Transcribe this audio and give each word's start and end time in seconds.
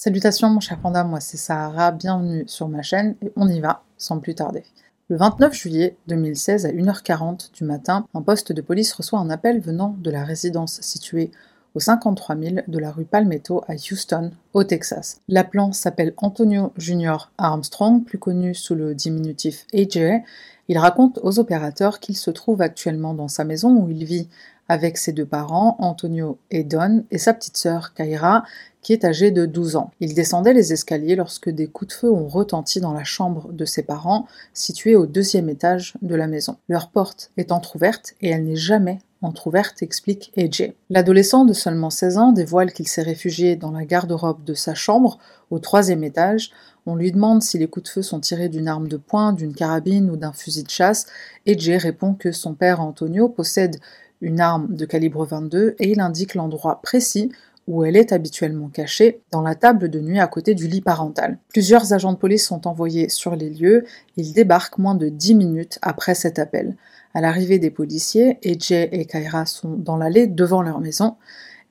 Salutations 0.00 0.48
mon 0.48 0.60
cher 0.60 0.78
panda, 0.78 1.02
moi 1.02 1.18
c'est 1.18 1.36
Sahara, 1.36 1.90
bienvenue 1.90 2.44
sur 2.46 2.68
ma 2.68 2.82
chaîne 2.82 3.16
et 3.20 3.32
on 3.34 3.48
y 3.48 3.58
va 3.58 3.82
sans 3.96 4.20
plus 4.20 4.36
tarder. 4.36 4.62
Le 5.08 5.16
29 5.16 5.52
juillet 5.52 5.96
2016 6.06 6.66
à 6.66 6.68
1h40 6.68 7.52
du 7.52 7.64
matin, 7.64 8.06
un 8.14 8.22
poste 8.22 8.52
de 8.52 8.62
police 8.62 8.92
reçoit 8.92 9.18
un 9.18 9.28
appel 9.28 9.58
venant 9.58 9.96
de 9.98 10.12
la 10.12 10.22
résidence 10.22 10.80
située 10.82 11.32
au 11.74 11.80
53 11.80 12.36
000 12.36 12.56
de 12.66 12.78
la 12.78 12.90
rue 12.90 13.04
Palmetto 13.04 13.62
à 13.68 13.74
Houston, 13.74 14.30
au 14.52 14.64
Texas. 14.64 15.20
L'appelant 15.28 15.72
s'appelle 15.72 16.14
Antonio 16.16 16.72
Junior 16.76 17.30
Armstrong, 17.38 18.04
plus 18.04 18.18
connu 18.18 18.54
sous 18.54 18.74
le 18.74 18.94
diminutif 18.94 19.66
AJ. 19.72 20.22
Il 20.68 20.78
raconte 20.78 21.18
aux 21.22 21.38
opérateurs 21.38 22.00
qu'il 22.00 22.16
se 22.16 22.30
trouve 22.30 22.60
actuellement 22.62 23.14
dans 23.14 23.28
sa 23.28 23.44
maison 23.44 23.74
où 23.74 23.90
il 23.90 24.04
vit 24.04 24.28
avec 24.68 24.98
ses 24.98 25.12
deux 25.12 25.24
parents, 25.24 25.76
Antonio 25.78 26.38
et 26.50 26.62
Don, 26.62 27.04
et 27.10 27.18
sa 27.18 27.32
petite 27.32 27.56
sœur, 27.56 27.94
Kaira, 27.94 28.44
qui 28.82 28.92
est 28.92 29.04
âgée 29.04 29.30
de 29.30 29.46
12 29.46 29.76
ans. 29.76 29.90
Il 30.00 30.14
descendait 30.14 30.52
les 30.52 30.72
escaliers 30.72 31.16
lorsque 31.16 31.48
des 31.48 31.66
coups 31.66 31.88
de 31.88 31.98
feu 31.98 32.12
ont 32.12 32.28
retenti 32.28 32.80
dans 32.80 32.92
la 32.92 33.04
chambre 33.04 33.52
de 33.52 33.64
ses 33.64 33.82
parents, 33.82 34.26
située 34.52 34.94
au 34.94 35.06
deuxième 35.06 35.48
étage 35.48 35.94
de 36.02 36.14
la 36.14 36.26
maison. 36.26 36.56
Leur 36.68 36.90
porte 36.90 37.30
est 37.36 37.50
entr'ouverte 37.50 38.14
et 38.20 38.28
elle 38.28 38.44
n'est 38.44 38.56
jamais 38.56 38.98
entr'ouverte, 39.22 39.82
explique 39.82 40.32
AJ. 40.36 40.72
L'adolescent 40.90 41.44
de 41.44 41.52
seulement 41.52 41.90
16 41.90 42.18
ans 42.18 42.32
dévoile 42.32 42.72
qu'il 42.72 42.88
s'est 42.88 43.02
réfugié 43.02 43.56
dans 43.56 43.70
la 43.70 43.84
garde-robe 43.84 44.44
de 44.44 44.54
sa 44.54 44.74
chambre, 44.74 45.18
au 45.50 45.58
troisième 45.58 46.04
étage. 46.04 46.50
On 46.86 46.94
lui 46.94 47.12
demande 47.12 47.42
si 47.42 47.58
les 47.58 47.66
coups 47.66 47.84
de 47.84 47.90
feu 47.90 48.02
sont 48.02 48.20
tirés 48.20 48.48
d'une 48.48 48.68
arme 48.68 48.88
de 48.88 48.96
poing, 48.96 49.32
d'une 49.32 49.54
carabine 49.54 50.10
ou 50.10 50.16
d'un 50.16 50.32
fusil 50.32 50.62
de 50.62 50.70
chasse. 50.70 51.06
AJ 51.46 51.70
répond 51.78 52.14
que 52.14 52.32
son 52.32 52.54
père 52.54 52.80
Antonio 52.80 53.28
possède 53.28 53.78
une 54.20 54.40
arme 54.40 54.74
de 54.74 54.84
calibre 54.84 55.24
22 55.24 55.76
et 55.78 55.90
il 55.90 56.00
indique 56.00 56.34
l'endroit 56.34 56.80
précis 56.82 57.30
où 57.68 57.84
elle 57.84 57.96
est 57.96 58.12
habituellement 58.12 58.68
cachée, 58.68 59.20
dans 59.30 59.42
la 59.42 59.54
table 59.54 59.90
de 59.90 60.00
nuit 60.00 60.18
à 60.18 60.26
côté 60.26 60.54
du 60.54 60.66
lit 60.66 60.80
parental. 60.80 61.38
Plusieurs 61.50 61.92
agents 61.92 62.14
de 62.14 62.18
police 62.18 62.46
sont 62.46 62.66
envoyés 62.66 63.10
sur 63.10 63.36
les 63.36 63.50
lieux, 63.50 63.84
ils 64.16 64.32
débarquent 64.32 64.78
moins 64.78 64.94
de 64.94 65.10
10 65.10 65.34
minutes 65.34 65.78
après 65.82 66.14
cet 66.14 66.38
appel. 66.38 66.76
À 67.14 67.20
l'arrivée 67.20 67.58
des 67.58 67.70
policiers, 67.70 68.38
EJ 68.42 68.72
et 68.92 69.06
Kaira 69.06 69.46
sont 69.46 69.76
dans 69.76 69.96
l'allée 69.96 70.26
devant 70.26 70.62
leur 70.62 70.80
maison. 70.80 71.16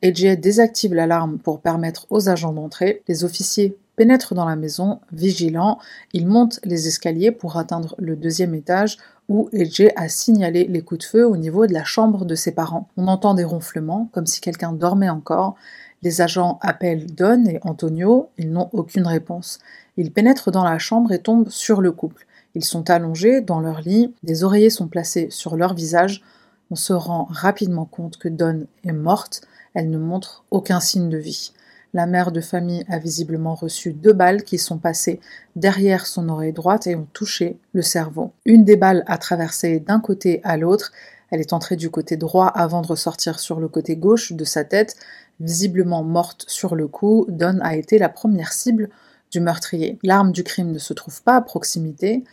EJ 0.02 0.40
désactive 0.40 0.94
l'alarme 0.94 1.40
pour 1.40 1.62
permettre 1.62 2.06
aux 2.10 2.30
agents 2.30 2.54
d'entrer. 2.54 3.02
Les 3.08 3.24
officiers 3.24 3.78
pénètrent 3.96 4.36
dans 4.36 4.46
la 4.46 4.56
maison, 4.56 5.00
vigilants. 5.12 5.80
Ils 6.14 6.28
montent 6.28 6.60
les 6.64 6.88
escaliers 6.88 7.32
pour 7.32 7.58
atteindre 7.58 7.96
le 7.98 8.16
deuxième 8.16 8.54
étage 8.54 8.98
où 9.28 9.50
EJ 9.54 9.90
a 9.96 10.08
signalé 10.08 10.66
les 10.66 10.82
coups 10.82 11.00
de 11.00 11.06
feu 11.06 11.28
au 11.28 11.36
niveau 11.36 11.66
de 11.66 11.74
la 11.74 11.84
chambre 11.84 12.24
de 12.24 12.36
ses 12.36 12.52
parents. 12.52 12.88
On 12.96 13.08
entend 13.08 13.34
des 13.34 13.44
ronflements, 13.44 14.10
comme 14.14 14.28
si 14.28 14.40
quelqu'un 14.40 14.72
dormait 14.72 15.10
encore. 15.10 15.56
Les 16.04 16.22
agents 16.22 16.60
appellent 16.62 17.08
Don 17.08 17.46
et 17.46 17.60
Antonio, 17.64 18.30
ils 18.38 18.52
n'ont 18.52 18.70
aucune 18.72 19.08
réponse. 19.08 19.60
Ils 19.98 20.14
pénètrent 20.14 20.52
dans 20.52 20.64
la 20.64 20.78
chambre 20.78 21.12
et 21.12 21.20
tombent 21.20 21.50
sur 21.50 21.82
le 21.82 21.92
couple. 21.92 22.27
Ils 22.58 22.66
sont 22.66 22.90
allongés 22.90 23.40
dans 23.42 23.60
leur 23.60 23.82
lit, 23.82 24.16
des 24.24 24.44
oreillers 24.44 24.72
sont 24.72 24.88
placés 24.88 25.28
sur 25.30 25.58
leur 25.58 25.76
visage. 25.76 26.24
On 26.72 26.76
se 26.76 26.92
rend 26.92 27.28
rapidement 27.30 27.86
compte 27.86 28.18
que 28.18 28.30
Don 28.30 28.66
est 28.84 28.94
morte, 28.94 29.42
elle 29.76 29.92
ne 29.92 30.00
montre 30.00 30.44
aucun 30.50 30.80
signe 30.80 31.08
de 31.08 31.20
vie. 31.20 31.54
La 31.94 32.08
mère 32.08 32.32
de 32.32 32.42
famille 32.42 32.84
a 32.90 32.98
visiblement 32.98 33.54
reçu 33.54 33.94
deux 33.94 34.12
balles 34.12 34.42
qui 34.42 34.58
sont 34.58 34.80
passées 34.80 35.20
derrière 35.56 36.08
son 36.08 36.30
oreille 36.30 36.52
droite 36.52 36.88
et 36.88 36.96
ont 36.96 37.06
touché 37.14 37.60
le 37.74 37.84
cerveau. 37.84 38.32
Une 38.44 38.64
des 38.64 38.76
balles 38.76 39.04
a 39.06 39.20
traversé 39.20 39.80
d'un 39.80 40.00
côté 40.00 40.42
à 40.44 40.58
l'autre. 40.58 40.94
Elle 41.30 41.42
est 41.42 41.54
entrée 41.54 41.76
du 41.76 41.92
côté 41.92 42.18
droit 42.18 42.48
avant 42.48 42.82
de 42.82 42.88
ressortir 42.88 43.40
sur 43.40 43.60
le 43.60 43.68
côté 43.68 43.98
gauche 43.98 44.34
de 44.34 44.46
sa 44.46 44.64
tête. 44.64 44.96
Visiblement 45.40 46.02
morte 46.02 46.46
sur 46.48 46.74
le 46.74 46.88
coup, 46.88 47.28
Don 47.30 47.60
a 47.62 47.76
été 47.76 48.00
la 48.00 48.10
première 48.10 48.52
cible 48.52 48.90
du 49.32 49.40
meurtrier. 49.40 50.00
L'arme 50.04 50.32
du 50.32 50.44
crime 50.44 50.72
ne 50.72 50.80
se 50.80 50.94
trouve 50.94 51.22
pas 51.22 51.36
à 51.36 51.42
proximité. 51.42 52.24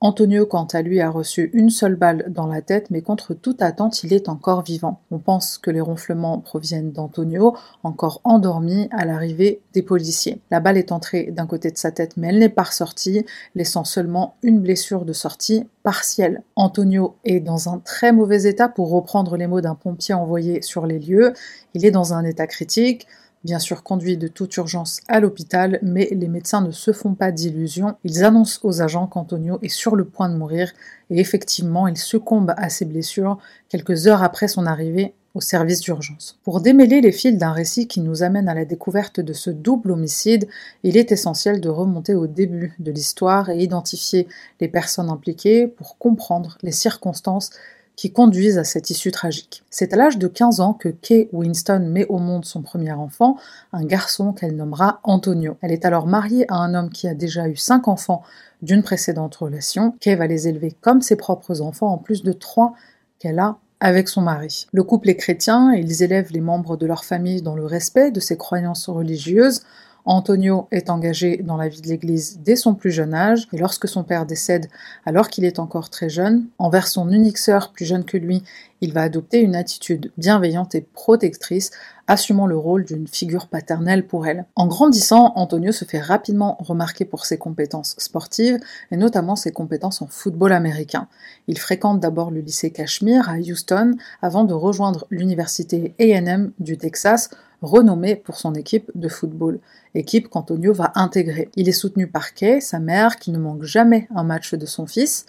Antonio, 0.00 0.44
quant 0.44 0.66
à 0.66 0.82
lui, 0.82 1.00
a 1.00 1.08
reçu 1.08 1.50
une 1.54 1.70
seule 1.70 1.96
balle 1.96 2.26
dans 2.28 2.46
la 2.46 2.60
tête, 2.60 2.90
mais 2.90 3.00
contre 3.00 3.32
toute 3.32 3.62
attente, 3.62 4.02
il 4.02 4.12
est 4.12 4.28
encore 4.28 4.62
vivant. 4.62 5.00
On 5.10 5.18
pense 5.18 5.56
que 5.56 5.70
les 5.70 5.80
ronflements 5.80 6.40
proviennent 6.40 6.92
d'Antonio, 6.92 7.56
encore 7.82 8.20
endormi 8.22 8.88
à 8.90 9.06
l'arrivée 9.06 9.62
des 9.72 9.82
policiers. 9.82 10.42
La 10.50 10.60
balle 10.60 10.76
est 10.76 10.92
entrée 10.92 11.30
d'un 11.32 11.46
côté 11.46 11.70
de 11.70 11.78
sa 11.78 11.90
tête, 11.90 12.18
mais 12.18 12.28
elle 12.28 12.38
n'est 12.38 12.50
pas 12.50 12.64
ressortie, 12.64 13.24
laissant 13.54 13.84
seulement 13.84 14.34
une 14.42 14.60
blessure 14.60 15.06
de 15.06 15.14
sortie 15.14 15.64
partielle. 15.82 16.42
Antonio 16.54 17.16
est 17.24 17.40
dans 17.40 17.70
un 17.70 17.78
très 17.78 18.12
mauvais 18.12 18.42
état, 18.42 18.68
pour 18.68 18.90
reprendre 18.90 19.38
les 19.38 19.46
mots 19.46 19.62
d'un 19.62 19.74
pompier 19.74 20.12
envoyé 20.12 20.60
sur 20.60 20.86
les 20.86 20.98
lieux. 20.98 21.32
Il 21.72 21.86
est 21.86 21.90
dans 21.90 22.12
un 22.12 22.24
état 22.24 22.46
critique 22.46 23.06
bien 23.44 23.58
sûr 23.58 23.82
conduit 23.82 24.16
de 24.16 24.26
toute 24.26 24.56
urgence 24.56 25.00
à 25.06 25.20
l'hôpital, 25.20 25.78
mais 25.82 26.08
les 26.12 26.28
médecins 26.28 26.62
ne 26.62 26.70
se 26.70 26.92
font 26.92 27.14
pas 27.14 27.30
d'illusions. 27.30 27.96
Ils 28.02 28.24
annoncent 28.24 28.60
aux 28.62 28.82
agents 28.82 29.06
qu'Antonio 29.06 29.58
est 29.62 29.68
sur 29.68 29.96
le 29.96 30.04
point 30.04 30.28
de 30.28 30.36
mourir, 30.36 30.72
et 31.10 31.20
effectivement, 31.20 31.86
il 31.86 31.96
succombe 31.96 32.54
à 32.56 32.68
ses 32.70 32.86
blessures 32.86 33.38
quelques 33.68 34.06
heures 34.06 34.22
après 34.22 34.48
son 34.48 34.66
arrivée 34.66 35.14
au 35.34 35.40
service 35.40 35.80
d'urgence. 35.80 36.38
Pour 36.44 36.60
démêler 36.60 37.00
les 37.00 37.12
fils 37.12 37.36
d'un 37.36 37.52
récit 37.52 37.88
qui 37.88 38.00
nous 38.00 38.22
amène 38.22 38.48
à 38.48 38.54
la 38.54 38.64
découverte 38.64 39.20
de 39.20 39.32
ce 39.32 39.50
double 39.50 39.90
homicide, 39.90 40.46
il 40.84 40.96
est 40.96 41.10
essentiel 41.10 41.60
de 41.60 41.68
remonter 41.68 42.14
au 42.14 42.28
début 42.28 42.74
de 42.78 42.92
l'histoire 42.92 43.50
et 43.50 43.58
identifier 43.58 44.28
les 44.60 44.68
personnes 44.68 45.10
impliquées 45.10 45.66
pour 45.66 45.98
comprendre 45.98 46.56
les 46.62 46.72
circonstances 46.72 47.50
qui 47.96 48.12
conduisent 48.12 48.58
à 48.58 48.64
cette 48.64 48.90
issue 48.90 49.12
tragique. 49.12 49.62
C'est 49.70 49.92
à 49.92 49.96
l'âge 49.96 50.18
de 50.18 50.26
15 50.26 50.60
ans 50.60 50.72
que 50.72 50.88
Kay 50.88 51.28
Winston 51.32 51.86
met 51.90 52.06
au 52.06 52.18
monde 52.18 52.44
son 52.44 52.62
premier 52.62 52.92
enfant, 52.92 53.36
un 53.72 53.84
garçon 53.84 54.32
qu'elle 54.32 54.56
nommera 54.56 55.00
Antonio. 55.04 55.56
Elle 55.60 55.72
est 55.72 55.84
alors 55.84 56.06
mariée 56.06 56.44
à 56.48 56.56
un 56.56 56.74
homme 56.74 56.90
qui 56.90 57.06
a 57.08 57.14
déjà 57.14 57.48
eu 57.48 57.56
5 57.56 57.88
enfants 57.88 58.22
d'une 58.62 58.82
précédente 58.82 59.36
relation. 59.36 59.94
Kay 60.00 60.16
va 60.16 60.26
les 60.26 60.48
élever 60.48 60.74
comme 60.80 61.02
ses 61.02 61.16
propres 61.16 61.60
enfants, 61.60 61.92
en 61.92 61.98
plus 61.98 62.22
de 62.22 62.32
trois 62.32 62.74
qu'elle 63.18 63.38
a 63.38 63.58
avec 63.80 64.08
son 64.08 64.22
mari. 64.22 64.66
Le 64.72 64.82
couple 64.82 65.10
est 65.10 65.16
chrétien 65.16 65.74
et 65.74 65.80
ils 65.80 66.02
élèvent 66.02 66.32
les 66.32 66.40
membres 66.40 66.76
de 66.76 66.86
leur 66.86 67.04
famille 67.04 67.42
dans 67.42 67.54
le 67.54 67.66
respect 67.66 68.10
de 68.10 68.20
ses 68.20 68.36
croyances 68.36 68.88
religieuses 68.88 69.62
Antonio 70.06 70.68
est 70.70 70.90
engagé 70.90 71.38
dans 71.38 71.56
la 71.56 71.68
vie 71.68 71.80
de 71.80 71.88
l'Église 71.88 72.38
dès 72.44 72.56
son 72.56 72.74
plus 72.74 72.90
jeune 72.90 73.14
âge, 73.14 73.48
et 73.52 73.58
lorsque 73.58 73.88
son 73.88 74.04
père 74.04 74.26
décède 74.26 74.68
alors 75.06 75.28
qu'il 75.28 75.44
est 75.44 75.58
encore 75.58 75.88
très 75.88 76.10
jeune, 76.10 76.46
envers 76.58 76.88
son 76.88 77.10
unique 77.10 77.38
sœur 77.38 77.72
plus 77.72 77.86
jeune 77.86 78.04
que 78.04 78.18
lui, 78.18 78.42
il 78.82 78.92
va 78.92 79.02
adopter 79.02 79.40
une 79.40 79.56
attitude 79.56 80.12
bienveillante 80.18 80.74
et 80.74 80.82
protectrice, 80.82 81.70
assumant 82.06 82.46
le 82.46 82.58
rôle 82.58 82.84
d'une 82.84 83.08
figure 83.08 83.46
paternelle 83.46 84.06
pour 84.06 84.26
elle. 84.26 84.44
En 84.56 84.66
grandissant, 84.66 85.32
Antonio 85.36 85.72
se 85.72 85.86
fait 85.86 86.00
rapidement 86.00 86.58
remarquer 86.60 87.06
pour 87.06 87.24
ses 87.24 87.38
compétences 87.38 87.94
sportives, 87.96 88.58
et 88.90 88.98
notamment 88.98 89.36
ses 89.36 89.52
compétences 89.52 90.02
en 90.02 90.06
football 90.06 90.52
américain. 90.52 91.08
Il 91.48 91.58
fréquente 91.58 92.00
d'abord 92.00 92.30
le 92.30 92.40
lycée 92.40 92.70
Cashmere 92.70 93.30
à 93.30 93.38
Houston, 93.38 93.96
avant 94.20 94.44
de 94.44 94.52
rejoindre 94.52 95.06
l'université 95.08 95.94
AM 95.98 96.52
du 96.58 96.76
Texas, 96.76 97.30
renommée 97.62 98.16
pour 98.16 98.36
son 98.36 98.54
équipe 98.54 98.90
de 98.94 99.08
football, 99.08 99.60
équipe 99.94 100.28
qu'Antonio 100.28 100.72
va 100.72 100.92
intégrer. 100.94 101.50
Il 101.56 101.68
est 101.68 101.72
soutenu 101.72 102.06
par 102.06 102.34
Kay, 102.34 102.60
sa 102.60 102.78
mère, 102.78 103.16
qui 103.16 103.30
ne 103.30 103.38
manque 103.38 103.62
jamais 103.62 104.08
un 104.14 104.24
match 104.24 104.54
de 104.54 104.66
son 104.66 104.86
fils. 104.86 105.26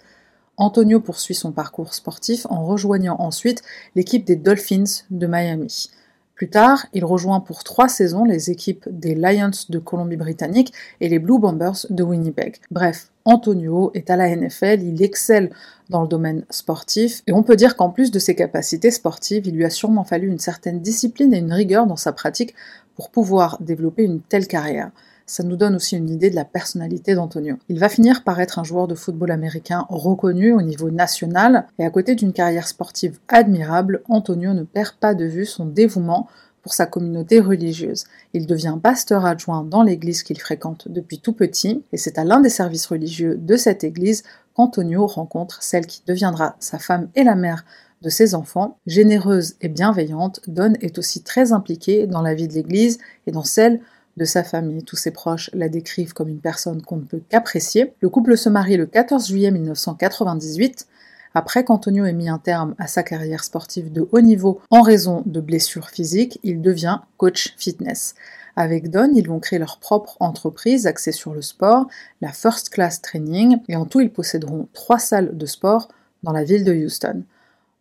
Antonio 0.56 1.00
poursuit 1.00 1.34
son 1.34 1.52
parcours 1.52 1.94
sportif 1.94 2.46
en 2.48 2.64
rejoignant 2.64 3.16
ensuite 3.18 3.62
l'équipe 3.94 4.24
des 4.24 4.36
Dolphins 4.36 5.04
de 5.10 5.26
Miami. 5.26 5.90
Plus 6.36 6.50
tard, 6.50 6.86
il 6.92 7.02
rejoint 7.02 7.40
pour 7.40 7.64
trois 7.64 7.88
saisons 7.88 8.24
les 8.24 8.50
équipes 8.50 8.86
des 8.90 9.14
Lions 9.14 9.50
de 9.70 9.78
Colombie-Britannique 9.78 10.70
et 11.00 11.08
les 11.08 11.18
Blue 11.18 11.38
Bombers 11.38 11.86
de 11.88 12.02
Winnipeg. 12.02 12.56
Bref, 12.70 13.10
Antonio 13.24 13.90
est 13.94 14.10
à 14.10 14.16
la 14.16 14.28
NFL, 14.36 14.82
il 14.82 15.02
excelle 15.02 15.50
dans 15.88 16.02
le 16.02 16.08
domaine 16.08 16.44
sportif, 16.50 17.22
et 17.26 17.32
on 17.32 17.42
peut 17.42 17.56
dire 17.56 17.74
qu'en 17.74 17.88
plus 17.88 18.10
de 18.10 18.18
ses 18.18 18.34
capacités 18.34 18.90
sportives, 18.90 19.46
il 19.46 19.54
lui 19.54 19.64
a 19.64 19.70
sûrement 19.70 20.04
fallu 20.04 20.28
une 20.28 20.38
certaine 20.38 20.80
discipline 20.80 21.32
et 21.32 21.38
une 21.38 21.54
rigueur 21.54 21.86
dans 21.86 21.96
sa 21.96 22.12
pratique 22.12 22.54
pour 22.96 23.08
pouvoir 23.08 23.56
développer 23.62 24.02
une 24.02 24.20
telle 24.20 24.46
carrière. 24.46 24.90
Ça 25.28 25.42
nous 25.42 25.56
donne 25.56 25.74
aussi 25.74 25.96
une 25.96 26.08
idée 26.08 26.30
de 26.30 26.36
la 26.36 26.44
personnalité 26.44 27.16
d'Antonio. 27.16 27.56
Il 27.68 27.80
va 27.80 27.88
finir 27.88 28.22
par 28.22 28.40
être 28.40 28.60
un 28.60 28.64
joueur 28.64 28.86
de 28.86 28.94
football 28.94 29.32
américain 29.32 29.84
reconnu 29.88 30.52
au 30.52 30.62
niveau 30.62 30.88
national, 30.90 31.66
et 31.80 31.84
à 31.84 31.90
côté 31.90 32.14
d'une 32.14 32.32
carrière 32.32 32.68
sportive 32.68 33.18
admirable, 33.26 34.02
Antonio 34.08 34.54
ne 34.54 34.62
perd 34.62 34.94
pas 35.00 35.14
de 35.14 35.24
vue 35.24 35.44
son 35.44 35.66
dévouement 35.66 36.28
pour 36.62 36.74
sa 36.74 36.86
communauté 36.86 37.40
religieuse. 37.40 38.04
Il 38.34 38.46
devient 38.46 38.76
pasteur 38.80 39.24
adjoint 39.24 39.64
dans 39.64 39.82
l'église 39.82 40.22
qu'il 40.22 40.40
fréquente 40.40 40.86
depuis 40.88 41.18
tout 41.18 41.32
petit, 41.32 41.82
et 41.92 41.96
c'est 41.96 42.18
à 42.18 42.24
l'un 42.24 42.40
des 42.40 42.48
services 42.48 42.86
religieux 42.86 43.36
de 43.36 43.56
cette 43.56 43.82
église 43.82 44.22
qu'Antonio 44.54 45.06
rencontre 45.06 45.60
celle 45.60 45.86
qui 45.86 46.02
deviendra 46.06 46.54
sa 46.60 46.78
femme 46.78 47.08
et 47.16 47.24
la 47.24 47.34
mère 47.34 47.64
de 48.02 48.10
ses 48.10 48.36
enfants. 48.36 48.78
Généreuse 48.86 49.56
et 49.60 49.68
bienveillante, 49.68 50.40
Dawn 50.46 50.76
est 50.80 50.98
aussi 50.98 51.22
très 51.22 51.52
impliquée 51.52 52.06
dans 52.06 52.22
la 52.22 52.34
vie 52.34 52.46
de 52.46 52.52
l'église 52.52 52.98
et 53.26 53.32
dans 53.32 53.44
celle 53.44 53.80
de 54.16 54.24
sa 54.24 54.42
famille. 54.42 54.82
Tous 54.82 54.96
ses 54.96 55.10
proches 55.10 55.50
la 55.52 55.68
décrivent 55.68 56.12
comme 56.12 56.28
une 56.28 56.40
personne 56.40 56.82
qu'on 56.82 56.96
ne 56.96 57.04
peut 57.04 57.22
qu'apprécier. 57.28 57.94
Le 58.00 58.08
couple 58.08 58.36
se 58.36 58.48
marie 58.48 58.76
le 58.76 58.86
14 58.86 59.28
juillet 59.28 59.50
1998. 59.50 60.86
Après 61.34 61.64
qu'Antonio 61.64 62.06
ait 62.06 62.14
mis 62.14 62.30
un 62.30 62.38
terme 62.38 62.74
à 62.78 62.86
sa 62.86 63.02
carrière 63.02 63.44
sportive 63.44 63.92
de 63.92 64.08
haut 64.10 64.20
niveau 64.22 64.60
en 64.70 64.80
raison 64.80 65.22
de 65.26 65.40
blessures 65.40 65.90
physiques, 65.90 66.40
il 66.42 66.62
devient 66.62 67.00
coach 67.18 67.54
fitness. 67.58 68.14
Avec 68.56 68.90
Don, 68.90 69.12
ils 69.14 69.28
vont 69.28 69.38
créer 69.38 69.58
leur 69.58 69.78
propre 69.78 70.16
entreprise 70.18 70.86
axée 70.86 71.12
sur 71.12 71.34
le 71.34 71.42
sport, 71.42 71.88
la 72.22 72.32
First 72.32 72.70
Class 72.70 73.02
Training, 73.02 73.58
et 73.68 73.76
en 73.76 73.84
tout, 73.84 74.00
ils 74.00 74.10
posséderont 74.10 74.68
trois 74.72 74.98
salles 74.98 75.36
de 75.36 75.44
sport 75.44 75.88
dans 76.22 76.32
la 76.32 76.42
ville 76.42 76.64
de 76.64 76.72
Houston. 76.72 77.22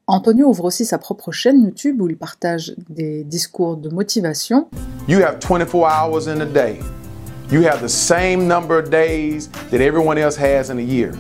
Antonio 0.08 0.50
ouvre 0.50 0.66
aussi 0.66 0.86
sa 0.86 1.00
propre 1.00 1.32
chaîne 1.32 1.64
YouTube 1.64 2.00
où 2.00 2.08
il 2.08 2.16
partage 2.16 2.76
des 2.90 3.24
discours 3.24 3.76
de 3.76 3.90
motivation. 3.90 4.68
You 5.08 5.20
have 5.24 5.40
24 5.40 5.84
hours 5.84 6.28
in 6.28 6.42
a 6.42 6.46
day. 6.46 6.78
You 7.52 7.64
have 7.64 7.82
the 7.82 7.90
same 7.90 8.46
number 8.48 8.78
of 8.78 8.92
days 8.92 9.50
that 9.72 9.78
everyone 9.78 10.20
else 10.20 10.38
has 10.38 10.70
in 10.70 10.78
a 10.78 10.84
year. 10.84 11.12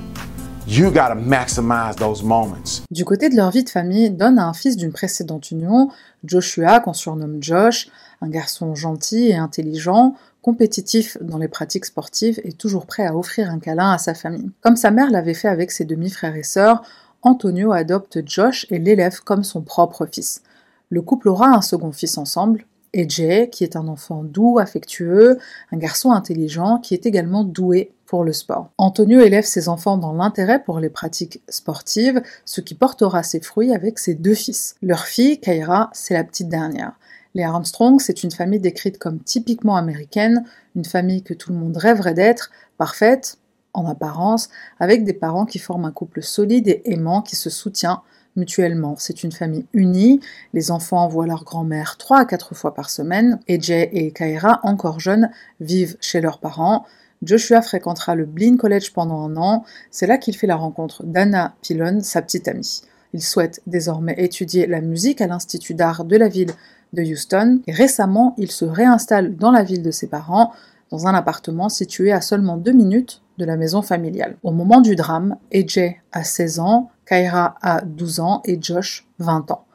You 0.67 0.91
gotta 0.91 1.15
maximize 1.15 1.95
those 1.95 2.23
moments. 2.23 2.83
Du 2.91 3.05
côté 3.05 3.29
de 3.29 3.35
leur 3.35 3.49
vie 3.49 3.63
de 3.63 3.69
famille, 3.69 4.11
Don 4.11 4.37
a 4.37 4.43
un 4.43 4.53
fils 4.53 4.77
d'une 4.77 4.91
précédente 4.91 5.49
union, 5.49 5.89
Joshua, 6.23 6.79
qu'on 6.79 6.93
surnomme 6.93 7.41
Josh, 7.41 7.89
un 8.21 8.29
garçon 8.29 8.75
gentil 8.75 9.29
et 9.29 9.35
intelligent, 9.35 10.13
compétitif 10.43 11.17
dans 11.21 11.39
les 11.39 11.47
pratiques 11.47 11.85
sportives 11.85 12.39
et 12.43 12.53
toujours 12.53 12.85
prêt 12.85 13.05
à 13.07 13.15
offrir 13.15 13.49
un 13.49 13.57
câlin 13.57 13.93
à 13.93 13.97
sa 13.97 14.13
famille. 14.13 14.51
Comme 14.61 14.75
sa 14.75 14.91
mère 14.91 15.09
l'avait 15.09 15.33
fait 15.33 15.47
avec 15.47 15.71
ses 15.71 15.85
demi-frères 15.85 16.35
et 16.35 16.43
sœurs, 16.43 16.83
Antonio 17.25 17.71
adopte 17.71 18.19
Josh 18.23 18.67
et 18.69 18.77
l'élève 18.77 19.19
comme 19.21 19.43
son 19.43 19.61
propre 19.61 20.05
fils. 20.05 20.43
Le 20.89 21.01
couple 21.01 21.27
aura 21.27 21.47
un 21.47 21.63
second 21.63 21.91
fils 21.91 22.19
ensemble, 22.19 22.67
AJ, 22.95 23.49
qui 23.51 23.63
est 23.63 23.75
un 23.75 23.87
enfant 23.87 24.23
doux, 24.23 24.59
affectueux, 24.59 25.39
un 25.71 25.77
garçon 25.77 26.11
intelligent 26.11 26.77
qui 26.77 26.93
est 26.93 27.07
également 27.07 27.43
doué 27.43 27.91
pour 28.05 28.23
le 28.23 28.31
sport. 28.31 28.69
Antonio 28.77 29.21
élève 29.21 29.43
ses 29.43 29.69
enfants 29.69 29.97
dans 29.97 30.13
l'intérêt 30.13 30.63
pour 30.63 30.79
les 30.79 30.91
pratiques 30.91 31.41
sportives, 31.49 32.21
ce 32.45 32.61
qui 32.61 32.75
portera 32.75 33.23
ses 33.23 33.41
fruits 33.41 33.73
avec 33.73 33.97
ses 33.97 34.13
deux 34.13 34.35
fils. 34.35 34.75
Leur 34.83 35.05
fille, 35.05 35.39
Kaira, 35.39 35.89
c'est 35.93 36.13
la 36.13 36.23
petite 36.23 36.47
dernière. 36.47 36.93
Les 37.33 37.43
Armstrong, 37.43 37.99
c'est 37.99 38.21
une 38.21 38.31
famille 38.31 38.59
décrite 38.59 38.99
comme 38.99 39.19
typiquement 39.19 39.77
américaine, 39.77 40.45
une 40.75 40.85
famille 40.85 41.23
que 41.23 41.33
tout 41.33 41.51
le 41.51 41.57
monde 41.57 41.75
rêverait 41.75 42.13
d'être, 42.13 42.51
parfaite, 42.77 43.39
en 43.77 43.85
apparence, 43.87 44.49
avec 44.79 45.03
des 45.03 45.13
parents 45.13 45.45
qui 45.45 45.59
forment 45.59 45.85
un 45.85 45.91
couple 45.91 46.21
solide 46.21 46.67
et 46.67 46.81
aimant 46.85 47.21
qui 47.21 47.35
se 47.35 47.49
soutient 47.49 48.01
mutuellement. 48.35 48.95
C'est 48.97 49.23
une 49.23 49.31
famille 49.31 49.65
unie, 49.73 50.19
les 50.53 50.71
enfants 50.71 51.07
voient 51.07 51.27
leur 51.27 51.43
grand-mère 51.43 51.97
trois 51.97 52.19
à 52.19 52.25
quatre 52.25 52.55
fois 52.55 52.73
par 52.73 52.89
semaine, 52.89 53.39
et 53.47 53.59
Jay 53.61 53.89
et 53.93 54.11
Kaira, 54.11 54.59
encore 54.63 54.99
jeunes, 54.99 55.29
vivent 55.59 55.97
chez 56.01 56.21
leurs 56.21 56.39
parents. 56.39 56.85
Joshua 57.23 57.61
fréquentera 57.61 58.15
le 58.15 58.25
Blinn 58.25 58.57
College 58.57 58.91
pendant 58.93 59.21
un 59.21 59.37
an, 59.37 59.63
c'est 59.89 60.07
là 60.07 60.17
qu'il 60.17 60.35
fait 60.35 60.47
la 60.47 60.57
rencontre 60.57 61.03
d'Anna 61.03 61.55
Pilon, 61.61 62.01
sa 62.01 62.21
petite 62.21 62.47
amie. 62.47 62.81
Il 63.13 63.23
souhaite 63.23 63.61
désormais 63.67 64.15
étudier 64.17 64.67
la 64.67 64.81
musique 64.81 65.21
à 65.21 65.27
l'Institut 65.27 65.73
d'art 65.73 66.03
de 66.03 66.17
la 66.17 66.27
ville 66.27 66.51
de 66.91 67.01
Houston, 67.01 67.61
et 67.67 67.71
récemment 67.71 68.35
il 68.37 68.51
se 68.51 68.65
réinstalle 68.65 69.37
dans 69.37 69.51
la 69.51 69.63
ville 69.63 69.81
de 69.81 69.91
ses 69.91 70.07
parents, 70.07 70.51
dans 70.95 71.07
un 71.07 71.13
appartement 71.13 71.67
situé 71.67 72.13
à 72.13 72.21
seulement 72.21 72.55
deux 72.55 72.71
minutes 72.71 73.21
de 73.37 73.43
la 73.43 73.57
maison 73.57 73.81
familiale. 73.81 74.37
Au 74.43 74.51
moment 74.51 74.79
du 74.79 74.95
drame, 74.95 75.35
AJ 75.53 75.95
a 76.13 76.23
16 76.23 76.59
ans, 76.59 76.89
Kyra 77.05 77.55
a 77.61 77.81
12 77.81 78.21
ans 78.21 78.41
et 78.45 78.57
Josh 78.61 79.05
20 79.19 79.51
ans. 79.51 79.65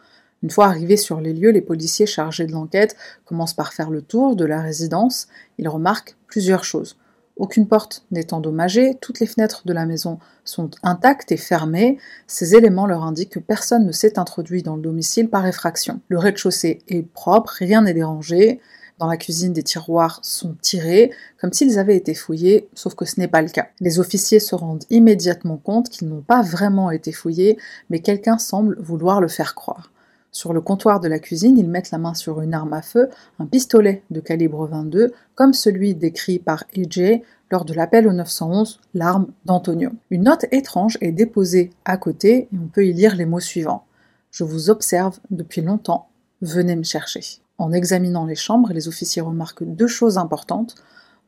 Une 0.43 0.49
fois 0.49 0.65
arrivés 0.65 0.97
sur 0.97 1.21
les 1.21 1.35
lieux, 1.35 1.51
les 1.51 1.61
policiers 1.61 2.07
chargés 2.07 2.47
de 2.47 2.53
l'enquête 2.53 2.97
commencent 3.27 3.53
par 3.53 3.75
faire 3.75 3.91
le 3.91 4.01
tour 4.01 4.35
de 4.35 4.47
la 4.47 4.63
résidence. 4.63 5.29
Ils 5.59 5.69
remarquent 5.69 6.17
plusieurs 6.27 6.65
choses. 6.65 6.97
Aucune 7.37 7.69
porte 7.69 8.07
n'est 8.11 8.33
endommagée, 8.33 8.97
toutes 9.03 9.21
les 9.21 9.27
fenêtres 9.27 9.67
de 9.67 9.75
la 9.75 9.85
maison 9.85 10.19
sont 10.45 10.71
intactes 10.83 11.33
et 11.33 11.37
fermées. 11.37 11.99
Ces 12.27 12.55
éléments 12.55 12.87
leur 12.87 13.05
indiquent 13.05 13.33
que 13.33 13.39
personne 13.39 13.85
ne 13.85 13.93
s'est 13.93 14.19
introduit 14.19 14.63
dans 14.63 14.77
le 14.77 14.83
domicile 14.83 15.29
par 15.29 15.47
effraction. 15.47 16.01
Le 16.09 16.19
rez-de-chaussée 16.19 16.79
est 16.89 17.03
propre, 17.03 17.53
rien 17.59 17.83
n'est 17.83 17.95
dérangé. 17.95 18.61
Dans 19.01 19.07
la 19.07 19.17
cuisine, 19.17 19.55
des 19.55 19.63
tiroirs 19.63 20.21
sont 20.23 20.55
tirés, 20.61 21.11
comme 21.41 21.55
s'ils 21.55 21.79
avaient 21.79 21.97
été 21.97 22.13
fouillés, 22.13 22.69
sauf 22.75 22.95
que 22.95 23.07
ce 23.07 23.19
n'est 23.19 23.29
pas 23.29 23.41
le 23.41 23.49
cas. 23.49 23.69
Les 23.81 23.99
officiers 23.99 24.41
se 24.41 24.55
rendent 24.55 24.85
immédiatement 24.91 25.57
compte 25.57 25.89
qu'ils 25.89 26.07
n'ont 26.07 26.21
pas 26.21 26.43
vraiment 26.43 26.91
été 26.91 27.11
fouillés, 27.11 27.57
mais 27.89 28.01
quelqu'un 28.01 28.37
semble 28.37 28.79
vouloir 28.79 29.23
le 29.23 29.29
faire 29.29 29.55
croire. 29.55 29.91
Sur 30.33 30.53
le 30.53 30.61
comptoir 30.61 31.01
de 31.01 31.09
la 31.09 31.19
cuisine, 31.19 31.57
ils 31.57 31.71
mettent 31.71 31.93
la 31.93 31.97
main 31.97 32.13
sur 32.13 32.43
une 32.43 32.53
arme 32.53 32.75
à 32.75 32.83
feu, 32.83 33.09
un 33.39 33.47
pistolet 33.47 34.03
de 34.11 34.21
calibre 34.21 34.67
22, 34.67 35.15
comme 35.35 35.55
celui 35.55 35.95
décrit 35.95 36.39
par 36.39 36.65
AJ 36.77 37.23
lors 37.51 37.65
de 37.65 37.73
l'appel 37.73 38.07
au 38.07 38.13
911, 38.13 38.81
l'arme 38.93 39.29
d'Antonio. 39.47 39.93
Une 40.11 40.25
note 40.25 40.45
étrange 40.53 40.99
est 41.01 41.13
déposée 41.13 41.71
à 41.87 41.97
côté 41.97 42.49
et 42.53 42.59
on 42.63 42.69
peut 42.69 42.87
y 42.87 42.93
lire 42.93 43.17
les 43.17 43.25
mots 43.25 43.41
suivants. 43.41 43.87
Je 44.31 44.45
vous 44.45 44.69
observe 44.69 45.19
depuis 45.31 45.63
longtemps, 45.63 46.11
venez 46.43 46.77
me 46.77 46.85
chercher. 46.85 47.23
En 47.61 47.73
examinant 47.73 48.25
les 48.25 48.37
chambres, 48.37 48.73
les 48.73 48.89
officiers 48.89 49.21
remarquent 49.21 49.65
deux 49.65 49.87
choses 49.87 50.17
importantes. 50.17 50.77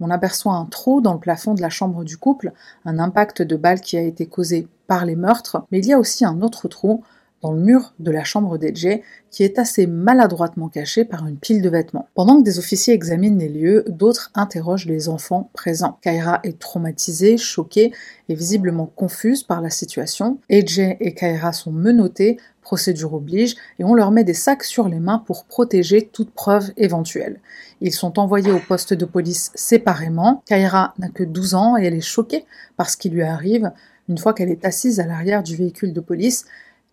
On 0.01 0.09
aperçoit 0.09 0.55
un 0.55 0.65
trou 0.65 1.03
dans 1.03 1.13
le 1.13 1.21
plafond 1.21 1.53
de 1.53 1.61
la 1.61 1.69
chambre 1.69 2.05
du 2.05 2.17
couple, 2.17 2.53
un 2.87 2.99
impact 2.99 3.43
de 3.43 3.55
balle 3.55 3.83
qui 3.83 3.99
a 3.99 4.01
été 4.01 4.25
causé 4.25 4.67
par 4.87 5.05
les 5.05 5.15
meurtres, 5.15 5.63
mais 5.71 5.81
il 5.81 5.87
y 5.87 5.93
a 5.93 5.99
aussi 5.99 6.25
un 6.25 6.41
autre 6.41 6.69
trou 6.69 7.05
dans 7.43 7.53
le 7.53 7.61
mur 7.61 7.93
de 7.99 8.11
la 8.11 8.25
chambre 8.25 8.57
d'Edge, 8.57 9.01
qui 9.31 9.43
est 9.43 9.59
assez 9.59 9.87
maladroitement 9.87 10.69
caché 10.69 11.05
par 11.05 11.27
une 11.27 11.37
pile 11.37 11.61
de 11.61 11.69
vêtements. 11.69 12.09
Pendant 12.15 12.39
que 12.39 12.45
des 12.45 12.59
officiers 12.59 12.95
examinent 12.95 13.39
les 13.39 13.49
lieux, 13.49 13.85
d'autres 13.89 14.31
interrogent 14.35 14.87
les 14.87 15.11
enfants 15.11 15.51
présents. 15.53 15.99
Kaira 16.01 16.41
est 16.45 16.59
traumatisée, 16.59 17.37
choquée 17.37 17.93
et 18.29 18.35
visiblement 18.35 18.87
confuse 18.87 19.43
par 19.43 19.61
la 19.61 19.71
situation. 19.71 20.39
Edge 20.49 20.79
et 20.79 21.15
Kaira 21.15 21.53
sont 21.53 21.73
menottés, 21.73 22.39
procédure 22.63 23.13
oblige, 23.15 23.57
et 23.79 23.85
on 23.85 23.95
leur 23.95 24.11
met 24.11 24.25
des 24.25 24.35
sacs 24.35 24.65
sur 24.65 24.89
les 24.89 25.01
mains 25.01 25.19
pour 25.19 25.45
protéger 25.45 26.09
toute 26.13 26.31
preuve 26.31 26.71
éventuelle. 26.77 27.41
Ils 27.81 27.93
sont 27.93 28.19
envoyés 28.19 28.53
au 28.53 28.61
poste 28.61 28.95
de 28.95 29.05
police 29.05 29.51
séparément. 29.55 30.43
Kaira 30.47 30.95
n'a 30.99 31.09
que 31.09 31.25
12 31.25 31.55
ans 31.55 31.77
et 31.77 31.85
elle 31.85 31.95
est 31.95 32.01
choquée 32.01 32.47
par 32.77 32.89
ce 32.89 32.97
qui 32.97 33.11
lui 33.11 33.23
arrive. 33.23 33.71
Une 34.09 34.19
fois 34.19 34.33
qu'elle 34.33 34.51
est 34.51 34.65
assise 34.65 35.01
à 35.01 35.07
l'arrière 35.07 35.43
du 35.43 35.57
véhicule 35.57 35.93
de 35.93 36.01
police, 36.01 36.47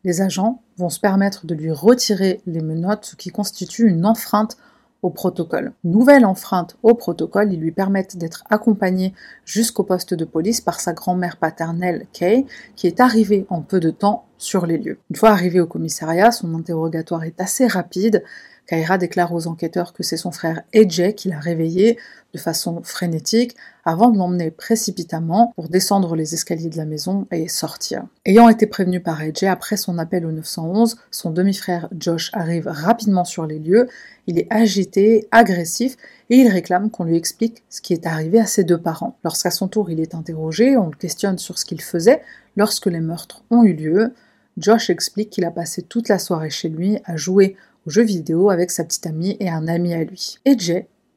les 0.04 0.22
agents 0.22 0.62
vont 0.78 0.90
se 0.90 1.00
permettre 1.00 1.46
de 1.46 1.56
lui 1.56 1.72
retirer 1.72 2.42
les 2.46 2.62
menottes, 2.62 3.06
ce 3.06 3.16
qui 3.16 3.30
constitue 3.30 3.88
une 3.88 4.06
enfreinte 4.06 4.58
au 5.02 5.10
protocole. 5.10 5.74
Nouvelle 5.84 6.26
enfreinte 6.26 6.78
au 6.84 6.94
protocole, 6.94 7.54
ils 7.54 7.60
lui 7.60 7.72
permettent 7.72 8.18
d'être 8.18 8.44
accompagné 8.50 9.14
jusqu'au 9.46 9.84
poste 9.84 10.14
de 10.14 10.26
police 10.26 10.62
par 10.62 10.80
sa 10.80 10.94
grand-mère 10.94 11.38
paternelle 11.38 12.08
Kay, 12.14 12.46
qui 12.76 12.88
est 12.88 13.00
arrivée 13.00 13.46
en 13.50 13.62
peu 13.62 13.80
de 13.80 13.92
temps 13.92 14.26
sur 14.38 14.66
les 14.66 14.78
lieux. 14.78 15.00
Une 15.10 15.16
fois 15.16 15.30
arrivé 15.30 15.60
au 15.60 15.68
commissariat, 15.68 16.32
son 16.32 16.54
interrogatoire 16.56 17.24
est 17.24 17.40
assez 17.40 17.68
rapide. 17.68 18.24
Kaira 18.70 19.00
déclare 19.00 19.34
aux 19.34 19.48
enquêteurs 19.48 19.94
que 19.94 20.04
c'est 20.04 20.16
son 20.16 20.30
frère 20.30 20.62
Ejay 20.74 21.16
qui 21.16 21.28
l'a 21.28 21.40
réveillé 21.40 21.98
de 22.36 22.38
façon 22.38 22.84
frénétique 22.84 23.56
avant 23.84 24.12
de 24.12 24.18
l'emmener 24.20 24.52
précipitamment 24.52 25.54
pour 25.56 25.70
descendre 25.70 26.16
les 26.16 26.36
escaliers 26.36 26.70
de 26.70 26.78
la 26.78 26.86
maison 26.86 27.26
et 27.32 27.48
sortir. 27.48 28.04
Ayant 28.26 28.48
été 28.48 28.68
prévenu 28.68 29.00
par 29.00 29.24
Ejay 29.24 29.48
après 29.48 29.76
son 29.76 29.98
appel 29.98 30.24
au 30.24 30.32
911, 30.32 30.98
son 31.10 31.32
demi-frère 31.32 31.90
Josh 31.98 32.30
arrive 32.34 32.68
rapidement 32.68 33.26
sur 33.26 33.48
les 33.48 33.58
lieux. 33.58 33.88
Il 34.28 34.38
est 34.38 34.46
agité, 34.52 35.28
agressif 35.32 35.98
et 36.30 36.36
il 36.36 36.48
réclame 36.48 36.92
qu'on 36.92 37.06
lui 37.06 37.18
explique 37.18 37.64
ce 37.70 37.82
qui 37.82 37.94
est 37.94 38.06
arrivé 38.06 38.40
à 38.40 38.46
ses 38.46 38.64
deux 38.64 38.78
parents. 38.78 39.18
Lorsqu'à 39.24 39.50
son 39.50 39.68
tour 39.68 39.90
il 39.90 40.00
est 40.00 40.14
interrogé, 40.14 40.78
on 40.78 40.90
le 40.90 40.96
questionne 40.96 41.40
sur 41.40 41.58
ce 41.58 41.66
qu'il 41.66 41.82
faisait 41.82 42.22
lorsque 42.56 42.86
les 42.86 43.00
meurtres 43.00 43.42
ont 43.50 43.64
eu 43.64 43.74
lieu. 43.74 44.14
Josh 44.60 44.92
explique 44.92 45.32
qu'il 45.32 45.46
a 45.46 45.52
passé 45.52 45.82
toute 45.82 46.08
la 46.08 46.20
soirée 46.20 46.50
chez 46.52 46.70
lui 46.70 47.00
à 47.06 47.16
jouer 47.16 47.56
aux 47.90 47.92
jeux 47.92 48.04
vidéo 48.04 48.52
avec 48.52 48.70
sa 48.70 48.84
petite 48.84 49.08
amie 49.08 49.36
et 49.40 49.50
un 49.50 49.68
ami 49.68 49.96
à 49.96 50.04
lui. 50.04 50.38
Et 50.46 50.56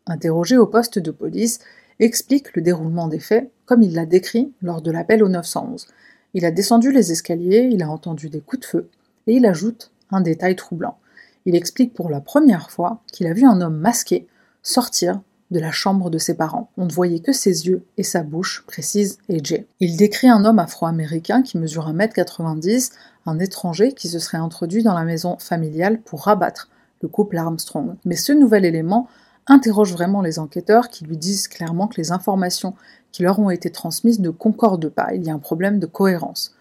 interrogé 0.06 0.56
au 0.56 0.66
poste 0.66 0.98
de 0.98 1.10
police, 1.10 1.58
explique 2.00 2.56
le 2.56 2.62
déroulement 2.62 3.08
des 3.08 3.18
faits 3.18 3.50
comme 3.66 3.82
il 3.82 3.92
l'a 3.92 4.06
décrit 4.06 4.54
lors 4.62 4.80
de 4.80 4.90
l'appel 4.90 5.22
au 5.22 5.28
911. 5.28 5.86
Il 6.32 6.46
a 6.46 6.50
descendu 6.50 6.90
les 6.90 7.12
escaliers, 7.12 7.68
il 7.70 7.82
a 7.82 7.90
entendu 7.90 8.30
des 8.30 8.40
coups 8.40 8.60
de 8.60 8.64
feu, 8.64 8.88
et 9.26 9.34
il 9.34 9.44
ajoute 9.44 9.90
un 10.10 10.22
détail 10.22 10.56
troublant. 10.56 10.96
Il 11.44 11.56
explique 11.56 11.92
pour 11.92 12.08
la 12.08 12.22
première 12.22 12.70
fois 12.70 13.02
qu'il 13.12 13.26
a 13.26 13.34
vu 13.34 13.44
un 13.44 13.60
homme 13.60 13.76
masqué 13.76 14.26
sortir 14.62 15.20
de 15.50 15.60
la 15.60 15.72
chambre 15.72 16.08
de 16.08 16.16
ses 16.16 16.34
parents. 16.34 16.70
On 16.78 16.86
ne 16.86 16.92
voyait 16.92 17.20
que 17.20 17.32
ses 17.32 17.66
yeux 17.66 17.84
et 17.98 18.02
sa 18.02 18.22
bouche, 18.22 18.64
précise 18.66 19.18
AJ. 19.28 19.66
Il 19.78 19.98
décrit 19.98 20.30
un 20.30 20.46
homme 20.46 20.58
afro-américain 20.58 21.42
qui 21.42 21.58
mesure 21.58 21.92
1m90, 21.92 22.92
un 23.26 23.38
étranger 23.38 23.92
qui 23.92 24.08
se 24.08 24.18
serait 24.18 24.38
introduit 24.38 24.82
dans 24.82 24.94
la 24.94 25.04
maison 25.04 25.36
familiale 25.38 26.00
pour 26.00 26.24
rabattre 26.24 26.68
le 27.02 27.08
couple 27.08 27.36
Armstrong. 27.36 27.96
Mais 28.04 28.16
ce 28.16 28.32
nouvel 28.32 28.64
élément 28.64 29.08
interroge 29.46 29.92
vraiment 29.92 30.22
les 30.22 30.38
enquêteurs 30.38 30.88
qui 30.88 31.04
lui 31.04 31.16
disent 31.16 31.48
clairement 31.48 31.88
que 31.88 32.00
les 32.00 32.12
informations 32.12 32.74
qui 33.10 33.22
leur 33.22 33.38
ont 33.38 33.50
été 33.50 33.70
transmises 33.70 34.20
ne 34.20 34.30
concordent 34.30 34.88
pas, 34.88 35.14
il 35.14 35.24
y 35.24 35.30
a 35.30 35.34
un 35.34 35.38
problème 35.38 35.78
de 35.78 35.86
cohérence. 35.86 36.54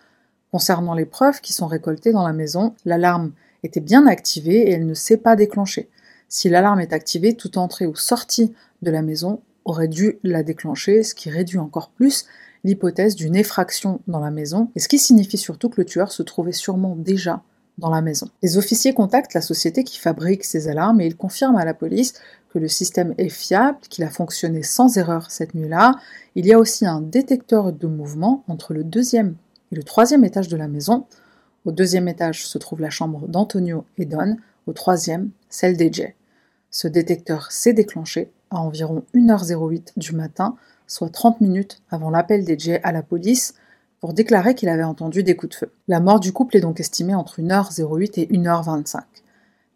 Concernant 0.51 0.93
les 0.93 1.05
preuves 1.05 1.39
qui 1.41 1.53
sont 1.53 1.67
récoltées 1.67 2.11
dans 2.11 2.27
la 2.27 2.33
maison, 2.33 2.75
l'alarme 2.83 3.31
était 3.63 3.79
bien 3.79 4.05
activée 4.07 4.67
et 4.67 4.71
elle 4.71 4.85
ne 4.85 4.93
s'est 4.93 5.17
pas 5.17 5.35
déclenchée. 5.35 5.89
Si 6.27 6.49
l'alarme 6.49 6.81
est 6.81 6.93
activée, 6.93 7.35
toute 7.35 7.57
entrée 7.57 7.85
ou 7.85 7.95
sortie 7.95 8.53
de 8.81 8.91
la 8.91 9.01
maison 9.01 9.41
aurait 9.63 9.87
dû 9.87 10.19
la 10.23 10.43
déclencher, 10.43 11.03
ce 11.03 11.13
qui 11.13 11.29
réduit 11.29 11.59
encore 11.59 11.89
plus 11.89 12.25
l'hypothèse 12.63 13.15
d'une 13.15 13.35
effraction 13.35 14.01
dans 14.07 14.19
la 14.19 14.31
maison, 14.31 14.69
et 14.75 14.79
ce 14.79 14.87
qui 14.87 14.99
signifie 14.99 15.37
surtout 15.37 15.69
que 15.69 15.81
le 15.81 15.85
tueur 15.85 16.11
se 16.11 16.23
trouvait 16.23 16.51
sûrement 16.51 16.95
déjà 16.95 17.41
dans 17.77 17.89
la 17.89 18.01
maison. 18.01 18.27
Les 18.43 18.57
officiers 18.57 18.93
contactent 18.93 19.33
la 19.33 19.41
société 19.41 19.83
qui 19.83 19.97
fabrique 19.97 20.43
ces 20.43 20.67
alarmes 20.67 21.01
et 21.01 21.07
ils 21.07 21.17
confirment 21.17 21.57
à 21.57 21.65
la 21.65 21.73
police 21.73 22.13
que 22.49 22.59
le 22.59 22.67
système 22.67 23.15
est 23.17 23.29
fiable, 23.29 23.79
qu'il 23.89 24.03
a 24.03 24.09
fonctionné 24.09 24.61
sans 24.61 24.97
erreur 24.97 25.31
cette 25.31 25.55
nuit-là. 25.55 25.95
Il 26.35 26.45
y 26.45 26.53
a 26.53 26.59
aussi 26.59 26.85
un 26.85 27.01
détecteur 27.01 27.71
de 27.71 27.87
mouvement 27.87 28.43
entre 28.47 28.73
le 28.73 28.83
deuxième 28.83 29.35
et 29.71 29.75
le 29.75 29.83
troisième 29.83 30.25
étage 30.25 30.47
de 30.47 30.57
la 30.57 30.67
maison. 30.67 31.05
Au 31.65 31.71
deuxième 31.71 32.07
étage 32.07 32.45
se 32.45 32.57
trouve 32.57 32.81
la 32.81 32.89
chambre 32.89 33.27
d'Antonio 33.27 33.85
et 33.97 34.05
Don, 34.05 34.37
au 34.67 34.73
troisième, 34.73 35.29
celle 35.49 35.77
d'Ej. 35.77 36.13
Ce 36.69 36.87
détecteur 36.87 37.51
s'est 37.51 37.73
déclenché 37.73 38.31
à 38.49 38.59
environ 38.59 39.03
1h08 39.15 39.93
du 39.97 40.13
matin, 40.13 40.55
soit 40.91 41.09
30 41.09 41.39
minutes 41.39 41.81
avant 41.89 42.09
l'appel 42.09 42.43
d'Ej 42.43 42.81
à 42.83 42.91
la 42.91 43.01
police, 43.01 43.53
pour 44.01 44.13
déclarer 44.13 44.55
qu'il 44.55 44.67
avait 44.67 44.83
entendu 44.83 45.23
des 45.23 45.37
coups 45.37 45.51
de 45.51 45.55
feu. 45.55 45.71
La 45.87 46.01
mort 46.01 46.19
du 46.19 46.33
couple 46.33 46.57
est 46.57 46.61
donc 46.61 46.81
estimée 46.81 47.15
entre 47.15 47.39
1h08 47.39 48.19
et 48.19 48.25
1h25. 48.25 48.99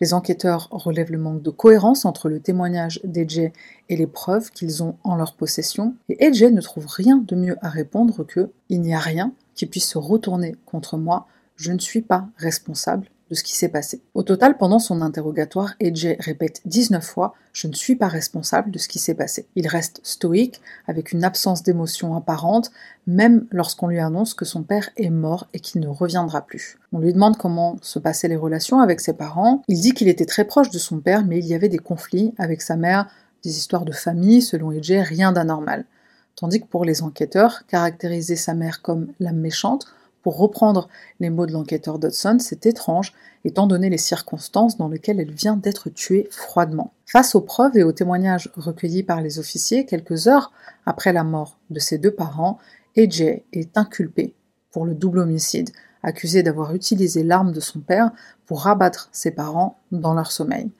Les 0.02 0.14
enquêteurs 0.14 0.68
relèvent 0.72 1.14
le 1.14 1.18
manque 1.18 1.42
de 1.42 1.52
cohérence 1.52 2.04
entre 2.04 2.28
le 2.28 2.42
témoignage 2.42 3.00
d'Edge 3.06 3.40
et 3.88 3.96
les 3.96 4.08
preuves 4.08 4.52
qu'ils 4.52 4.84
ont 4.84 4.98
en 5.06 5.16
leur 5.16 5.36
possession, 5.36 5.96
et 6.10 6.26
Edge 6.26 6.44
ne 6.44 6.60
trouve 6.60 6.88
rien 6.88 7.24
de 7.26 7.36
mieux 7.36 7.56
à 7.62 7.70
répondre 7.70 8.26
que 8.26 8.52
Il 8.68 8.82
n'y 8.82 8.94
a 8.94 9.00
rien 9.00 9.32
qui 9.54 9.68
puisse 9.68 9.88
se 9.88 9.98
retourner 9.98 10.58
contre 10.66 10.98
moi, 10.98 11.28
je 11.56 11.72
ne 11.72 11.80
suis 11.80 12.02
pas 12.02 12.28
responsable 12.36 13.08
de 13.30 13.36
ce 13.36 13.44
qui 13.44 13.56
s'est 13.56 13.70
passé. 13.70 14.02
Au 14.14 14.24
total, 14.24 14.58
pendant 14.58 14.80
son 14.80 15.02
interrogatoire, 15.02 15.74
Edge 15.80 16.08
répète 16.20 16.62
19 16.66 17.04
fois 17.04 17.34
Je 17.54 17.68
ne 17.68 17.74
suis 17.74 17.96
pas 17.96 18.08
responsable 18.08 18.72
de 18.72 18.78
ce 18.78 18.88
qui 18.88 19.00
s'est 19.00 19.16
passé. 19.16 19.48
Il 19.56 19.68
reste 19.68 20.00
stoïque, 20.04 20.62
avec 20.88 21.12
une 21.12 21.24
absence 21.24 21.64
d'émotion 21.64 22.16
apparente, 22.16 22.72
même 23.08 23.48
lorsqu'on 23.52 23.88
lui 23.88 24.00
annonce 24.00 24.34
que 24.34 24.46
son 24.46 24.64
père 24.64 24.90
est 24.98 25.10
mort 25.10 25.48
et 25.54 25.60
qu'il 25.60 25.82
ne 25.82 25.88
reviendra 25.88 26.42
plus. 26.42 26.78
On 26.92 27.00
lui 27.00 27.14
demande 27.14 27.38
comment 27.38 27.78
se 27.82 28.00
passaient 28.00 28.28
les 28.28 28.36
relations 28.36 28.80
avec 28.80 29.00
ses 29.00 29.14
parents. 29.14 29.64
Il 29.68 29.82
dit 29.82 29.94
qu'il 29.94 30.08
était 30.08 30.26
très 30.26 30.46
proche 30.46 30.70
de 30.70 30.80
son 30.80 31.00
père, 31.00 31.26
mais 31.26 31.40
il 31.40 31.46
y 31.46 31.56
avait 31.56 31.70
des 31.70 31.80
conflits 31.80 32.34
avec 32.38 32.62
sa 32.62 32.76
mère, 32.76 33.08
des 33.44 33.58
histoires 33.58 33.86
de 33.86 33.92
famille, 33.92 34.42
selon 34.42 34.72
Edge, 34.72 34.92
rien 34.92 35.32
d'anormal. 35.32 35.86
Tandis 36.36 36.60
que 36.60 36.68
pour 36.68 36.84
les 36.84 37.02
enquêteurs, 37.02 37.66
caractériser 37.68 38.36
sa 38.36 38.54
mère 38.54 38.82
comme 38.82 39.08
la 39.20 39.32
méchante 39.32 39.88
pour 40.26 40.40
reprendre 40.40 40.90
les 41.20 41.30
mots 41.30 41.46
de 41.46 41.52
l'enquêteur 41.52 42.00
Dodson, 42.00 42.38
c'est 42.40 42.66
étrange, 42.66 43.14
étant 43.44 43.68
donné 43.68 43.92
les 43.92 44.00
circonstances 44.00 44.76
dans 44.76 44.88
lesquelles 44.88 45.20
elle 45.20 45.32
vient 45.32 45.56
d'être 45.56 45.92
tuée 45.92 46.28
froidement. 46.32 46.94
Face 47.06 47.36
aux 47.36 47.42
preuves 47.42 47.78
et 47.78 47.84
aux 47.84 47.92
témoignages 47.92 48.52
recueillis 48.56 49.04
par 49.04 49.22
les 49.22 49.38
officiers, 49.38 49.86
quelques 49.86 50.28
heures 50.28 50.52
après 50.88 51.14
la 51.14 51.24
mort 51.24 51.60
de 51.70 51.80
ses 51.80 52.00
deux 52.00 52.10
parents, 52.10 52.58
AJ 52.98 53.44
est 53.54 53.78
inculpé 53.78 54.34
pour 54.72 54.88
le 54.88 54.96
double 54.96 55.20
homicide, 55.20 55.70
accusé 56.02 56.42
d'avoir 56.42 56.74
utilisé 56.74 57.22
l'arme 57.22 57.52
de 57.52 57.60
son 57.60 57.80
père 57.80 58.10
pour 58.48 58.62
rabattre 58.62 59.10
ses 59.12 59.30
parents 59.30 59.78
dans 59.92 60.16
leur 60.16 60.32
sommeil. 60.32 60.72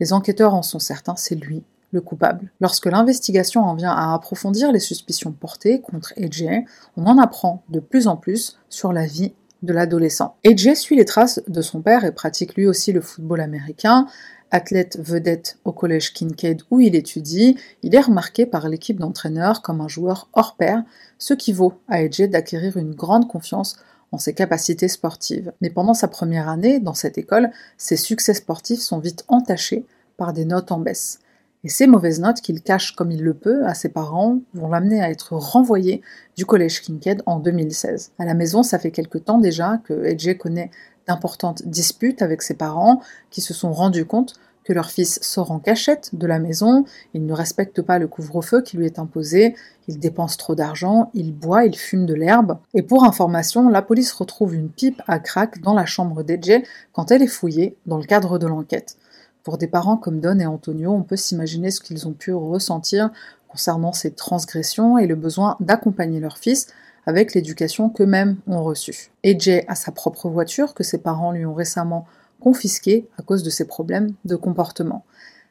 Les 0.00 0.12
enquêteurs 0.12 0.52
en 0.52 0.60
sont 0.60 0.80
certains, 0.80 1.16
c'est 1.16 1.34
lui 1.34 1.64
le 1.92 2.00
coupable. 2.00 2.50
Lorsque 2.60 2.86
l'investigation 2.86 3.62
en 3.62 3.74
vient 3.74 3.92
à 3.92 4.14
approfondir 4.14 4.72
les 4.72 4.80
suspicions 4.80 5.30
portées 5.30 5.80
contre 5.80 6.12
AJ, 6.16 6.64
on 6.96 7.06
en 7.06 7.18
apprend 7.18 7.62
de 7.68 7.80
plus 7.80 8.08
en 8.08 8.16
plus 8.16 8.58
sur 8.68 8.92
la 8.92 9.06
vie 9.06 9.34
de 9.62 9.72
l'adolescent. 9.72 10.36
AJ 10.44 10.74
suit 10.74 10.96
les 10.96 11.04
traces 11.04 11.40
de 11.46 11.62
son 11.62 11.82
père 11.82 12.04
et 12.04 12.12
pratique 12.12 12.56
lui 12.56 12.66
aussi 12.66 12.92
le 12.92 13.00
football 13.00 13.40
américain. 13.40 14.06
Athlète 14.50 14.98
vedette 15.00 15.58
au 15.64 15.72
collège 15.72 16.12
Kincaid 16.12 16.62
où 16.70 16.80
il 16.80 16.94
étudie, 16.94 17.56
il 17.82 17.94
est 17.94 18.00
remarqué 18.00 18.44
par 18.44 18.68
l'équipe 18.68 18.98
d'entraîneurs 18.98 19.62
comme 19.62 19.80
un 19.80 19.88
joueur 19.88 20.28
hors 20.34 20.56
pair, 20.56 20.82
ce 21.18 21.32
qui 21.32 21.52
vaut 21.52 21.74
à 21.88 21.98
AJ 21.98 22.22
d'acquérir 22.28 22.76
une 22.76 22.94
grande 22.94 23.28
confiance 23.28 23.76
en 24.10 24.18
ses 24.18 24.34
capacités 24.34 24.88
sportives. 24.88 25.52
Mais 25.62 25.70
pendant 25.70 25.94
sa 25.94 26.08
première 26.08 26.48
année 26.48 26.80
dans 26.80 26.94
cette 26.94 27.16
école, 27.16 27.50
ses 27.78 27.96
succès 27.96 28.34
sportifs 28.34 28.80
sont 28.80 28.98
vite 28.98 29.24
entachés 29.28 29.86
par 30.18 30.34
des 30.34 30.44
notes 30.44 30.70
en 30.70 30.78
baisse. 30.78 31.20
Et 31.64 31.68
ces 31.68 31.86
mauvaises 31.86 32.20
notes 32.20 32.40
qu'il 32.40 32.60
cache 32.60 32.96
comme 32.96 33.12
il 33.12 33.22
le 33.22 33.34
peut 33.34 33.64
à 33.66 33.74
ses 33.74 33.88
parents 33.88 34.40
vont 34.52 34.68
l'amener 34.68 35.00
à 35.00 35.10
être 35.10 35.34
renvoyé 35.34 36.02
du 36.36 36.44
collège 36.44 36.80
Kincaid 36.82 37.22
en 37.26 37.38
2016. 37.38 38.12
À 38.18 38.24
la 38.24 38.34
maison, 38.34 38.64
ça 38.64 38.80
fait 38.80 38.90
quelque 38.90 39.18
temps 39.18 39.38
déjà 39.38 39.78
que 39.84 40.04
Edge 40.04 40.36
connaît 40.38 40.70
d'importantes 41.06 41.62
disputes 41.66 42.20
avec 42.20 42.42
ses 42.42 42.54
parents 42.54 43.00
qui 43.30 43.40
se 43.40 43.54
sont 43.54 43.72
rendus 43.72 44.06
compte 44.06 44.34
que 44.64 44.72
leur 44.72 44.90
fils 44.90 45.18
sort 45.22 45.50
en 45.50 45.58
cachette 45.58 46.10
de 46.14 46.26
la 46.26 46.38
maison, 46.38 46.84
il 47.14 47.26
ne 47.26 47.32
respecte 47.32 47.82
pas 47.82 47.98
le 47.98 48.06
couvre-feu 48.06 48.62
qui 48.62 48.76
lui 48.76 48.86
est 48.86 48.98
imposé, 48.98 49.56
il 49.88 49.98
dépense 49.98 50.36
trop 50.36 50.54
d'argent, 50.54 51.10
il 51.14 51.32
boit, 51.32 51.64
il 51.64 51.76
fume 51.76 52.06
de 52.06 52.14
l'herbe. 52.14 52.58
Et 52.74 52.82
pour 52.82 53.04
information, 53.04 53.68
la 53.68 53.82
police 53.82 54.12
retrouve 54.12 54.54
une 54.54 54.68
pipe 54.68 55.02
à 55.08 55.18
crack 55.18 55.60
dans 55.60 55.74
la 55.74 55.86
chambre 55.86 56.22
d'Edge 56.22 56.62
quand 56.92 57.10
elle 57.10 57.22
est 57.22 57.26
fouillée 57.26 57.76
dans 57.86 57.98
le 57.98 58.04
cadre 58.04 58.38
de 58.38 58.46
l'enquête. 58.46 58.96
Pour 59.42 59.58
des 59.58 59.66
parents 59.66 59.96
comme 59.96 60.20
Don 60.20 60.38
et 60.38 60.46
Antonio, 60.46 60.92
on 60.92 61.02
peut 61.02 61.16
s'imaginer 61.16 61.70
ce 61.70 61.80
qu'ils 61.80 62.06
ont 62.06 62.12
pu 62.12 62.32
ressentir 62.32 63.10
concernant 63.48 63.92
ces 63.92 64.12
transgressions 64.12 64.98
et 64.98 65.06
le 65.06 65.16
besoin 65.16 65.56
d'accompagner 65.60 66.20
leur 66.20 66.38
fils 66.38 66.68
avec 67.06 67.34
l'éducation 67.34 67.88
qu'eux-mêmes 67.88 68.36
ont 68.46 68.62
reçue. 68.62 69.10
AJ 69.24 69.64
a 69.66 69.74
sa 69.74 69.92
propre 69.92 70.28
voiture 70.28 70.74
que 70.74 70.84
ses 70.84 70.98
parents 70.98 71.32
lui 71.32 71.44
ont 71.44 71.54
récemment 71.54 72.06
confisquée 72.40 73.08
à 73.18 73.22
cause 73.22 73.42
de 73.42 73.50
ses 73.50 73.66
problèmes 73.66 74.14
de 74.24 74.36
comportement. 74.36 75.04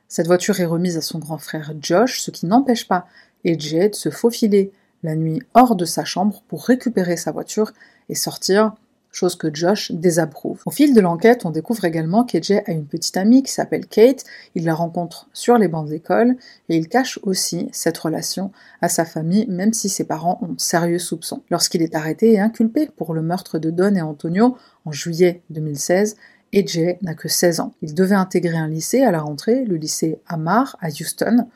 Cette 0.07 0.27
voiture 0.27 0.60
est 0.60 0.65
remise 0.65 0.98
à 0.98 1.01
son 1.01 1.19
grand 1.19 1.38
frère 1.38 1.74
Josh, 1.79 2.21
ce 2.21 2.31
qui 2.31 2.45
n'empêche 2.45 2.88
pas 2.88 3.05
AJ 3.45 3.91
de 3.91 3.95
se 3.95 4.10
faufiler 4.10 4.71
la 5.03 5.15
nuit 5.15 5.41
hors 5.53 5.75
de 5.75 5.86
sa 5.86 6.05
chambre 6.05 6.43
pour 6.48 6.65
récupérer 6.65 7.17
sa 7.17 7.31
voiture 7.31 7.71
et 8.10 8.15
sortir 8.15 8.74
chose 9.12 9.36
que 9.36 9.53
Josh 9.53 9.91
désapprouve. 9.91 10.62
Au 10.65 10.72
fil 10.72 10.94
de 10.94 11.01
l'enquête, 11.01 11.46
on 11.46 11.51
découvre 11.51 11.86
également 11.86 12.24
qu'Edge 12.24 12.51
a 12.51 12.72
une 12.72 12.86
petite 12.86 13.18
amie 13.18 13.44
qui 13.44 13.51
s'appelle 13.51 13.86
Kate, 13.86 14.24
il 14.56 14.63
la 14.65 14.74
rencontre 14.74 15.27
sur 15.34 15.58
les 15.58 15.68
bancs 15.68 15.88
d'école, 15.88 16.36
et 16.70 16.77
il 16.77 16.88
cache 16.88 17.20
aussi 17.24 17.70
cette 17.72 17.98
relation 17.98 18.51
à 18.82 18.89
sa 18.89 19.06
famille, 19.06 19.46
même 19.48 19.74
si 19.74 19.89
ses 19.89 20.06
parents 20.06 20.39
ont 20.41 20.58
sérieux 20.58 21.00
soupçons. 21.00 21.44
Lorsqu'il 21.50 21.82
est 21.82 21.96
arrêté 21.96 22.34
et 22.34 22.39
inculpé 22.39 22.89
pour 22.96 23.13
le 23.13 23.22
meurtre 23.22 23.60
de 23.60 23.70
Don 23.70 23.96
et 23.96 24.01
Antonio 24.01 24.58
en 24.86 24.91
juillet 24.91 25.41
2016, 25.50 26.15
Edge 26.53 26.80
n'a 27.01 27.13
que 27.13 27.30
16 27.30 27.60
ans. 27.62 27.74
Il 27.82 27.94
devait 27.94 28.15
intégrer 28.15 28.58
un 28.58 28.68
lycée 28.68 29.03
à 29.03 29.12
la 29.12 29.22
rentrée, 29.22 29.63
le 29.63 29.75
lycée 29.75 30.20
Amar 30.27 30.77
à 30.82 30.88
Houston. 30.88 31.48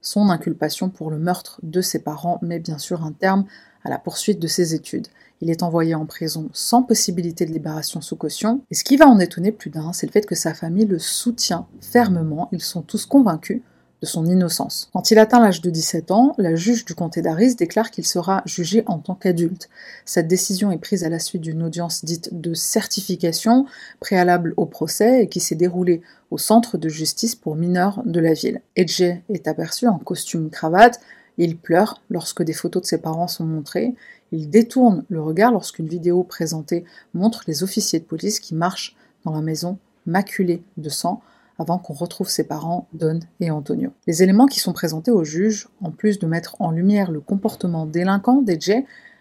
Son 0.00 0.30
inculpation 0.30 0.90
pour 0.90 1.10
le 1.10 1.18
meurtre 1.18 1.60
de 1.62 1.80
ses 1.80 2.00
parents 2.00 2.38
met 2.42 2.58
bien 2.58 2.78
sûr 2.78 3.04
un 3.04 3.12
terme 3.12 3.44
à 3.84 3.88
la 3.88 3.98
poursuite 3.98 4.38
de 4.38 4.48
ses 4.48 4.74
études. 4.74 5.08
Il 5.42 5.50
est 5.50 5.64
envoyé 5.64 5.96
en 5.96 6.06
prison 6.06 6.48
sans 6.52 6.84
possibilité 6.84 7.44
de 7.44 7.50
libération 7.50 8.00
sous 8.00 8.14
caution. 8.14 8.60
Et 8.70 8.76
ce 8.76 8.84
qui 8.84 8.96
va 8.96 9.08
en 9.08 9.18
étonner 9.18 9.50
plus 9.50 9.70
d'un, 9.70 9.92
c'est 9.92 10.06
le 10.06 10.12
fait 10.12 10.24
que 10.24 10.36
sa 10.36 10.54
famille 10.54 10.86
le 10.86 11.00
soutient 11.00 11.66
fermement. 11.80 12.48
Ils 12.52 12.62
sont 12.62 12.82
tous 12.82 13.06
convaincus 13.06 13.60
de 14.00 14.06
son 14.06 14.24
innocence. 14.24 14.88
Quand 14.92 15.10
il 15.10 15.18
atteint 15.18 15.40
l'âge 15.40 15.60
de 15.60 15.68
17 15.68 16.12
ans, 16.12 16.34
la 16.38 16.54
juge 16.54 16.84
du 16.84 16.94
comté 16.94 17.22
d'Aris 17.22 17.56
déclare 17.56 17.90
qu'il 17.90 18.06
sera 18.06 18.42
jugé 18.46 18.84
en 18.86 18.98
tant 18.98 19.16
qu'adulte. 19.16 19.68
Cette 20.04 20.28
décision 20.28 20.70
est 20.70 20.78
prise 20.78 21.02
à 21.02 21.08
la 21.08 21.18
suite 21.18 21.42
d'une 21.42 21.64
audience 21.64 22.04
dite 22.04 22.40
de 22.40 22.54
certification 22.54 23.66
préalable 23.98 24.54
au 24.56 24.66
procès 24.66 25.24
et 25.24 25.28
qui 25.28 25.40
s'est 25.40 25.56
déroulée 25.56 26.02
au 26.30 26.38
centre 26.38 26.78
de 26.78 26.88
justice 26.88 27.34
pour 27.34 27.56
mineurs 27.56 28.00
de 28.06 28.20
la 28.20 28.32
ville. 28.32 28.60
Edge 28.76 29.02
est 29.02 29.48
aperçu 29.48 29.88
en 29.88 29.98
costume 29.98 30.50
cravate, 30.50 31.00
il 31.38 31.56
pleure 31.56 32.00
lorsque 32.10 32.42
des 32.42 32.52
photos 32.52 32.82
de 32.82 32.86
ses 32.86 32.98
parents 32.98 33.28
sont 33.28 33.44
montrées, 33.44 33.94
il 34.32 34.50
détourne 34.50 35.04
le 35.08 35.22
regard 35.22 35.52
lorsqu'une 35.52 35.86
vidéo 35.86 36.24
présentée 36.24 36.84
montre 37.14 37.42
les 37.46 37.62
officiers 37.62 38.00
de 38.00 38.04
police 38.04 38.40
qui 38.40 38.54
marchent 38.54 38.96
dans 39.24 39.32
la 39.32 39.42
maison 39.42 39.78
maculés 40.06 40.62
de 40.78 40.88
sang 40.88 41.22
avant 41.58 41.78
qu'on 41.78 41.92
retrouve 41.92 42.28
ses 42.28 42.44
parents, 42.44 42.88
Don 42.92 43.20
et 43.40 43.50
Antonio. 43.50 43.90
Les 44.06 44.22
éléments 44.22 44.46
qui 44.46 44.58
sont 44.58 44.72
présentés 44.72 45.10
au 45.10 45.22
juge, 45.22 45.68
en 45.82 45.90
plus 45.90 46.18
de 46.18 46.26
mettre 46.26 46.56
en 46.60 46.70
lumière 46.70 47.10
le 47.10 47.20
comportement 47.20 47.86
délinquant 47.86 48.42
d'Edge 48.42 48.72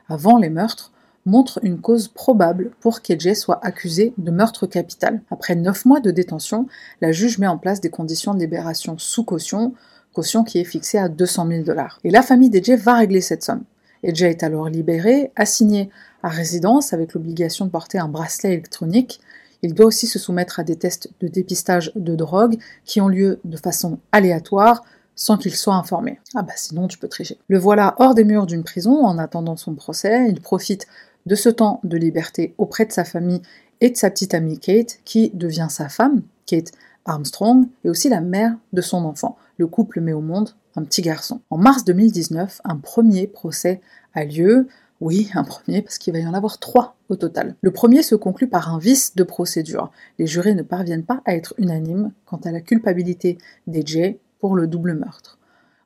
avant 0.08 0.38
les 0.38 0.50
meurtres, 0.50 0.92
montrent 1.26 1.60
une 1.62 1.80
cause 1.80 2.08
probable 2.08 2.72
pour 2.80 3.02
qu'Edge 3.02 3.34
soit 3.36 3.64
accusé 3.64 4.14
de 4.18 4.32
meurtre 4.32 4.66
capital. 4.66 5.22
Après 5.30 5.56
neuf 5.56 5.86
mois 5.86 6.00
de 6.00 6.10
détention, 6.10 6.68
la 7.00 7.12
juge 7.12 7.38
met 7.38 7.48
en 7.48 7.58
place 7.58 7.82
des 7.82 7.92
conditions 7.92 8.34
de 8.34 8.40
libération 8.40 8.98
sous 8.98 9.24
caution, 9.24 9.74
caution 10.14 10.44
qui 10.44 10.58
est 10.60 10.64
fixée 10.64 10.98
à 10.98 11.10
200 11.10 11.48
000 11.48 11.64
dollars. 11.64 12.00
Et 12.04 12.10
la 12.10 12.24
famille 12.24 12.50
d'Edge 12.50 12.72
va 12.72 12.96
régler 12.96 13.22
cette 13.22 13.44
somme. 13.44 13.64
Edja 14.04 14.30
est 14.30 14.44
alors 14.44 14.70
libéré, 14.70 15.32
assigné 15.36 15.90
à 16.24 16.30
résidence 16.30 16.94
avec 16.94 17.14
l'obligation 17.14 17.66
de 17.66 17.72
porter 17.72 18.00
un 18.00 18.08
bracelet 18.08 18.54
électronique. 18.54 19.20
Il 19.62 19.74
doit 19.74 19.86
aussi 19.86 20.08
se 20.08 20.20
soumettre 20.20 20.60
à 20.60 20.64
des 20.64 20.76
tests 20.76 21.12
de 21.20 21.28
dépistage 21.28 21.92
de 21.96 22.16
drogue 22.16 22.58
qui 22.86 23.00
ont 23.02 23.08
lieu 23.08 23.40
de 23.46 23.58
façon 23.58 24.00
aléatoire 24.12 24.84
sans 25.16 25.38
qu'il 25.38 25.56
soit 25.56 25.76
informé. 25.76 26.20
Ah 26.36 26.42
bah 26.42 26.54
sinon 26.56 26.88
tu 26.88 26.98
peux 26.98 27.08
tricher. 27.08 27.38
Le 27.48 27.60
voilà 27.60 27.96
hors 28.00 28.16
des 28.16 28.24
murs 28.24 28.48
d'une 28.48 28.64
prison 28.64 29.06
en 29.06 29.18
attendant 29.20 29.56
son 29.56 29.76
procès. 29.76 30.28
Il 30.30 30.42
profite 30.42 30.88
de 31.28 31.36
ce 31.36 31.50
temps 31.50 31.80
de 31.84 31.98
liberté 31.98 32.56
auprès 32.58 32.86
de 32.86 32.92
sa 32.92 33.04
famille 33.04 33.42
et 33.82 33.92
de 33.92 33.98
sa 33.98 34.10
petite 34.10 34.34
amie 34.34 34.60
Kate 34.60 35.00
qui 35.06 35.30
devient 35.34 35.68
sa 35.70 35.90
femme, 35.90 36.24
Kate 36.46 36.72
Armstrong, 37.06 37.68
et 37.84 37.90
aussi 37.90 38.10
la 38.10 38.22
mère 38.22 38.56
de 38.74 38.82
son 38.82 39.06
enfant. 39.06 39.38
Le 39.58 39.68
couple 39.68 40.02
met 40.02 40.14
au 40.14 40.22
monde 40.22 40.56
un 40.76 40.84
petit 40.84 41.02
garçon. 41.02 41.42
En 41.50 41.58
mars 41.58 41.84
2019, 41.86 42.62
un 42.64 42.78
premier 42.78 43.28
procès 43.28 43.82
a 44.14 44.26
lieu. 44.26 44.68
Oui, 45.00 45.32
un 45.34 45.44
premier, 45.44 45.82
parce 45.82 45.98
qu'il 45.98 46.14
va 46.14 46.20
y 46.20 46.28
en 46.28 46.34
avoir 46.34 46.60
trois 46.60 46.96
au 47.10 47.16
total. 47.16 47.56
Le 47.62 47.72
premier 47.72 48.04
se 48.04 48.16
conclut 48.16 48.48
par 48.48 48.74
un 48.74 48.78
vice 48.78 49.16
de 49.16 49.24
procédure. 49.24 49.92
Les 50.20 50.28
jurés 50.28 50.54
ne 50.54 50.62
parviennent 50.62 51.06
pas 51.06 51.22
à 51.26 51.36
être 51.36 51.56
unanimes 51.58 52.12
quant 52.26 52.40
à 52.44 52.52
la 52.52 52.62
culpabilité 52.62 53.40
d'Ej 53.66 54.20
pour 54.40 54.56
le 54.56 54.68
double 54.68 54.94
meurtre. 54.94 55.40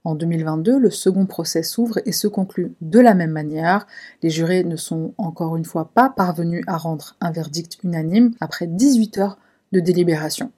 En 0.05 0.13
2022, 0.13 0.77
le 0.77 0.91
second 0.91 1.25
procès 1.25 1.63
s'ouvre 1.63 1.99
et 2.05 2.11
se 2.11 2.27
conclut 2.27 2.75
de 2.81 2.99
la 2.99 3.15
même 3.15 3.31
manière. 3.31 3.87
Les 4.21 4.29
jurés 4.29 4.63
ne 4.63 4.75
sont 4.75 5.15
encore 5.17 5.55
une 5.55 5.65
fois 5.65 5.89
pas 5.95 6.09
parvenus 6.09 6.63
à 6.67 6.77
rendre 6.77 7.15
un 7.21 7.31
verdict 7.31 7.79
unanime 7.83 8.31
après 8.39 8.67
18 8.67 9.17
heures 9.17 9.37
de 9.71 9.79
délibération. 9.79 10.51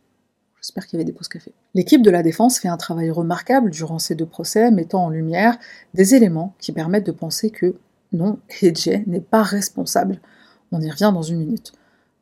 J'espère 0.62 0.86
qu'il 0.86 0.98
y 0.98 1.02
avait 1.02 1.06
des 1.06 1.14
pauses 1.14 1.28
café. 1.28 1.54
L'équipe 1.76 2.02
de 2.02 2.10
la 2.10 2.24
défense 2.24 2.60
fait 2.60 2.68
un 2.68 2.78
travail 2.78 3.12
remarquable 3.12 3.70
durant 3.70 4.00
ces 4.00 4.16
deux 4.16 4.26
procès, 4.26 4.72
mettant 4.72 5.06
en 5.06 5.10
lumière 5.10 5.58
des 5.94 6.16
éléments 6.16 6.56
qui 6.60 6.72
permettent 6.72 7.06
de 7.06 7.12
penser 7.12 7.52
que 7.52 7.76
non, 8.14 8.40
Hedge 8.62 8.90
n'est 9.06 9.22
pas 9.22 9.44
responsable. 9.44 10.20
On 10.72 10.82
y 10.82 10.90
revient 10.90 11.12
dans 11.14 11.22
une 11.22 11.38
minute. 11.38 11.74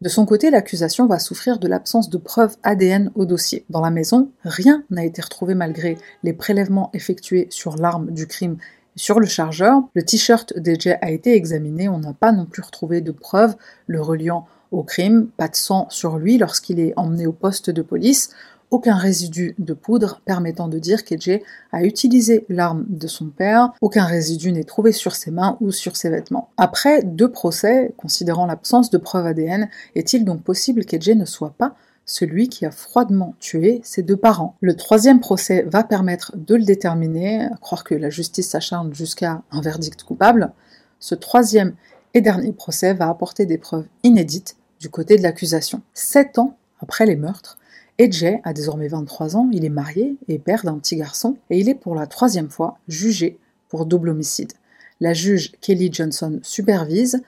De 0.02 0.10
son 0.10 0.26
côté, 0.26 0.52
l'accusation 0.52 1.08
va 1.08 1.20
souffrir 1.20 1.58
de 1.58 1.68
l'absence 1.68 2.10
de 2.10 2.18
preuves 2.18 2.58
ADN 2.64 3.12
au 3.16 3.26
dossier. 3.26 3.66
Dans 3.70 3.82
la 3.82 3.92
maison, 3.92 4.30
rien 4.44 4.84
n'a 4.90 5.06
été 5.06 5.22
retrouvé 5.22 5.56
malgré 5.56 5.98
les 6.24 6.34
prélèvements 6.34 6.90
effectués 6.94 7.48
sur 7.50 7.78
l'arme 7.78 8.12
du 8.12 8.28
crime 8.28 8.58
et 8.96 9.00
sur 9.00 9.20
le 9.20 9.26
chargeur. 9.26 9.82
Le 9.94 10.04
t-shirt 10.04 10.58
d'Edge 10.60 10.90
a 11.02 11.12
été 11.12 11.34
examiné, 11.36 11.88
on 11.88 12.00
n'a 12.00 12.14
pas 12.14 12.34
non 12.34 12.46
plus 12.46 12.62
retrouvé 12.62 13.00
de 13.02 13.12
preuves 13.12 13.56
le 13.88 14.02
reliant 14.02 14.48
au 14.72 14.84
crime, 14.84 15.28
pas 15.38 15.48
de 15.48 15.56
sang 15.56 15.88
sur 15.90 16.18
lui 16.18 16.38
lorsqu'il 16.38 16.80
est 16.80 16.94
emmené 16.98 17.28
au 17.28 17.32
poste 17.32 17.70
de 17.70 17.82
police 17.82 18.30
aucun 18.72 18.96
résidu 18.96 19.56
de 19.58 19.74
poudre 19.74 20.22
permettant 20.26 20.68
de 20.68 20.80
dire 20.80 21.04
qu'Edge 21.04 21.40
a 21.72 21.84
utilisé 21.84 22.46
l'arme 22.50 22.86
de 22.90 23.08
son 23.08 23.28
père, 23.28 23.72
aucun 23.82 24.06
résidu 24.06 24.52
n'est 24.52 24.64
trouvé 24.64 24.92
sur 24.92 25.16
ses 25.16 25.32
mains 25.32 25.58
ou 25.62 25.72
sur 25.72 25.96
ses 25.96 26.10
vêtements. 26.10 26.50
Après 26.58 27.04
deux 27.04 27.32
procès, 27.32 27.94
considérant 27.98 28.46
l'absence 28.46 28.90
de 28.90 28.98
preuves 28.98 29.28
ADN, 29.28 29.70
est-il 29.96 30.26
donc 30.26 30.44
possible 30.44 30.86
qu'Edge 30.86 31.10
ne 31.10 31.26
soit 31.26 31.54
pas 31.58 31.76
celui 32.06 32.50
qui 32.50 32.66
a 32.66 32.72
froidement 32.72 33.36
tué 33.40 33.82
ses 33.84 34.04
deux 34.04 34.18
parents? 34.18 34.56
Le 34.62 34.76
troisième 34.76 35.20
procès 35.20 35.66
va 35.68 35.84
permettre 35.84 36.34
de 36.36 36.56
le 36.56 36.64
déterminer, 36.64 37.46
à 37.46 37.58
croire 37.62 37.84
que 37.84 37.96
la 37.96 38.10
justice 38.10 38.50
s'acharne 38.50 38.94
jusqu'à 38.94 39.42
un 39.52 39.62
verdict 39.62 40.04
coupable. 40.04 40.52
Ce 41.00 41.16
troisième 41.16 41.76
et 42.16 42.22
dernier 42.22 42.54
procès 42.54 42.94
va 42.94 43.10
apporter 43.10 43.46
des 43.46 43.60
preuves 43.60 43.86
inédites 44.04 44.56
du 44.80 44.90
côté 44.90 45.18
de 45.18 45.22
l'accusation. 45.22 45.82
Sept 45.94 46.40
ans 46.40 46.58
après 46.80 47.06
les 47.06 47.18
meurtres, 47.18 47.60
Edge 47.98 48.26
a 48.44 48.54
désormais 48.54 48.88
23 48.88 49.36
ans, 49.38 49.50
il 49.52 49.64
est 49.64 49.70
marié 49.70 50.16
et 50.28 50.40
père 50.40 50.64
d'un 50.64 50.80
petit 50.80 50.96
garçon, 50.96 51.38
et 51.50 51.60
il 51.60 51.70
est 51.70 51.76
pour 51.76 51.94
la 51.94 52.08
troisième 52.08 52.50
fois 52.50 52.78
jugé 52.88 53.38
pour 53.70 53.86
double 53.86 54.10
homicide. 54.10 54.54
La 55.02 55.14
juge 55.14 55.52
Kelly 55.60 55.92
Johnson 55.92 56.40
supervise. 56.42 57.22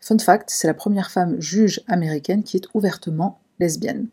Fun 0.00 0.18
fact, 0.18 0.50
c'est 0.50 0.66
la 0.66 0.74
première 0.74 1.10
femme 1.10 1.40
juge 1.40 1.82
américaine 1.88 2.42
qui 2.42 2.58
est 2.58 2.68
ouvertement 2.74 3.38
lesbienne. 3.60 4.08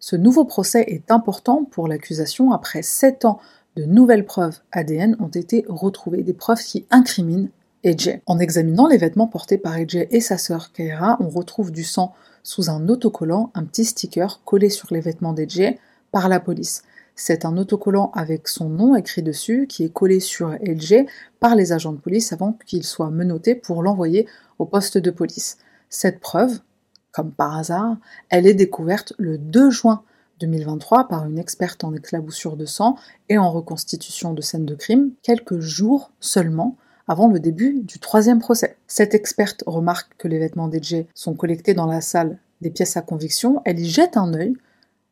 Ce 0.00 0.16
nouveau 0.16 0.44
procès 0.44 0.84
est 0.88 1.10
important 1.10 1.64
pour 1.64 1.86
l'accusation 1.86 2.52
après 2.52 2.82
sept 2.82 3.24
ans 3.24 3.38
de 3.76 3.84
nouvelles 3.84 4.24
preuves 4.24 4.58
ADN 4.72 5.16
ont 5.20 5.28
été 5.28 5.64
retrouvées, 5.68 6.22
des 6.22 6.32
preuves 6.32 6.62
qui 6.62 6.86
incriminent 6.90 7.48
En 8.26 8.40
examinant 8.40 8.88
les 8.88 8.96
vêtements 8.96 9.28
portés 9.28 9.58
par 9.58 9.76
Edge 9.76 9.96
et 10.10 10.20
sa 10.20 10.38
sœur 10.38 10.72
Keira, 10.72 11.18
on 11.20 11.28
retrouve 11.28 11.70
du 11.70 11.84
sang 11.84 12.14
sous 12.42 12.68
un 12.68 12.88
autocollant, 12.88 13.52
un 13.54 13.62
petit 13.62 13.84
sticker 13.84 14.40
collé 14.44 14.70
sur 14.70 14.88
les 14.90 14.98
vêtements 14.98 15.32
d'Edge 15.32 15.76
par 16.10 16.28
la 16.28 16.40
police. 16.40 16.82
C'est 17.14 17.44
un 17.44 17.56
autocollant 17.56 18.10
avec 18.12 18.48
son 18.48 18.68
nom 18.68 18.96
écrit 18.96 19.22
dessus 19.22 19.68
qui 19.68 19.84
est 19.84 19.92
collé 19.92 20.18
sur 20.18 20.54
Edge 20.62 20.94
par 21.38 21.54
les 21.54 21.72
agents 21.72 21.92
de 21.92 21.98
police 21.98 22.32
avant 22.32 22.58
qu'il 22.66 22.82
soit 22.82 23.10
menotté 23.10 23.54
pour 23.54 23.84
l'envoyer 23.84 24.26
au 24.58 24.66
poste 24.66 24.98
de 24.98 25.12
police. 25.12 25.58
Cette 25.88 26.18
preuve, 26.18 26.58
comme 27.12 27.30
par 27.30 27.56
hasard, 27.56 27.98
elle 28.30 28.48
est 28.48 28.54
découverte 28.54 29.12
le 29.16 29.38
2 29.38 29.70
juin 29.70 30.02
2023 30.40 31.06
par 31.06 31.24
une 31.24 31.38
experte 31.38 31.84
en 31.84 31.94
éclaboussure 31.94 32.56
de 32.56 32.66
sang 32.66 32.96
et 33.28 33.38
en 33.38 33.52
reconstitution 33.52 34.34
de 34.34 34.42
scènes 34.42 34.66
de 34.66 34.74
crime, 34.74 35.12
quelques 35.22 35.60
jours 35.60 36.10
seulement 36.18 36.76
avant 37.08 37.28
le 37.28 37.40
début 37.40 37.80
du 37.82 37.98
troisième 37.98 38.38
procès. 38.38 38.76
Cette 38.86 39.14
experte 39.14 39.62
remarque 39.66 40.12
que 40.18 40.28
les 40.28 40.38
vêtements 40.38 40.68
d'Edge 40.68 41.04
sont 41.14 41.34
collectés 41.34 41.74
dans 41.74 41.86
la 41.86 42.00
salle 42.00 42.38
des 42.60 42.70
pièces 42.70 42.96
à 42.96 43.02
conviction, 43.02 43.60
elle 43.64 43.78
y 43.78 43.88
jette 43.88 44.16
un 44.16 44.32
œil 44.34 44.54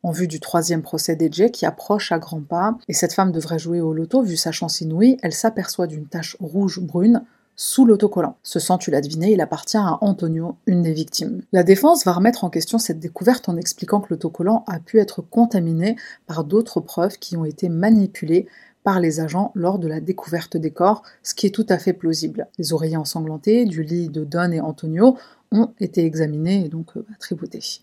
en 0.03 0.11
vue 0.11 0.27
du 0.27 0.39
troisième 0.39 0.83
procès 0.83 1.15
d'Edge 1.15 1.49
qui 1.51 1.65
approche 1.65 2.11
à 2.11 2.19
grands 2.19 2.41
pas, 2.41 2.77
et 2.87 2.93
cette 2.93 3.13
femme 3.13 3.31
devrait 3.31 3.59
jouer 3.59 3.81
au 3.81 3.91
loto, 3.91 4.21
vu 4.21 4.35
sa 4.35 4.51
chance 4.51 4.81
inouïe, 4.81 5.17
elle 5.23 5.33
s'aperçoit 5.33 5.87
d'une 5.87 6.05
tache 6.05 6.37
rouge-brune 6.39 7.23
sous 7.55 7.85
l'autocollant. 7.85 8.35
Ce 8.43 8.59
sang, 8.59 8.77
tu 8.77 8.91
l'as 8.91 9.01
deviné, 9.01 9.31
il 9.31 9.41
appartient 9.41 9.77
à 9.77 9.97
Antonio, 10.01 10.57
une 10.67 10.83
des 10.83 10.93
victimes. 10.93 11.41
La 11.53 11.63
défense 11.63 12.05
va 12.05 12.11
remettre 12.11 12.43
en 12.43 12.49
question 12.49 12.77
cette 12.77 12.99
découverte 12.99 13.49
en 13.49 13.57
expliquant 13.57 14.01
que 14.01 14.07
l'autocollant 14.09 14.63
a 14.67 14.79
pu 14.79 14.99
être 14.99 15.21
contaminé 15.21 15.95
par 16.27 16.43
d'autres 16.43 16.81
preuves 16.81 17.17
qui 17.17 17.37
ont 17.37 17.45
été 17.45 17.69
manipulées 17.69 18.47
par 18.85 18.99
les 18.99 19.19
agents 19.19 19.51
lors 19.55 19.79
de 19.79 19.87
la 19.87 19.99
découverte 19.99 20.55
des 20.55 20.69
corps, 20.69 21.01
ce 21.23 21.33
qui 21.33 21.47
est 21.47 21.53
tout 21.53 21.65
à 21.69 21.79
fait 21.79 21.91
plausible. 21.91 22.47
Les 22.59 22.71
oreillers 22.71 22.97
ensanglantés 22.97 23.65
du 23.65 23.81
lit 23.81 24.09
de 24.09 24.23
Don 24.23 24.51
et 24.51 24.61
Antonio 24.61 25.17
ont 25.51 25.73
été 25.79 26.05
examinés 26.05 26.65
et 26.65 26.69
donc 26.69 26.95
euh, 26.95 27.05
tripotés. 27.19 27.81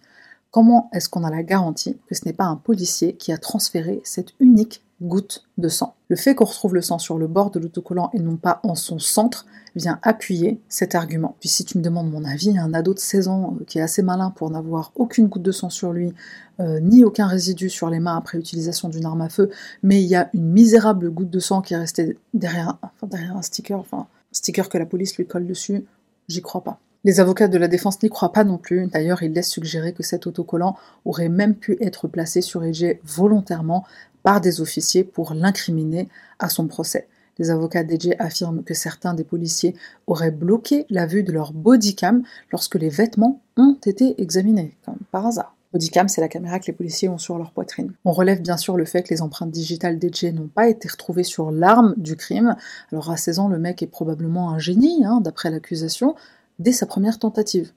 Comment 0.53 0.91
est-ce 0.93 1.09
qu'on 1.09 1.25
a 1.25 1.31
la 1.31 1.43
garantie 1.43 1.97
que 2.07 2.15
ce 2.15 2.27
n'est 2.27 2.35
pas 2.35 2.45
un 2.45 2.57
policier 2.57 3.15
qui 3.15 3.33
a 3.33 3.39
transféré 3.39 4.03
cette 4.05 4.35
unique 4.39 4.85
goutte 5.01 5.47
de 5.57 5.71
sang? 5.71 5.95
Le 6.09 6.17
fait 6.17 6.35
qu'on 6.35 6.45
retrouve 6.45 6.75
le 6.75 6.83
sang 6.83 6.99
sur 6.99 7.17
le 7.17 7.27
bord 7.27 7.51
de 7.51 7.59
l'autocollant 7.59 8.11
et 8.13 8.19
non 8.19 8.37
pas 8.37 8.61
en 8.63 8.75
son 8.75 8.99
centre 8.99 9.47
vient 9.77 9.99
appuyer 10.03 10.61
cet 10.69 10.95
argument. 10.95 11.37
Puis 11.41 11.49
si 11.49 11.65
tu 11.65 11.79
me 11.79 11.83
demandes 11.83 12.11
mon 12.11 12.27
avis, 12.27 12.59
un 12.59 12.75
ado 12.75 12.93
de 12.93 12.99
16 12.99 13.29
ans 13.29 13.57
euh, 13.59 13.65
qui 13.65 13.79
est 13.79 13.81
assez 13.81 14.03
malin 14.03 14.29
pour 14.29 14.51
n'avoir 14.51 14.93
aucune 14.95 15.29
goutte 15.29 15.41
de 15.41 15.53
sang 15.53 15.71
sur 15.71 15.95
lui, 15.95 16.13
euh, 16.61 16.81
ni 16.81 17.03
aucun 17.03 17.29
résidu 17.29 17.71
sur 17.71 17.89
les 17.89 17.99
mains 17.99 18.19
après 18.19 18.37
utilisation 18.37 18.91
d'une 18.91 19.07
arme 19.07 19.23
à 19.23 19.31
feu, 19.31 19.49
mais 19.83 20.03
il 20.03 20.07
y 20.07 20.17
a 20.17 20.29
une 20.35 20.51
misérable 20.51 21.11
goutte 21.11 21.31
de 21.31 21.41
sang 21.41 21.63
qui 21.63 21.73
est 21.73 21.79
restée 21.79 22.19
derrière, 22.35 22.77
derrière 23.03 23.39
un 23.39 23.43
sticker, 23.43 23.79
enfin 23.79 24.01
un 24.01 24.07
sticker 24.33 24.69
que 24.69 24.77
la 24.77 24.85
police 24.85 25.17
lui 25.17 25.27
colle 25.27 25.47
dessus, 25.47 25.87
j'y 26.29 26.43
crois 26.43 26.63
pas. 26.63 26.79
Les 27.05 27.19
avocats 27.19 27.49
de 27.49 27.59
la 27.59 27.67
défense 27.67 28.01
n'y 28.01 28.11
croient 28.11 28.33
pas 28.33 28.45
non 28.45 28.59
plus, 28.59 28.87
d'ailleurs 28.87 29.25
ils 29.25 29.33
laissent 29.33 29.51
suggérer 29.51 29.93
que 29.93 30.05
cet 30.05 30.29
autocollant 30.29 30.77
aurait 31.05 31.29
même 31.29 31.57
pu 31.57 31.77
être 31.81 32.07
placé 32.07 32.43
sur 32.43 32.63
EG 32.63 33.01
volontairement 33.03 33.85
par 34.23 34.41
des 34.41 34.61
officiers 34.61 35.03
pour 35.03 35.35
l'incriminer 35.35 36.09
à 36.39 36.49
son 36.49 36.69
procès. 36.69 37.09
Les 37.39 37.51
avocats 37.51 37.83
d'Edge 37.83 38.15
affirment 38.21 38.63
que 38.63 38.75
certains 38.75 39.15
des 39.15 39.25
policiers 39.25 39.75
auraient 40.07 40.31
bloqué 40.31 40.87
la 40.91 41.07
vue 41.07 41.25
de 41.25 41.33
leur 41.33 41.53
bodycam 41.53 42.23
lorsque 42.53 42.77
les 42.77 42.91
vêtements 42.91 43.41
ont 43.57 43.79
été 43.85 44.21
examinés, 44.23 44.77
comme 44.85 44.99
par 45.11 45.27
hasard. 45.27 45.57
Bodycam, 45.73 46.07
c'est 46.07 46.21
la 46.21 46.29
caméra 46.29 46.61
que 46.61 46.67
les 46.67 46.73
policiers 46.75 47.09
ont 47.09 47.19
sur 47.19 47.39
leur 47.39 47.51
poitrine. 47.51 47.95
On 48.05 48.13
relève 48.13 48.43
bien 48.43 48.59
sûr 48.59 48.77
le 48.77 48.85
fait 48.85 49.03
que 49.03 49.13
les 49.13 49.23
empreintes 49.23 49.51
digitales 49.51 49.99
d'Edge 49.99 50.27
n'ont 50.27 50.47
pas 50.47 50.69
été 50.69 50.87
retrouvées 50.87 51.25
sur 51.25 51.51
l'arme 51.51 51.95
du 51.97 52.15
crime. 52.15 52.57
Alors 52.93 53.11
à 53.11 53.17
16 53.17 53.39
ans, 53.39 53.49
le 53.49 53.59
mec 53.59 53.83
est 53.83 53.87
probablement 53.87 54.51
un 54.51 54.59
génie, 54.59 55.05
hein, 55.05 55.21
d'après 55.23 55.51
l'accusation, 55.51 56.15
dès 56.63 56.73
sa 56.73 56.87
première 56.87 57.19
tentative. 57.19 57.73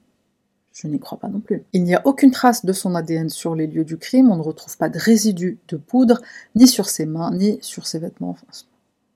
Je 0.72 0.88
n'y 0.88 1.00
crois 1.00 1.18
pas 1.18 1.28
non 1.28 1.40
plus. 1.40 1.64
Il 1.72 1.84
n'y 1.84 1.94
a 1.94 2.06
aucune 2.06 2.30
trace 2.30 2.64
de 2.64 2.72
son 2.72 2.94
ADN 2.94 3.30
sur 3.30 3.54
les 3.54 3.66
lieux 3.66 3.84
du 3.84 3.96
crime, 3.96 4.30
on 4.30 4.36
ne 4.36 4.42
retrouve 4.42 4.76
pas 4.76 4.90
de 4.90 4.98
résidus 4.98 5.58
de 5.68 5.76
poudre, 5.76 6.20
ni 6.54 6.68
sur 6.68 6.88
ses 6.88 7.06
mains, 7.06 7.30
ni 7.32 7.58
sur 7.62 7.86
ses 7.86 7.98
vêtements. 7.98 8.30
Enfin, 8.30 8.46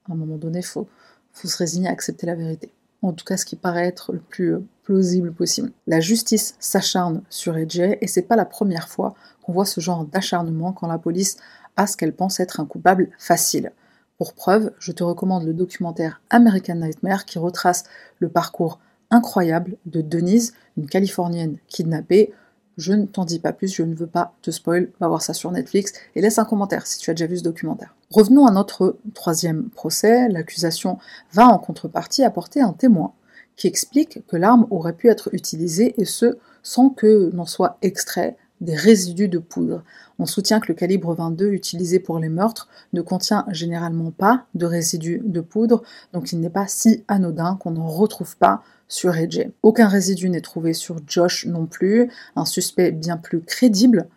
à 0.09 0.13
un 0.13 0.17
moment 0.17 0.39
donné, 0.39 0.61
il 0.61 0.65
faut, 0.65 0.89
se 1.35 1.57
résigner 1.57 1.89
à 1.89 1.93
accepter 1.93 2.27
la 2.27 2.35
vérité. 2.35 2.73
En 3.03 3.13
tout 3.13 3.25
cas, 3.25 3.37
ce 3.37 3.45
qui 3.45 3.57
paraît 3.57 3.87
être 3.87 4.13
le 4.13 4.21
plus 4.21 4.55
euh, 4.55 4.65
plausible 4.85 5.33
possible. 5.33 5.71
La 5.87 6.01
justice 6.01 6.55
s'acharne 6.61 7.23
sur 7.31 7.57
Edge 7.57 7.79
et 7.79 8.07
c'est 8.07 8.23
pas 8.23 8.37
la 8.37 8.45
première 8.45 8.89
fois 8.89 9.15
qu'on 9.43 9.53
voit 9.53 9.65
ce 9.65 9.81
genre 9.81 10.05
d'acharnement 10.05 10.73
quand 10.73 10.87
la 10.87 10.99
police 10.99 11.37
a 11.77 11.87
ce 11.87 11.97
qu'elle 11.97 12.15
pense 12.15 12.41
être 12.41 12.61
un 12.61 12.67
coupable 12.67 13.11
facile. 13.19 13.73
Pour 14.19 14.35
preuve, 14.35 14.73
je 14.79 14.93
te 14.93 15.03
recommande 15.03 15.45
le 15.45 15.55
documentaire 15.55 16.21
American 16.29 16.75
Nightmare 16.75 17.25
qui 17.25 17.39
retrace 17.39 17.85
le 18.19 18.29
parcours 18.29 18.79
incroyable 19.11 19.77
de 19.87 20.01
Denise, 20.01 20.55
une 20.77 20.87
Californienne 20.87 21.57
kidnappée. 21.69 22.33
Je 22.77 22.93
ne 22.93 23.05
t'en 23.05 23.25
dis 23.25 23.39
pas 23.39 23.53
plus, 23.53 23.73
je 23.73 23.83
ne 23.83 23.95
veux 23.95 24.07
pas 24.07 24.35
te 24.43 24.51
spoil, 24.51 24.91
va 25.01 25.09
voir 25.09 25.23
ça 25.23 25.35
sur 25.35 25.51
Netflix 25.51 25.93
et 26.15 26.21
laisse 26.21 26.39
un 26.39 26.45
commentaire 26.45 26.87
si 26.87 26.99
tu 26.99 27.11
as 27.11 27.15
déjà 27.15 27.27
vu 27.27 27.37
ce 27.39 27.43
documentaire. 27.43 27.95
Revenons 28.11 28.47
à 28.47 28.53
notre 28.53 28.97
troisième 29.15 29.69
procès. 29.71 30.29
L'accusation 30.29 30.99
va 31.33 31.47
en 31.47 31.59
contrepartie 31.59 32.25
apporter 32.25 32.61
un 32.61 32.73
témoin 32.73 33.13
qui 33.57 33.67
explique 33.67 34.27
que 34.27 34.37
l'arme 34.37 34.67
aurait 34.71 34.95
pu 34.95 35.09
être 35.09 35.29
utilisée 35.35 35.95
et 36.01 36.07
ce 36.07 36.39
sans 36.63 36.91
que 36.91 37.31
n'en 37.35 37.47
soit 37.47 37.77
extrait 37.83 38.37
des 38.61 38.75
résidus 38.75 39.29
de 39.29 39.39
poudre. 39.39 39.83
On 40.19 40.27
soutient 40.27 40.61
que 40.61 40.69
le 40.69 40.75
calibre 40.75 41.15
22 41.15 41.51
utilisé 41.51 41.99
pour 41.99 42.19
les 42.19 42.29
meurtres 42.29 42.69
ne 42.93 43.01
contient 43.03 43.47
généralement 43.51 44.11
pas 44.11 44.47
de 44.55 44.67
résidus 44.67 45.23
de 45.25 45.41
poudre, 45.41 45.83
donc 46.13 46.33
il 46.33 46.41
n'est 46.41 46.51
pas 46.51 46.67
si 46.67 47.05
anodin 47.09 47.57
qu'on 47.57 47.73
n'en 47.73 47.89
retrouve 47.89 48.37
pas 48.37 48.63
sur 48.89 49.17
Edge. 49.17 49.47
Aucun 49.63 49.89
résidu 49.89 50.29
n'est 50.29 50.41
trouvé 50.41 50.75
sur 50.75 50.97
Josh 51.07 51.47
non 51.47 51.67
plus, 51.67 52.11
un 52.37 52.45
suspect 52.45 52.91
bien 52.91 53.17
plus 53.17 53.41
crédible 53.41 54.09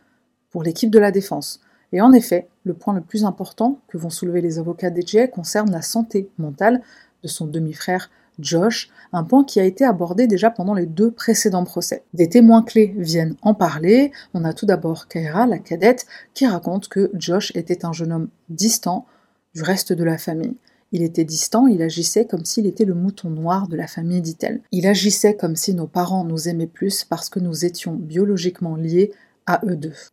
pour 0.49 0.63
l'équipe 0.63 0.91
de 0.91 0.99
la 0.99 1.11
défense. 1.11 1.61
Et 1.93 2.01
en 2.01 2.11
effet, 2.11 2.47
le 2.63 2.73
point 2.73 2.93
le 2.93 3.01
plus 3.01 3.23
important 3.23 3.79
que 3.87 3.97
vont 3.97 4.09
soulever 4.09 4.41
les 4.41 4.59
avocats 4.59 4.89
d'Edge 4.89 5.29
concerne 5.31 5.71
la 5.71 5.81
santé 5.81 6.29
mentale 6.37 6.81
de 7.21 7.27
son 7.27 7.45
demi-frère 7.45 8.09
Josh, 8.39 8.89
un 9.11 9.23
point 9.23 9.43
qui 9.43 9.59
a 9.59 9.63
été 9.63 9.85
abordé 9.85 10.27
déjà 10.27 10.49
pendant 10.49 10.73
les 10.73 10.85
deux 10.85 11.11
précédents 11.11 11.63
procès. 11.63 12.03
Des 12.13 12.29
témoins 12.29 12.63
clés 12.63 12.93
viennent 12.97 13.35
en 13.41 13.53
parler. 13.53 14.11
On 14.33 14.43
a 14.43 14.53
tout 14.53 14.65
d'abord 14.65 15.07
Kaira, 15.07 15.45
la 15.45 15.59
cadette, 15.59 16.05
qui 16.33 16.47
raconte 16.47 16.87
que 16.87 17.11
Josh 17.13 17.51
était 17.55 17.85
un 17.85 17.93
jeune 17.93 18.11
homme 18.11 18.29
distant 18.49 19.05
du 19.53 19.61
reste 19.61 19.93
de 19.93 20.03
la 20.03 20.17
famille. 20.17 20.55
Il 20.91 21.01
était 21.01 21.25
distant, 21.25 21.65
il 21.65 21.81
agissait 21.81 22.25
comme 22.25 22.45
s'il 22.45 22.67
était 22.67 22.85
le 22.85 22.93
mouton 22.93 23.31
noir 23.31 23.67
de 23.67 23.75
la 23.75 23.87
famille, 23.87 24.21
dit-elle. 24.21 24.61
Il 24.71 24.85
agissait 24.85 25.35
comme 25.35 25.55
si 25.55 25.73
nos 25.73 25.87
parents 25.87 26.23
nous 26.23 26.47
aimaient 26.47 26.67
plus 26.67 27.03
parce 27.03 27.29
que 27.29 27.39
nous 27.39 27.65
étions 27.65 27.93
biologiquement 27.93 28.75
liés 28.75 29.11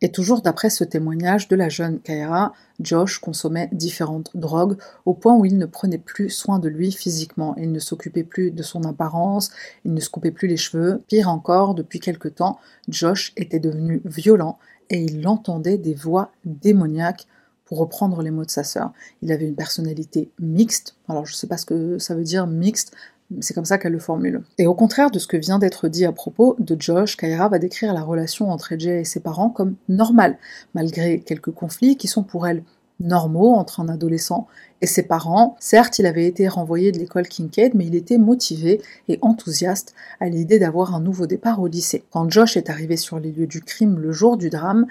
Et 0.01 0.11
toujours 0.11 0.41
d'après 0.41 0.69
ce 0.69 0.83
témoignage 0.83 1.47
de 1.47 1.55
la 1.55 1.69
jeune 1.69 1.99
Kaira, 1.99 2.53
Josh 2.81 3.19
consommait 3.19 3.69
différentes 3.71 4.29
drogues 4.35 4.77
au 5.05 5.13
point 5.13 5.35
où 5.35 5.45
il 5.45 5.57
ne 5.57 5.65
prenait 5.65 5.97
plus 5.97 6.29
soin 6.29 6.59
de 6.59 6.67
lui 6.67 6.91
physiquement. 6.91 7.55
Il 7.57 7.71
ne 7.71 7.79
s'occupait 7.79 8.23
plus 8.23 8.51
de 8.51 8.63
son 8.63 8.83
apparence, 8.83 9.51
il 9.85 9.93
ne 9.93 9.99
se 9.99 10.09
coupait 10.09 10.31
plus 10.31 10.47
les 10.47 10.57
cheveux. 10.57 11.01
Pire 11.07 11.29
encore, 11.29 11.75
depuis 11.75 11.99
quelque 11.99 12.27
temps, 12.27 12.59
Josh 12.89 13.33
était 13.37 13.59
devenu 13.59 14.01
violent 14.03 14.57
et 14.89 15.01
il 15.01 15.25
entendait 15.27 15.77
des 15.77 15.93
voix 15.93 16.31
démoniaques 16.43 17.27
pour 17.65 17.77
reprendre 17.77 18.21
les 18.21 18.31
mots 18.31 18.43
de 18.43 18.51
sa 18.51 18.65
sœur. 18.65 18.91
Il 19.21 19.31
avait 19.31 19.47
une 19.47 19.55
personnalité 19.55 20.29
mixte. 20.39 20.97
Alors 21.07 21.25
je 21.25 21.33
ne 21.33 21.37
sais 21.37 21.47
pas 21.47 21.55
ce 21.55 21.65
que 21.65 21.99
ça 21.99 22.15
veut 22.15 22.25
dire 22.25 22.45
mixte, 22.45 22.93
c'est 23.39 23.53
comme 23.53 23.65
ça 23.65 23.77
qu'elle 23.77 23.93
le 23.93 23.99
formule. 23.99 24.41
Et 24.57 24.67
au 24.67 24.73
contraire 24.73 25.11
de 25.11 25.19
ce 25.19 25.27
que 25.27 25.37
vient 25.37 25.59
d'être 25.59 25.87
dit 25.87 26.05
à 26.05 26.11
propos 26.11 26.55
de 26.59 26.75
Josh, 26.79 27.17
Kaira 27.17 27.49
va 27.49 27.59
décrire 27.59 27.93
la 27.93 28.01
relation 28.01 28.51
entre 28.51 28.75
Jay 28.77 29.01
et 29.01 29.05
ses 29.05 29.19
parents 29.19 29.49
comme 29.49 29.75
normale, 29.87 30.37
malgré 30.73 31.19
quelques 31.19 31.51
conflits 31.51 31.97
qui 31.97 32.07
sont 32.07 32.23
pour 32.23 32.47
elle 32.47 32.63
normaux 32.99 33.53
entre 33.53 33.79
un 33.79 33.89
adolescent 33.89 34.47
et 34.81 34.85
ses 34.85 35.03
parents. 35.03 35.55
Certes, 35.59 35.97
il 35.97 36.05
avait 36.05 36.27
été 36.27 36.47
renvoyé 36.47 36.91
de 36.91 36.99
l'école 36.99 37.27
Kincaid, 37.27 37.73
mais 37.73 37.87
il 37.87 37.95
était 37.95 38.19
motivé 38.19 38.81
et 39.07 39.17
enthousiaste 39.21 39.95
à 40.19 40.29
l'idée 40.29 40.59
d'avoir 40.59 40.93
un 40.93 40.99
nouveau 40.99 41.25
départ 41.25 41.61
au 41.61 41.67
lycée. 41.67 42.03
Quand 42.11 42.29
Josh 42.29 42.57
est 42.57 42.69
arrivé 42.69 42.97
sur 42.97 43.19
les 43.19 43.31
lieux 43.31 43.47
du 43.47 43.61
crime 43.61 43.97
le 43.97 44.11
jour 44.11 44.37
du 44.37 44.49
drame, 44.49 44.85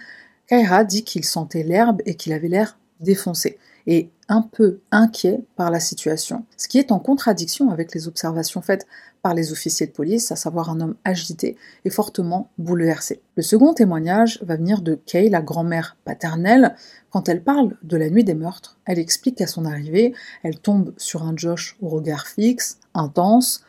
Kaira 0.48 0.82
dit 0.82 1.04
qu'il 1.04 1.24
sentait 1.24 1.62
l'herbe 1.62 2.02
et 2.06 2.14
qu'il 2.16 2.32
avait 2.32 2.48
l'air 2.48 2.78
défoncé 2.98 3.58
et 3.86 4.10
un 4.30 4.42
peu 4.42 4.78
inquiet 4.92 5.42
par 5.56 5.70
la 5.70 5.80
situation, 5.80 6.46
ce 6.56 6.68
qui 6.68 6.78
est 6.78 6.92
en 6.92 7.00
contradiction 7.00 7.70
avec 7.70 7.92
les 7.92 8.06
observations 8.06 8.62
faites 8.62 8.86
par 9.22 9.34
les 9.34 9.50
officiers 9.52 9.86
de 9.86 9.92
police, 9.92 10.30
à 10.30 10.36
savoir 10.36 10.70
un 10.70 10.80
homme 10.80 10.94
agité 11.04 11.56
et 11.84 11.90
fortement 11.90 12.48
bouleversé. 12.56 13.20
Le 13.36 13.42
second 13.42 13.74
témoignage 13.74 14.38
va 14.42 14.56
venir 14.56 14.82
de 14.82 14.94
Kay, 14.94 15.28
la 15.28 15.42
grand-mère 15.42 15.96
paternelle. 16.04 16.76
Quand 17.10 17.28
elle 17.28 17.42
parle 17.42 17.76
de 17.82 17.96
la 17.96 18.08
nuit 18.08 18.24
des 18.24 18.34
meurtres, 18.34 18.78
elle 18.86 19.00
explique 19.00 19.36
qu'à 19.36 19.48
son 19.48 19.64
arrivée, 19.64 20.14
elle 20.44 20.58
tombe 20.58 20.94
sur 20.96 21.24
un 21.24 21.36
Josh 21.36 21.76
au 21.82 21.88
regard 21.88 22.28
fixe, 22.28 22.78
intense. 22.94 23.64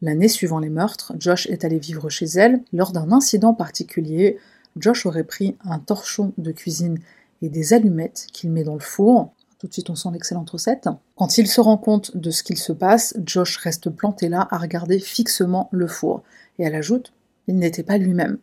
L'année 0.00 0.28
suivant 0.28 0.58
les 0.58 0.70
meurtres, 0.70 1.12
Josh 1.18 1.46
est 1.48 1.64
allé 1.64 1.78
vivre 1.78 2.08
chez 2.08 2.26
elle. 2.26 2.62
Lors 2.72 2.92
d'un 2.92 3.12
incident 3.12 3.52
particulier, 3.52 4.38
Josh 4.76 5.04
aurait 5.04 5.24
pris 5.24 5.56
un 5.64 5.78
torchon 5.78 6.32
de 6.38 6.52
cuisine 6.52 6.98
et 7.42 7.50
des 7.50 7.74
allumettes 7.74 8.26
qu'il 8.32 8.50
met 8.50 8.64
dans 8.64 8.74
le 8.74 8.80
four. 8.80 9.32
Tout 9.58 9.68
de 9.68 9.72
suite, 9.72 9.90
on 9.90 9.94
sent 9.94 10.10
l'excellente 10.12 10.50
recette. 10.50 10.88
Quand 11.16 11.38
il 11.38 11.46
se 11.46 11.60
rend 11.60 11.78
compte 11.78 12.16
de 12.16 12.30
ce 12.30 12.42
qu'il 12.42 12.58
se 12.58 12.72
passe, 12.72 13.14
Josh 13.24 13.56
reste 13.56 13.90
planté 13.90 14.28
là 14.28 14.46
à 14.50 14.58
regarder 14.58 14.98
fixement 14.98 15.68
le 15.72 15.86
four. 15.86 16.22
Et 16.58 16.64
elle 16.64 16.74
ajoute 16.74 17.12
il 17.46 17.56
n'était 17.56 17.82
pas 17.82 17.98
lui-même. 17.98 18.38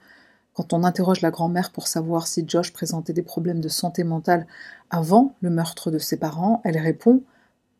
Quand 0.53 0.73
on 0.73 0.83
interroge 0.83 1.21
la 1.21 1.31
grand-mère 1.31 1.71
pour 1.71 1.87
savoir 1.87 2.27
si 2.27 2.45
Josh 2.47 2.71
présentait 2.71 3.13
des 3.13 3.23
problèmes 3.23 3.59
de 3.59 3.69
santé 3.69 4.03
mentale 4.03 4.45
avant 4.89 5.33
le 5.41 5.49
meurtre 5.49 5.89
de 5.89 5.97
ses 5.97 6.17
parents, 6.17 6.61
elle 6.63 6.77
répond 6.77 7.21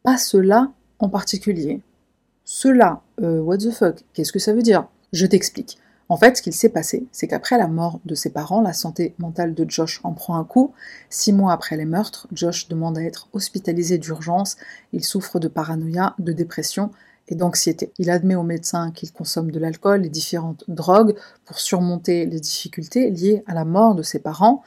Pas 0.04 0.17
cela 0.17 0.72
en 1.00 1.10
particulier. 1.10 1.82
Cela, 2.46 3.02
euh, 3.22 3.39
what 3.39 3.58
the 3.58 3.72
fuck, 3.72 4.04
qu'est-ce 4.13 4.32
que 4.32 4.39
ça 4.39 4.54
veut 4.54 4.63
dire? 4.63 4.88
Je 5.13 5.26
t'explique. 5.26 5.78
En 6.10 6.18
fait, 6.18 6.38
ce 6.38 6.42
qu'il 6.42 6.54
s'est 6.54 6.70
passé, 6.70 7.08
c'est 7.12 7.28
qu'après 7.28 7.58
la 7.58 7.68
mort 7.68 8.00
de 8.06 8.13
ses 8.13 8.30
parents, 8.30 8.62
la 8.62 8.74
santé 8.74 9.16
mentale 9.20 9.54
de 9.54 9.66
Josh 9.70 10.02
en 10.04 10.13
prend 10.13 10.38
un 10.38 10.44
coup. 10.44 10.74
Six 11.10 11.32
mois 11.32 11.54
après 11.54 11.78
les 11.78 11.86
meurtres, 11.86 12.28
Josh 12.34 12.68
demande 12.68 12.98
à 12.98 13.04
être 13.04 13.30
hospitalisé 13.34 13.98
d'urgence. 13.98 14.58
Il 14.92 15.04
souffre 15.04 15.39
de 15.39 15.48
paranoïa, 15.48 16.13
de 16.20 16.34
dépression 16.34 16.92
et 17.30 17.36
d'anxiété. 17.36 17.94
Il 18.00 18.10
admet 18.10 18.36
au 18.36 18.44
médecin 18.44 18.92
qu'il 18.92 19.13
consomme 19.13 19.50
de 19.50 19.60
l'alcool 19.60 20.06
et 20.06 20.10
différentes 20.10 20.66
drogues 20.68 21.16
pour 21.46 21.60
surmonter 21.60 22.26
les 22.26 22.39
difficultés 22.42 23.10
liées 23.10 23.44
à 23.48 23.54
la 23.54 23.63
mort 23.63 23.96
de 23.96 24.04
ses 24.04 24.20
parents. 24.20 24.62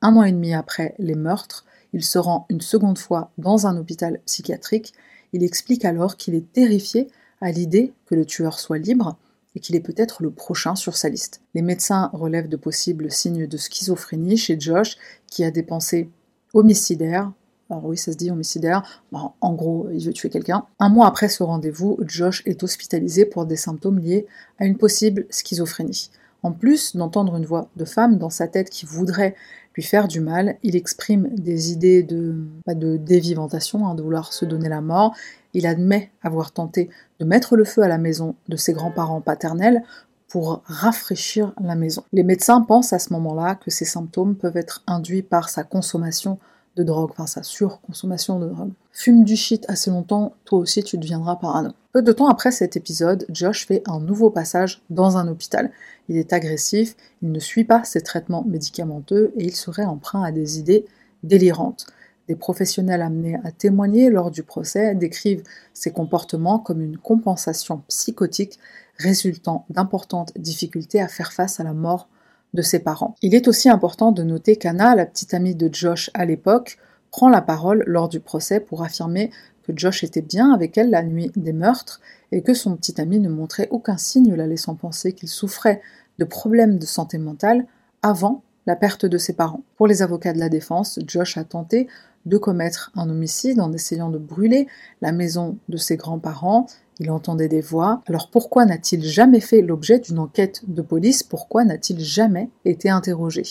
Un 0.00 0.16
an 0.16 0.22
et 0.22 0.32
demi 0.32 0.54
après 0.54 0.94
les 0.98 1.14
meurtres, 1.14 1.66
il 1.92 2.02
se 2.02 2.18
rend 2.18 2.46
une 2.48 2.62
seconde 2.62 2.98
fois 2.98 3.30
dans 3.36 3.66
un 3.66 3.76
hôpital 3.76 4.20
psychiatrique. 4.24 4.94
Il 5.34 5.42
explique 5.42 5.84
alors 5.84 6.16
qu'il 6.16 6.34
est 6.34 6.50
terrifié 6.52 7.08
à 7.42 7.52
l'idée 7.52 7.92
que 8.06 8.14
le 8.14 8.24
tueur 8.24 8.58
soit 8.58 8.78
libre 8.78 9.18
et 9.54 9.60
qu'il 9.60 9.76
est 9.76 9.80
peut-être 9.80 10.22
le 10.22 10.30
prochain 10.30 10.74
sur 10.76 10.96
sa 10.96 11.08
liste. 11.08 11.40
Les 11.54 11.62
médecins 11.62 12.10
relèvent 12.12 12.48
de 12.48 12.56
possibles 12.56 13.10
signes 13.10 13.46
de 13.46 13.56
schizophrénie 13.56 14.36
chez 14.36 14.58
Josh, 14.58 14.96
qui 15.26 15.44
a 15.44 15.50
des 15.50 15.62
pensées 15.62 16.10
homicidaires. 16.54 17.32
Alors 17.70 17.84
oui, 17.86 17.96
ça 17.96 18.12
se 18.12 18.16
dit 18.16 18.30
homicidaire. 18.30 19.02
en 19.12 19.54
gros, 19.54 19.88
il 19.92 20.04
veut 20.04 20.12
tuer 20.12 20.30
quelqu'un. 20.30 20.64
Un 20.78 20.88
mois 20.88 21.06
après 21.06 21.28
ce 21.28 21.42
rendez-vous, 21.42 21.98
Josh 22.06 22.42
est 22.46 22.62
hospitalisé 22.62 23.26
pour 23.26 23.46
des 23.46 23.56
symptômes 23.56 23.98
liés 23.98 24.26
à 24.58 24.64
une 24.64 24.76
possible 24.76 25.26
schizophrénie. 25.30 26.10
En 26.42 26.52
plus 26.52 26.94
d'entendre 26.96 27.36
une 27.36 27.44
voix 27.44 27.68
de 27.76 27.84
femme 27.84 28.16
dans 28.16 28.30
sa 28.30 28.46
tête 28.46 28.70
qui 28.70 28.86
voudrait 28.86 29.34
faire 29.82 30.08
du 30.08 30.20
mal, 30.20 30.56
il 30.62 30.76
exprime 30.76 31.28
des 31.34 31.72
idées 31.72 32.02
de, 32.02 32.34
pas 32.64 32.74
de 32.74 32.96
dévivantation, 32.96 33.86
hein, 33.86 33.94
de 33.94 34.02
vouloir 34.02 34.32
se 34.32 34.44
donner 34.44 34.68
la 34.68 34.80
mort. 34.80 35.14
Il 35.54 35.66
admet 35.66 36.10
avoir 36.22 36.52
tenté 36.52 36.90
de 37.20 37.24
mettre 37.24 37.56
le 37.56 37.64
feu 37.64 37.82
à 37.82 37.88
la 37.88 37.98
maison 37.98 38.34
de 38.48 38.56
ses 38.56 38.72
grands-parents 38.72 39.20
paternels 39.20 39.82
pour 40.28 40.62
rafraîchir 40.66 41.54
la 41.60 41.74
maison. 41.74 42.04
Les 42.12 42.22
médecins 42.22 42.60
pensent 42.60 42.92
à 42.92 42.98
ce 42.98 43.12
moment-là 43.14 43.54
que 43.54 43.70
ces 43.70 43.84
symptômes 43.84 44.36
peuvent 44.36 44.56
être 44.56 44.82
induits 44.86 45.22
par 45.22 45.48
sa 45.48 45.64
consommation 45.64 46.38
de 46.76 46.82
drogue, 46.82 47.10
enfin 47.10 47.26
sa 47.26 47.42
surconsommation 47.42 48.38
de 48.38 48.48
drogue. 48.48 48.72
Fume 49.00 49.22
du 49.22 49.36
shit 49.36 49.64
assez 49.68 49.90
longtemps, 49.90 50.32
toi 50.44 50.58
aussi 50.58 50.82
tu 50.82 50.98
deviendras 50.98 51.36
parano. 51.36 51.70
Peu 51.92 52.02
de 52.02 52.10
temps 52.10 52.26
après 52.26 52.50
cet 52.50 52.76
épisode, 52.76 53.26
Josh 53.28 53.64
fait 53.64 53.80
un 53.86 54.00
nouveau 54.00 54.28
passage 54.28 54.82
dans 54.90 55.16
un 55.16 55.28
hôpital. 55.28 55.70
Il 56.08 56.16
est 56.16 56.32
agressif, 56.32 56.96
il 57.22 57.30
ne 57.30 57.38
suit 57.38 57.62
pas 57.62 57.84
ses 57.84 58.00
traitements 58.00 58.42
médicamenteux 58.42 59.32
et 59.36 59.44
il 59.44 59.54
serait 59.54 59.84
emprunt 59.84 60.24
à 60.24 60.32
des 60.32 60.58
idées 60.58 60.84
délirantes. 61.22 61.86
Des 62.26 62.34
professionnels 62.34 63.00
amenés 63.00 63.36
à 63.44 63.52
témoigner 63.52 64.10
lors 64.10 64.32
du 64.32 64.42
procès 64.42 64.96
décrivent 64.96 65.44
ces 65.72 65.92
comportements 65.92 66.58
comme 66.58 66.80
une 66.80 66.98
compensation 66.98 67.82
psychotique 67.86 68.58
résultant 68.96 69.64
d'importantes 69.70 70.32
difficultés 70.36 71.00
à 71.00 71.06
faire 71.06 71.32
face 71.32 71.60
à 71.60 71.62
la 71.62 71.72
mort 71.72 72.08
de 72.52 72.62
ses 72.62 72.80
parents. 72.80 73.14
Il 73.22 73.36
est 73.36 73.46
aussi 73.46 73.68
important 73.68 74.10
de 74.10 74.24
noter 74.24 74.56
qu'Anna, 74.56 74.96
la 74.96 75.06
petite 75.06 75.34
amie 75.34 75.54
de 75.54 75.72
Josh 75.72 76.10
à 76.14 76.24
l'époque, 76.24 76.78
prend 77.10 77.28
la 77.28 77.42
parole 77.42 77.84
lors 77.86 78.08
du 78.08 78.20
procès 78.20 78.60
pour 78.60 78.82
affirmer 78.82 79.30
que 79.62 79.72
Josh 79.76 80.02
était 80.02 80.22
bien 80.22 80.52
avec 80.52 80.78
elle 80.78 80.90
la 80.90 81.02
nuit 81.02 81.30
des 81.36 81.52
meurtres 81.52 82.00
et 82.32 82.42
que 82.42 82.54
son 82.54 82.76
petit 82.76 83.00
ami 83.00 83.18
ne 83.18 83.28
montrait 83.28 83.68
aucun 83.70 83.98
signe 83.98 84.34
la 84.34 84.46
laissant 84.46 84.74
penser 84.74 85.12
qu'il 85.12 85.28
souffrait 85.28 85.80
de 86.18 86.24
problèmes 86.24 86.78
de 86.78 86.86
santé 86.86 87.18
mentale 87.18 87.66
avant 88.02 88.42
la 88.66 88.76
perte 88.76 89.06
de 89.06 89.18
ses 89.18 89.32
parents. 89.32 89.62
Pour 89.76 89.86
les 89.86 90.02
avocats 90.02 90.32
de 90.32 90.38
la 90.38 90.48
défense, 90.48 90.98
Josh 91.06 91.38
a 91.38 91.44
tenté 91.44 91.88
de 92.26 92.36
commettre 92.36 92.92
un 92.94 93.08
homicide 93.08 93.60
en 93.60 93.72
essayant 93.72 94.10
de 94.10 94.18
brûler 94.18 94.66
la 95.00 95.12
maison 95.12 95.56
de 95.68 95.76
ses 95.76 95.96
grands-parents. 95.96 96.66
Il 97.00 97.10
entendait 97.10 97.48
des 97.48 97.60
voix. 97.60 98.02
Alors 98.06 98.28
pourquoi 98.30 98.66
n'a-t-il 98.66 99.02
jamais 99.02 99.40
fait 99.40 99.62
l'objet 99.62 99.98
d'une 99.98 100.18
enquête 100.18 100.62
de 100.66 100.82
police? 100.82 101.22
Pourquoi 101.22 101.64
n'a-t-il 101.64 102.00
jamais 102.00 102.50
été 102.64 102.90
interrogé? 102.90 103.44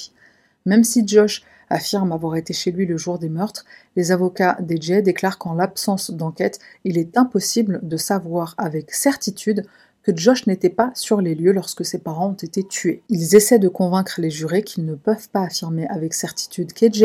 Même 0.65 0.83
si 0.83 1.07
Josh 1.07 1.43
affirme 1.69 2.11
avoir 2.11 2.35
été 2.35 2.53
chez 2.53 2.71
lui 2.71 2.85
le 2.85 2.97
jour 2.97 3.19
des 3.19 3.29
meurtres, 3.29 3.65
les 3.95 4.11
avocats 4.11 4.57
DJ 4.67 5.03
déclarent 5.03 5.37
qu'en 5.37 5.53
l'absence 5.53 6.11
d'enquête, 6.11 6.59
il 6.83 6.97
est 6.97 7.17
impossible 7.17 7.79
de 7.83 7.97
savoir 7.97 8.55
avec 8.57 8.93
certitude 8.93 9.65
que 10.03 10.15
Josh 10.15 10.47
n'était 10.47 10.69
pas 10.69 10.91
sur 10.95 11.19
les 11.19 11.35
lieux 11.35 11.51
lorsque 11.51 11.83
ses 11.83 11.99
parents 11.99 12.29
ont 12.29 12.33
été 12.33 12.63
tués. 12.63 13.03
Ils 13.09 13.35
essaient 13.35 13.59
de 13.59 13.67
convaincre 13.67 14.21
les 14.21 14.29
jurés 14.29 14.63
qu'ils 14.63 14.85
ne 14.85 14.95
peuvent 14.95 15.29
pas 15.29 15.41
affirmer 15.41 15.85
avec 15.87 16.13
certitude 16.13 16.71
qu'Edge 16.71 17.03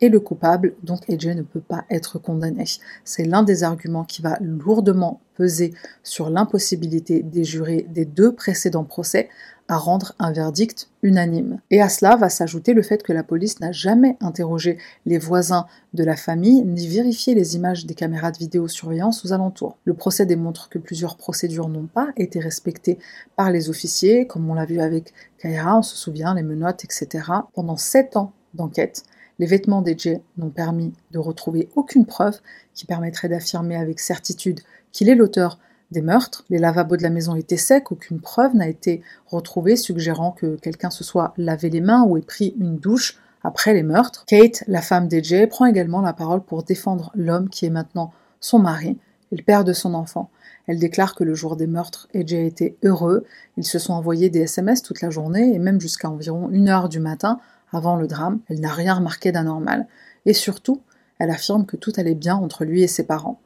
est 0.00 0.08
le 0.08 0.18
coupable, 0.18 0.74
donc 0.82 1.08
Edge 1.08 1.28
ne 1.28 1.42
peut 1.42 1.60
pas 1.60 1.84
être 1.90 2.18
condamné. 2.18 2.64
C'est 3.04 3.24
l'un 3.24 3.42
des 3.42 3.62
arguments 3.62 4.04
qui 4.04 4.22
va 4.22 4.36
lourdement 4.40 5.20
peser 5.34 5.74
sur 6.02 6.30
l'impossibilité 6.30 7.22
des 7.22 7.44
jurés 7.44 7.86
des 7.88 8.04
deux 8.04 8.34
précédents 8.34 8.84
procès 8.84 9.28
à 9.70 9.76
rendre 9.76 10.14
un 10.18 10.32
verdict 10.32 10.90
unanime. 11.02 11.60
Et 11.70 11.80
à 11.80 11.88
cela 11.88 12.16
va 12.16 12.28
s'ajouter 12.28 12.74
le 12.74 12.82
fait 12.82 13.04
que 13.04 13.12
la 13.12 13.22
police 13.22 13.60
n'a 13.60 13.70
jamais 13.70 14.16
interrogé 14.20 14.78
les 15.06 15.16
voisins 15.16 15.66
de 15.94 16.02
la 16.02 16.16
famille 16.16 16.64
ni 16.64 16.88
vérifié 16.88 17.36
les 17.36 17.54
images 17.54 17.86
des 17.86 17.94
caméras 17.94 18.32
de 18.32 18.38
vidéosurveillance 18.38 19.24
aux 19.24 19.32
alentours. 19.32 19.78
Le 19.84 19.94
procès 19.94 20.26
démontre 20.26 20.70
que 20.70 20.80
plusieurs 20.80 21.16
procédures 21.16 21.68
n'ont 21.68 21.86
pas 21.86 22.08
été 22.16 22.40
respectées 22.40 22.98
par 23.36 23.52
les 23.52 23.70
officiers, 23.70 24.26
comme 24.26 24.50
on 24.50 24.54
l'a 24.54 24.66
vu 24.66 24.80
avec 24.80 25.14
Kaira, 25.38 25.78
on 25.78 25.82
se 25.82 25.96
souvient, 25.96 26.34
les 26.34 26.42
menottes, 26.42 26.84
etc. 26.84 27.22
Pendant 27.54 27.76
sept 27.76 28.16
ans 28.16 28.32
d'enquête, 28.54 29.04
les 29.38 29.46
vêtements 29.46 29.82
d'Edge 29.82 30.18
n'ont 30.36 30.50
permis 30.50 30.92
de 31.12 31.20
retrouver 31.20 31.68
aucune 31.76 32.06
preuve 32.06 32.40
qui 32.74 32.86
permettrait 32.86 33.28
d'affirmer 33.28 33.76
avec 33.76 34.00
certitude 34.00 34.60
qu'il 34.90 35.08
est 35.08 35.14
l'auteur 35.14 35.60
des 35.90 36.02
meurtres. 36.02 36.44
Les 36.50 36.58
lavabos 36.58 36.96
de 36.96 37.02
la 37.02 37.10
maison 37.10 37.34
étaient 37.34 37.56
secs, 37.56 37.90
aucune 37.90 38.20
preuve 38.20 38.54
n'a 38.54 38.68
été 38.68 39.02
retrouvée 39.26 39.76
suggérant 39.76 40.32
que 40.32 40.56
quelqu'un 40.56 40.90
se 40.90 41.04
soit 41.04 41.34
lavé 41.36 41.70
les 41.70 41.80
mains 41.80 42.04
ou 42.04 42.16
ait 42.16 42.22
pris 42.22 42.54
une 42.58 42.76
douche 42.76 43.18
après 43.42 43.74
les 43.74 43.82
meurtres. 43.82 44.24
Kate, 44.26 44.64
la 44.66 44.82
femme 44.82 45.08
d'Ejay, 45.08 45.46
prend 45.46 45.66
également 45.66 46.00
la 46.00 46.12
parole 46.12 46.42
pour 46.42 46.62
défendre 46.62 47.10
l'homme 47.14 47.48
qui 47.48 47.66
est 47.66 47.70
maintenant 47.70 48.12
son 48.40 48.58
mari 48.58 48.98
et 49.32 49.36
le 49.36 49.42
père 49.42 49.64
de 49.64 49.72
son 49.72 49.94
enfant. 49.94 50.30
Elle 50.66 50.78
déclare 50.78 51.14
que 51.14 51.24
le 51.24 51.34
jour 51.34 51.56
des 51.56 51.66
meurtres, 51.66 52.08
Ejay 52.14 52.46
était 52.46 52.76
heureux, 52.84 53.24
ils 53.56 53.64
se 53.64 53.78
sont 53.78 53.94
envoyés 53.94 54.30
des 54.30 54.40
SMS 54.40 54.82
toute 54.82 55.00
la 55.00 55.10
journée 55.10 55.54
et 55.54 55.58
même 55.58 55.80
jusqu'à 55.80 56.10
environ 56.10 56.48
une 56.50 56.68
heure 56.68 56.88
du 56.88 57.00
matin 57.00 57.40
avant 57.72 57.96
le 57.96 58.06
drame, 58.06 58.40
elle 58.48 58.60
n'a 58.60 58.72
rien 58.72 58.94
remarqué 58.94 59.32
d'anormal. 59.32 59.86
Et 60.26 60.34
surtout, 60.34 60.80
elle 61.18 61.30
affirme 61.30 61.66
que 61.66 61.76
tout 61.76 61.92
allait 61.96 62.14
bien 62.14 62.36
entre 62.36 62.64
lui 62.64 62.82
et 62.82 62.88
ses 62.88 63.04
parents 63.04 63.40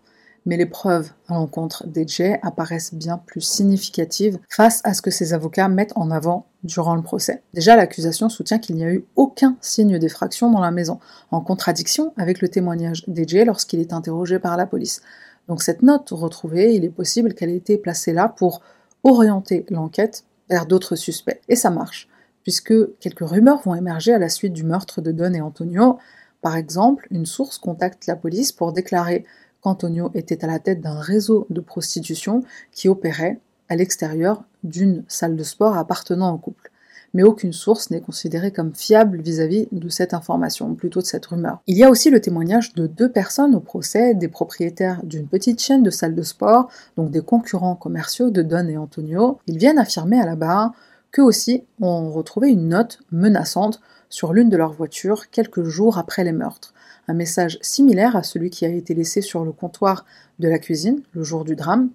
mais 0.47 0.57
les 0.57 0.67
preuves 0.67 1.11
à 1.29 1.35
l'encontre 1.35 1.87
d'Edge 1.87 2.23
apparaissent 2.43 2.95
bien 2.95 3.19
plus 3.19 3.41
significatives 3.41 4.39
face 4.49 4.81
à 4.85 4.95
ce 4.95 5.03
que 5.03 5.11
ses 5.11 5.33
avocats 5.33 5.69
mettent 5.69 5.97
en 5.97 6.11
avant 6.11 6.47
durant 6.63 6.95
le 6.95 7.03
procès. 7.03 7.43
Déjà, 7.55 7.77
l'accusation 7.77 8.29
soutient 8.29 8.59
qu'il 8.59 8.77
n'y 8.77 8.85
a 8.85 8.93
eu 8.93 9.05
aucun 9.17 9.57
signe 9.61 9.99
d'effraction 9.99 10.51
dans 10.51 10.61
la 10.61 10.71
maison, 10.71 10.99
en 11.31 11.41
contradiction 11.41 12.13
avec 12.17 12.41
le 12.41 12.49
témoignage 12.49 13.05
d'Edge 13.07 13.45
lorsqu'il 13.47 13.81
est 13.81 13.93
interrogé 13.93 14.39
par 14.39 14.57
la 14.57 14.67
police. 14.67 15.03
Donc 15.49 15.63
cette 15.63 15.83
note 15.83 16.09
retrouvée, 16.11 16.75
il 16.75 16.85
est 16.85 16.91
possible 16.91 17.35
qu'elle 17.35 17.51
ait 17.51 17.57
été 17.57 17.77
placée 17.77 18.13
là 18.13 18.29
pour 18.29 18.61
orienter 19.03 19.67
l'enquête 19.69 20.25
vers 20.49 20.67
d'autres 20.67 20.97
suspects. 20.97 21.41
Et 21.49 21.57
ça 21.57 21.71
marche, 21.71 22.09
puisque 22.43 22.75
quelques 22.99 23.29
rumeurs 23.29 23.63
vont 23.63 23.75
émerger 23.75 24.13
à 24.13 24.19
la 24.19 24.29
suite 24.29 24.53
du 24.53 24.65
meurtre 24.65 25.01
de 25.01 25.13
Don 25.13 25.35
et 25.35 25.41
Antonio. 25.41 25.99
Par 26.41 26.57
exemple, 26.57 27.07
une 27.11 27.27
source 27.27 27.59
contacte 27.59 28.07
la 28.07 28.17
police 28.17 28.53
pour 28.53 28.73
déclarer 28.73 29.25
Antonio 29.65 30.11
était 30.15 30.45
à 30.45 30.47
la 30.47 30.59
tête 30.59 30.81
d'un 30.81 31.01
réseau 31.01 31.47
de 31.51 31.61
prostitution 31.61 32.43
qui 32.73 32.89
opérait 32.89 33.41
à 33.69 33.77
l'extérieur 33.77 34.45
d'une 34.63 35.05
salle 35.09 35.37
de 35.37 35.43
sport 35.43 35.77
appartenant 35.77 36.33
au 36.35 36.39
couple. 36.39 36.71
Mais 37.15 37.23
aucune 37.23 37.53
source 37.53 37.91
n'est 37.91 38.01
considérée 38.01 38.51
comme 38.51 38.75
fiable 38.75 39.23
vis-à-vis 39.23 39.69
de 39.71 39.89
cette 39.89 40.15
information, 40.15 40.75
plutôt 40.75 41.01
de 41.01 41.07
cette 41.07 41.25
rumeur. 41.27 41.61
Il 41.69 41.77
y 41.77 41.85
a 41.85 41.91
aussi 41.91 42.11
le 42.11 42.21
témoignage 42.21 42.75
de 42.75 42.89
deux 42.89 43.09
personnes 43.09 43.55
au 43.55 43.61
procès, 43.61 44.15
des 44.15 44.29
propriétaires 44.29 45.01
d'une 45.05 45.29
petite 45.29 45.63
chaîne 45.63 45.85
de 45.85 45.91
salles 45.91 46.17
de 46.17 46.23
sport, 46.23 46.69
donc 46.97 47.11
des 47.11 47.23
concurrents 47.23 47.77
commerciaux 47.77 48.31
de 48.31 48.43
Don 48.43 48.69
et 48.69 48.77
Antonio. 48.77 49.39
Ils 49.47 49.59
viennent 49.59 49.79
affirmer 49.79 50.21
à 50.21 50.27
la 50.27 50.35
barre 50.35 50.73
qu'eux 51.13 51.23
aussi 51.23 51.63
ont 51.81 52.11
retrouvé 52.11 52.51
une 52.51 52.69
note 52.69 52.99
menaçante 53.13 53.81
sur 54.09 54.33
l'une 54.33 54.49
de 54.49 54.57
leurs 54.57 54.73
voitures 54.73 55.31
quelques 55.31 55.63
jours 55.63 55.99
après 55.99 56.25
les 56.25 56.33
meurtres 56.33 56.74
un 57.09 57.15
message 57.15 57.59
similaire 57.61 58.17
à 58.17 58.23
celui 58.23 58.51
qui 58.51 58.65
a 58.65 58.69
été 58.69 58.95
laissé 58.95 59.21
sur 59.21 59.45
le 59.45 59.53
comptoir 59.53 60.05
de 60.39 60.49
la 60.49 60.59
cuisine 60.59 61.03
le 61.13 61.23
jour 61.23 61.45
du 61.45 61.57
drame. 61.57 61.91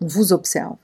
On 0.00 0.06
vous 0.06 0.32
observe. 0.32 0.76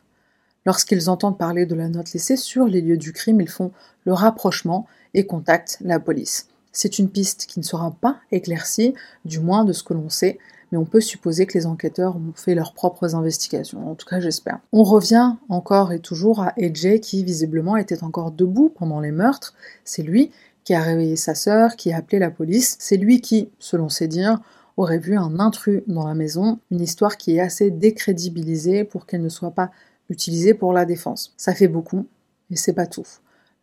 Lorsqu'ils 0.67 1.09
entendent 1.09 1.39
parler 1.39 1.67
de 1.67 1.75
la 1.75 1.89
note 1.89 2.13
laissée 2.13 2.37
sur 2.37 2.67
les 2.67 2.81
lieux 2.81 2.99
du 2.99 3.13
crime, 3.13 3.41
ils 3.41 3.49
font 3.49 3.73
le 4.05 4.13
rapprochement 4.13 4.87
et 5.15 5.27
contactent 5.27 5.79
la 5.81 5.99
police. 5.99 6.49
C'est 6.73 6.99
une 6.99 7.09
piste 7.09 7.47
qui 7.47 7.59
ne 7.59 7.65
sera 7.65 7.91
pas 7.91 8.19
éclaircie, 8.31 8.95
du 9.25 9.41
moins 9.41 9.65
de 9.65 9.73
ce 9.73 9.83
que 9.83 9.95
l'on 9.95 10.09
sait, 10.09 10.39
mais 10.71 10.79
on 10.79 10.85
peut 10.85 11.01
supposer 11.01 11.47
que 11.47 11.59
les 11.59 11.67
enquêteurs 11.67 12.17
ont 12.17 12.33
fait 12.35 12.55
leurs 12.55 12.75
propres 12.75 13.17
investigations. 13.17 13.91
En 13.91 13.95
tout 13.95 14.07
cas, 14.07 14.21
j'espère. 14.21 14.61
On 14.73 14.85
revient 14.85 15.35
encore 15.49 15.93
et 15.93 15.99
toujours 15.99 16.43
à 16.43 16.53
AJ 16.59 17.01
qui 17.01 17.25
visiblement 17.25 17.77
était 17.77 18.05
encore 18.05 18.31
debout 18.31 18.69
pendant 18.69 19.01
les 19.01 19.11
meurtres. 19.11 19.55
C'est 19.85 20.03
lui 20.03 20.31
qui 20.71 20.75
a 20.77 20.83
réveillé 20.83 21.17
sa 21.17 21.35
sœur, 21.35 21.75
qui 21.75 21.93
a 21.93 21.97
appelé 21.97 22.21
la 22.21 22.31
police. 22.31 22.77
C'est 22.79 22.97
lui 22.97 23.21
qui, 23.21 23.51
selon 23.59 23.89
ses 23.89 24.07
dires, 24.07 24.39
aurait 24.77 25.01
vu 25.01 25.17
un 25.17 25.41
intrus 25.41 25.83
dans 25.89 26.07
la 26.07 26.15
maison, 26.15 26.61
une 26.71 26.81
histoire 26.81 27.17
qui 27.17 27.35
est 27.35 27.41
assez 27.41 27.73
décrédibilisée 27.73 28.85
pour 28.85 29.05
qu'elle 29.05 29.21
ne 29.21 29.29
soit 29.29 29.51
pas 29.51 29.73
utilisée 30.11 30.55
pour 30.55 30.73
la 30.73 30.85
défense. 30.85 31.35
Ça 31.37 31.55
fait 31.55 31.67
beaucoup, 31.67 32.07
mais 32.51 32.57
c'est 32.57 32.73
pas 32.73 32.87
tout. 32.87 33.09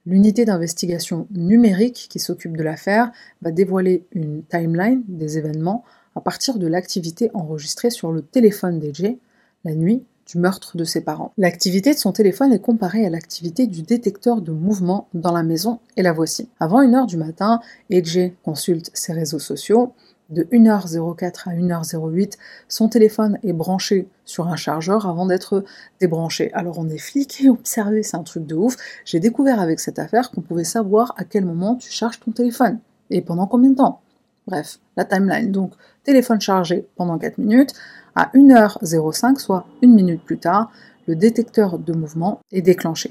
L'unité 0.06 0.44
d'investigation 0.44 1.28
numérique 1.32 2.08
qui 2.10 2.20
s'occupe 2.20 2.58
de 2.58 2.64
l'affaire 2.64 3.14
va 3.42 3.52
dévoiler 3.52 4.06
une 4.12 4.44
timeline 4.44 5.02
des 5.08 5.38
événements 5.38 5.86
à 6.14 6.20
partir 6.20 6.60
de 6.60 6.68
l'activité 6.68 7.32
enregistrée 7.34 7.90
sur 7.90 8.12
le 8.12 8.22
téléphone 8.22 8.80
d'Edge 8.80 9.16
la 9.64 9.76
nuit 9.76 10.04
du 10.28 10.38
meurtre 10.38 10.78
de 10.78 10.84
ses 10.84 11.02
parents. 11.02 11.32
L'activité 11.38 11.94
de 11.94 12.00
son 12.00 12.12
téléphone 12.12 12.54
est 12.54 12.60
comparée 12.60 13.06
à 13.06 13.10
l'activité 13.10 13.68
du 13.68 13.82
détecteur 13.82 14.42
de 14.42 14.52
mouvement 14.52 15.08
dans 15.14 15.32
la 15.32 15.44
maison, 15.44 15.80
et 15.96 16.04
la 16.04 16.14
voici. 16.14 16.50
Avant 16.60 16.82
1h 16.82 17.08
du 17.08 17.18
matin, 17.18 17.60
Edge 17.90 18.20
consulte 18.44 18.92
ses 18.94 19.14
réseaux 19.14 19.40
sociaux. 19.40 19.94
De 20.30 20.44
1h04 20.44 21.50
à 21.50 21.54
1h08, 21.54 22.34
son 22.68 22.90
téléphone 22.90 23.40
est 23.44 23.54
branché 23.54 24.10
sur 24.26 24.50
un 24.50 24.58
chargeur 24.58 25.08
avant 25.08 25.26
d'être 25.26 25.64
débranché. 26.02 26.52
Alors 26.54 26.80
on 26.80 26.90
est 26.90 26.98
flic 26.98 27.42
et 27.42 27.50
observé, 27.50 28.04
c'est 28.04 28.18
un 28.18 28.24
truc 28.24 28.46
de 28.46 28.56
ouf. 28.56 28.76
J'ai 29.06 29.22
découvert 29.22 29.62
avec 29.62 29.80
cette 29.80 30.00
affaire 30.00 30.30
qu'on 30.32 30.42
pouvait 30.42 30.66
savoir 30.66 31.14
à 31.18 31.24
quel 31.24 31.46
moment 31.46 31.76
tu 31.76 31.90
charges 31.90 32.20
ton 32.20 32.32
téléphone 32.32 32.80
et 33.10 33.22
pendant 33.22 33.48
combien 33.48 33.70
de 33.70 33.76
temps? 33.76 34.02
Bref, 34.48 34.80
la 34.96 35.06
timeline. 35.06 35.52
Donc, 35.52 35.74
téléphone 36.04 36.40
chargé 36.42 36.88
pendant 36.96 37.18
4 37.18 37.38
minutes. 37.38 37.74
À 38.16 38.32
1h05, 38.34 39.38
soit 39.38 39.68
une 39.82 39.94
minute 39.94 40.24
plus 40.24 40.40
tard, 40.40 40.72
le 41.08 41.16
détecteur 41.16 41.78
de 41.78 41.94
mouvement 41.94 42.40
est 42.52 42.62
déclenché. 42.62 43.10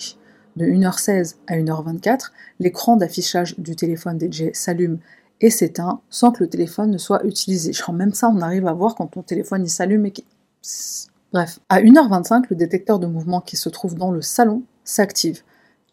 De 0.56 0.64
1h16 0.64 1.36
à 1.46 1.56
1h24, 1.56 2.30
l'écran 2.58 2.96
d'affichage 2.96 3.58
du 3.58 3.76
téléphone 3.76 4.18
DJ 4.18 4.52
s'allume 4.52 4.98
et 5.40 5.50
s'éteint 5.50 6.00
sans 6.08 6.32
que 6.32 6.42
le 6.42 6.48
téléphone 6.48 6.90
ne 6.90 6.98
soit 6.98 7.24
utilisé. 7.24 7.72
Genre 7.72 7.92
même 7.92 8.14
ça, 8.14 8.30
on 8.34 8.40
arrive 8.40 8.66
à 8.66 8.72
voir 8.72 8.94
quand 8.94 9.06
ton 9.06 9.22
téléphone 9.22 9.66
s'allume 9.66 10.06
et 10.06 10.10
qui... 10.12 10.24
Bref, 11.32 11.58
à 11.68 11.80
1h25, 11.80 12.46
le 12.50 12.56
détecteur 12.56 12.98
de 12.98 13.06
mouvement 13.06 13.40
qui 13.40 13.56
se 13.56 13.68
trouve 13.68 13.94
dans 13.94 14.10
le 14.10 14.22
salon 14.22 14.62
s'active. 14.84 15.42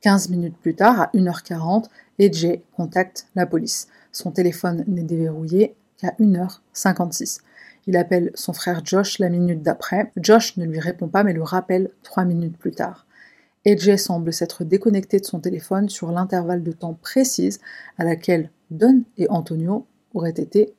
15 0.03 0.29
minutes 0.29 0.57
plus 0.61 0.75
tard, 0.75 0.99
à 0.99 1.09
1h40, 1.13 1.85
EJ 2.19 2.61
contacte 2.75 3.27
la 3.35 3.45
police. 3.45 3.87
Son 4.11 4.31
téléphone 4.31 4.83
n'est 4.87 5.03
déverrouillé 5.03 5.75
qu'à 5.97 6.13
1h56. 6.19 7.39
Il 7.87 7.97
appelle 7.97 8.31
son 8.35 8.53
frère 8.53 8.81
Josh 8.83 9.17
la 9.19 9.29
minute 9.29 9.61
d'après. 9.61 10.11
Josh 10.17 10.57
ne 10.57 10.65
lui 10.65 10.79
répond 10.79 11.07
pas 11.07 11.23
mais 11.23 11.33
le 11.33 11.41
rappelle 11.41 11.89
trois 12.03 12.25
minutes 12.25 12.57
plus 12.57 12.71
tard. 12.71 13.07
AJ 13.65 13.95
semble 13.95 14.33
s'être 14.33 14.65
déconnecté 14.65 15.19
de 15.19 15.25
son 15.25 15.39
téléphone 15.39 15.87
sur 15.87 16.11
l'intervalle 16.11 16.63
de 16.63 16.71
temps 16.73 16.97
précise 17.01 17.61
à 17.97 18.03
laquelle 18.03 18.51
Don 18.71 19.03
et 19.17 19.29
Antonio 19.29 19.87
auraient 20.13 20.31
été 20.31 20.73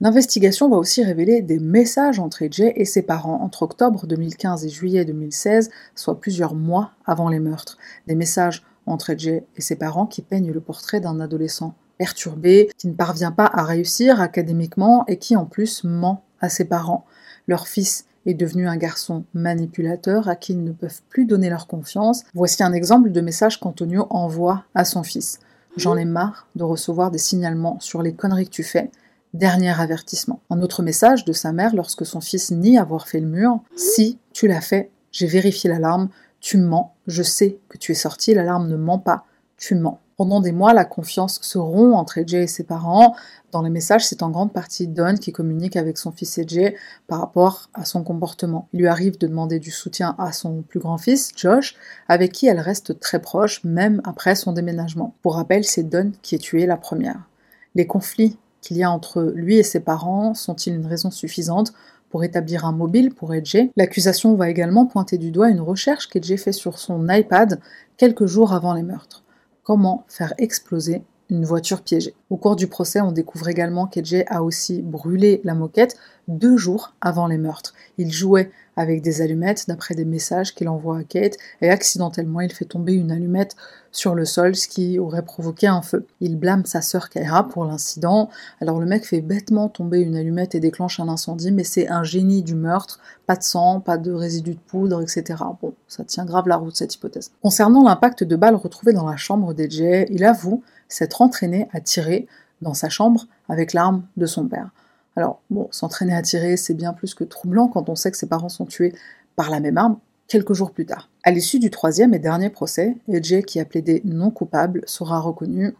L'investigation 0.00 0.68
va 0.68 0.76
aussi 0.76 1.02
révéler 1.02 1.42
des 1.42 1.58
messages 1.58 2.18
entre 2.18 2.44
AJ 2.44 2.72
et 2.74 2.84
ses 2.84 3.02
parents 3.02 3.40
entre 3.42 3.62
octobre 3.62 4.06
2015 4.06 4.64
et 4.64 4.68
juillet 4.68 5.04
2016, 5.04 5.70
soit 5.94 6.20
plusieurs 6.20 6.54
mois 6.54 6.92
avant 7.06 7.28
les 7.28 7.40
meurtres. 7.40 7.78
Des 8.06 8.14
messages 8.14 8.64
entre 8.86 9.10
AJ 9.10 9.26
et 9.28 9.60
ses 9.60 9.76
parents 9.76 10.06
qui 10.06 10.22
peignent 10.22 10.52
le 10.52 10.60
portrait 10.60 11.00
d'un 11.00 11.20
adolescent 11.20 11.74
perturbé, 11.98 12.70
qui 12.78 12.88
ne 12.88 12.94
parvient 12.94 13.32
pas 13.32 13.50
à 13.52 13.64
réussir 13.64 14.20
académiquement 14.20 15.04
et 15.06 15.18
qui 15.18 15.36
en 15.36 15.44
plus 15.44 15.84
ment 15.84 16.22
à 16.40 16.48
ses 16.48 16.64
parents. 16.64 17.04
Leur 17.48 17.66
fils 17.66 18.06
est 18.26 18.34
devenu 18.34 18.68
un 18.68 18.76
garçon 18.76 19.24
manipulateur 19.34 20.28
à 20.28 20.36
qui 20.36 20.52
ils 20.52 20.62
ne 20.62 20.72
peuvent 20.72 21.02
plus 21.08 21.24
donner 21.24 21.50
leur 21.50 21.66
confiance. 21.66 22.24
Voici 22.34 22.62
un 22.62 22.72
exemple 22.72 23.10
de 23.10 23.20
message 23.20 23.58
qu'Antonio 23.58 24.06
envoie 24.10 24.64
à 24.74 24.84
son 24.84 25.02
fils. 25.02 25.40
J'en 25.76 25.96
ai 25.96 26.04
marre 26.04 26.46
de 26.56 26.64
recevoir 26.64 27.10
des 27.10 27.18
signalements 27.18 27.80
sur 27.80 28.02
les 28.02 28.14
conneries 28.14 28.46
que 28.46 28.50
tu 28.50 28.64
fais. 28.64 28.90
Dernier 29.34 29.78
avertissement. 29.78 30.40
Un 30.48 30.62
autre 30.62 30.82
message 30.82 31.26
de 31.26 31.34
sa 31.34 31.52
mère 31.52 31.74
lorsque 31.74 32.06
son 32.06 32.22
fils 32.22 32.50
nie 32.50 32.78
avoir 32.78 33.06
fait 33.06 33.20
le 33.20 33.26
mur. 33.26 33.60
Si 33.76 34.18
tu 34.32 34.48
l'as 34.48 34.62
fait, 34.62 34.90
j'ai 35.12 35.26
vérifié 35.26 35.68
l'alarme, 35.68 36.08
tu 36.40 36.56
mens, 36.56 36.94
je 37.06 37.22
sais 37.22 37.58
que 37.68 37.76
tu 37.76 37.92
es 37.92 37.94
sorti, 37.94 38.32
l'alarme 38.32 38.68
ne 38.68 38.76
ment 38.76 38.98
pas, 38.98 39.24
tu 39.58 39.74
mens. 39.74 40.00
Pendant 40.16 40.40
des 40.40 40.50
mois, 40.50 40.72
la 40.72 40.84
confiance 40.84 41.38
se 41.42 41.58
rompt 41.58 41.94
entre 41.94 42.18
Edge 42.18 42.34
et 42.34 42.46
ses 42.48 42.64
parents. 42.64 43.14
Dans 43.52 43.62
les 43.62 43.70
messages, 43.70 44.04
c'est 44.04 44.22
en 44.22 44.30
grande 44.30 44.52
partie 44.52 44.88
Don 44.88 45.14
qui 45.14 45.30
communique 45.30 45.76
avec 45.76 45.96
son 45.98 46.10
fils 46.10 46.38
Edge 46.38 46.74
par 47.06 47.20
rapport 47.20 47.68
à 47.72 47.84
son 47.84 48.02
comportement. 48.02 48.66
Il 48.72 48.80
lui 48.80 48.88
arrive 48.88 49.18
de 49.18 49.28
demander 49.28 49.60
du 49.60 49.70
soutien 49.70 50.16
à 50.18 50.32
son 50.32 50.62
plus 50.62 50.80
grand 50.80 50.98
fils, 50.98 51.30
Josh, 51.36 51.76
avec 52.08 52.32
qui 52.32 52.46
elle 52.48 52.58
reste 52.58 52.98
très 52.98 53.20
proche, 53.20 53.62
même 53.62 54.00
après 54.04 54.34
son 54.34 54.52
déménagement. 54.52 55.14
Pour 55.22 55.36
rappel, 55.36 55.62
c'est 55.62 55.84
Don 55.84 56.10
qui 56.22 56.34
est 56.34 56.38
tué 56.38 56.66
la 56.66 56.76
première. 56.76 57.28
Les 57.76 57.86
conflits 57.86 58.38
qu'il 58.68 58.76
y 58.76 58.82
a 58.82 58.90
entre 58.90 59.32
lui 59.34 59.56
et 59.56 59.62
ses 59.62 59.80
parents? 59.80 60.34
Sont-ils 60.34 60.74
une 60.74 60.86
raison 60.86 61.10
suffisante 61.10 61.72
pour 62.10 62.22
établir 62.22 62.66
un 62.66 62.72
mobile 62.72 63.14
pour 63.14 63.32
Edge? 63.32 63.56
L'accusation 63.76 64.34
va 64.34 64.50
également 64.50 64.84
pointer 64.84 65.16
du 65.16 65.30
doigt 65.30 65.48
une 65.48 65.62
recherche 65.62 66.06
qu'Edge 66.06 66.36
fait 66.36 66.52
sur 66.52 66.78
son 66.78 67.08
iPad 67.08 67.60
quelques 67.96 68.26
jours 68.26 68.52
avant 68.52 68.74
les 68.74 68.82
meurtres. 68.82 69.24
Comment 69.62 70.04
faire 70.06 70.34
exploser 70.36 71.02
une 71.30 71.44
voiture 71.44 71.82
piégée. 71.82 72.14
Au 72.30 72.36
cours 72.36 72.56
du 72.56 72.66
procès, 72.66 73.00
on 73.00 73.12
découvre 73.12 73.48
également 73.48 73.86
qu'Edge 73.86 74.24
a 74.28 74.42
aussi 74.42 74.82
brûlé 74.82 75.40
la 75.44 75.54
moquette 75.54 75.96
deux 76.28 76.56
jours 76.56 76.94
avant 77.00 77.26
les 77.26 77.38
meurtres. 77.38 77.74
Il 77.96 78.12
jouait 78.12 78.50
avec 78.76 79.02
des 79.02 79.22
allumettes 79.22 79.64
d'après 79.66 79.94
des 79.94 80.04
messages 80.04 80.54
qu'il 80.54 80.68
envoie 80.68 80.98
à 80.98 81.02
Kate 81.02 81.36
et 81.62 81.70
accidentellement 81.70 82.40
il 82.40 82.52
fait 82.52 82.64
tomber 82.64 82.92
une 82.92 83.10
allumette 83.10 83.56
sur 83.90 84.14
le 84.14 84.24
sol, 84.24 84.54
ce 84.54 84.68
qui 84.68 84.98
aurait 84.98 85.24
provoqué 85.24 85.66
un 85.66 85.82
feu. 85.82 86.06
Il 86.20 86.36
blâme 86.36 86.64
sa 86.64 86.82
sœur 86.82 87.08
Kyra 87.08 87.48
pour 87.48 87.64
l'incident. 87.64 88.28
Alors 88.60 88.78
le 88.78 88.86
mec 88.86 89.04
fait 89.04 89.22
bêtement 89.22 89.68
tomber 89.68 90.00
une 90.00 90.14
allumette 90.14 90.54
et 90.54 90.60
déclenche 90.60 91.00
un 91.00 91.08
incendie, 91.08 91.50
mais 91.50 91.64
c'est 91.64 91.88
un 91.88 92.04
génie 92.04 92.42
du 92.42 92.54
meurtre, 92.54 93.00
pas 93.26 93.34
de 93.34 93.42
sang, 93.42 93.80
pas 93.80 93.98
de 93.98 94.12
résidus 94.12 94.54
de 94.54 94.60
poudre, 94.60 95.02
etc. 95.02 95.42
Bon, 95.60 95.74
ça 95.88 96.04
tient 96.04 96.26
grave 96.26 96.46
la 96.46 96.56
route 96.56 96.76
cette 96.76 96.94
hypothèse. 96.94 97.32
Concernant 97.42 97.82
l'impact 97.82 98.22
de 98.22 98.36
balles 98.36 98.54
retrouvé 98.54 98.92
dans 98.92 99.08
la 99.08 99.16
chambre 99.16 99.54
d'Edge, 99.54 99.80
il 100.10 100.24
avoue 100.24 100.62
s'être 100.88 101.22
entraîné 101.22 101.68
à 101.72 101.80
tirer 101.80 102.26
dans 102.62 102.74
sa 102.74 102.88
chambre 102.88 103.26
avec 103.48 103.72
l'arme 103.72 104.04
de 104.16 104.26
son 104.26 104.46
père. 104.46 104.70
Alors, 105.16 105.40
bon, 105.50 105.68
s'entraîner 105.70 106.14
à 106.14 106.22
tirer, 106.22 106.56
c'est 106.56 106.74
bien 106.74 106.92
plus 106.92 107.14
que 107.14 107.24
troublant 107.24 107.68
quand 107.68 107.88
on 107.88 107.96
sait 107.96 108.10
que 108.10 108.16
ses 108.16 108.28
parents 108.28 108.48
sont 108.48 108.66
tués 108.66 108.94
par 109.36 109.50
la 109.50 109.60
même 109.60 109.78
arme 109.78 109.98
quelques 110.28 110.52
jours 110.52 110.70
plus 110.70 110.86
tard. 110.86 111.10
À 111.24 111.30
l'issue 111.30 111.58
du 111.58 111.70
troisième 111.70 112.14
et 112.14 112.18
dernier 112.18 112.50
procès, 112.50 112.96
Edge, 113.08 113.42
qui 113.42 113.58
a 113.58 113.64
plaidé 113.64 114.02
non 114.04 114.30
coupable, 114.30 114.82
sera 114.86 115.18
reconnu 115.18 115.74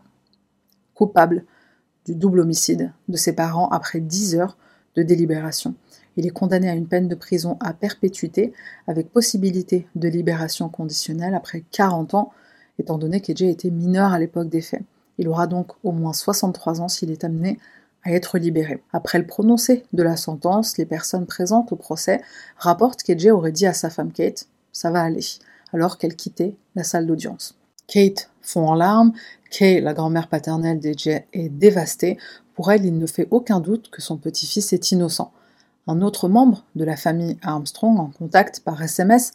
coupable 0.94 1.44
du 2.06 2.14
double 2.14 2.40
homicide 2.40 2.92
de 3.08 3.16
ses 3.16 3.34
parents 3.34 3.68
après 3.68 4.00
10 4.00 4.36
heures 4.36 4.56
de 4.96 5.02
délibération. 5.02 5.74
Il 6.16 6.26
est 6.26 6.30
condamné 6.30 6.68
à 6.68 6.74
une 6.74 6.88
peine 6.88 7.06
de 7.06 7.14
prison 7.14 7.56
à 7.60 7.72
perpétuité 7.72 8.52
avec 8.88 9.12
possibilité 9.12 9.86
de 9.94 10.08
libération 10.08 10.68
conditionnelle 10.68 11.34
après 11.34 11.62
40 11.70 12.14
ans, 12.14 12.32
étant 12.80 12.98
donné 12.98 13.20
qu'Edge 13.20 13.42
était 13.42 13.70
mineur 13.70 14.12
à 14.12 14.18
l'époque 14.18 14.48
des 14.48 14.62
faits. 14.62 14.82
Il 15.18 15.28
aura 15.28 15.46
donc 15.46 15.72
au 15.84 15.92
moins 15.92 16.12
63 16.12 16.80
ans 16.80 16.88
s'il 16.88 17.10
est 17.10 17.24
amené 17.24 17.58
à 18.04 18.12
être 18.12 18.38
libéré. 18.38 18.82
Après 18.92 19.18
le 19.18 19.26
prononcé 19.26 19.84
de 19.92 20.02
la 20.02 20.16
sentence, 20.16 20.78
les 20.78 20.86
personnes 20.86 21.26
présentes 21.26 21.72
au 21.72 21.76
procès 21.76 22.22
rapportent 22.56 23.02
qu'Edge 23.02 23.26
aurait 23.26 23.52
dit 23.52 23.66
à 23.66 23.72
sa 23.72 23.90
femme 23.90 24.12
Kate 24.12 24.46
Ça 24.72 24.90
va 24.90 25.02
aller, 25.02 25.24
alors 25.72 25.98
qu'elle 25.98 26.14
quittait 26.16 26.54
la 26.74 26.84
salle 26.84 27.06
d'audience. 27.06 27.58
Kate 27.86 28.30
fond 28.40 28.68
en 28.68 28.74
larmes, 28.74 29.12
Kay, 29.50 29.80
la 29.80 29.94
grand-mère 29.94 30.28
paternelle 30.28 30.78
d'Edge, 30.78 31.08
est 31.08 31.48
dévastée. 31.48 32.18
Pour 32.54 32.70
elle, 32.70 32.84
il 32.84 32.98
ne 32.98 33.06
fait 33.06 33.28
aucun 33.30 33.60
doute 33.60 33.90
que 33.90 34.02
son 34.02 34.16
petit-fils 34.16 34.72
est 34.72 34.90
innocent. 34.90 35.32
Un 35.86 36.02
autre 36.02 36.28
membre 36.28 36.64
de 36.76 36.84
la 36.84 36.96
famille 36.96 37.38
Armstrong, 37.42 37.98
en 37.98 38.08
contact 38.10 38.60
par 38.60 38.82
SMS, 38.82 39.32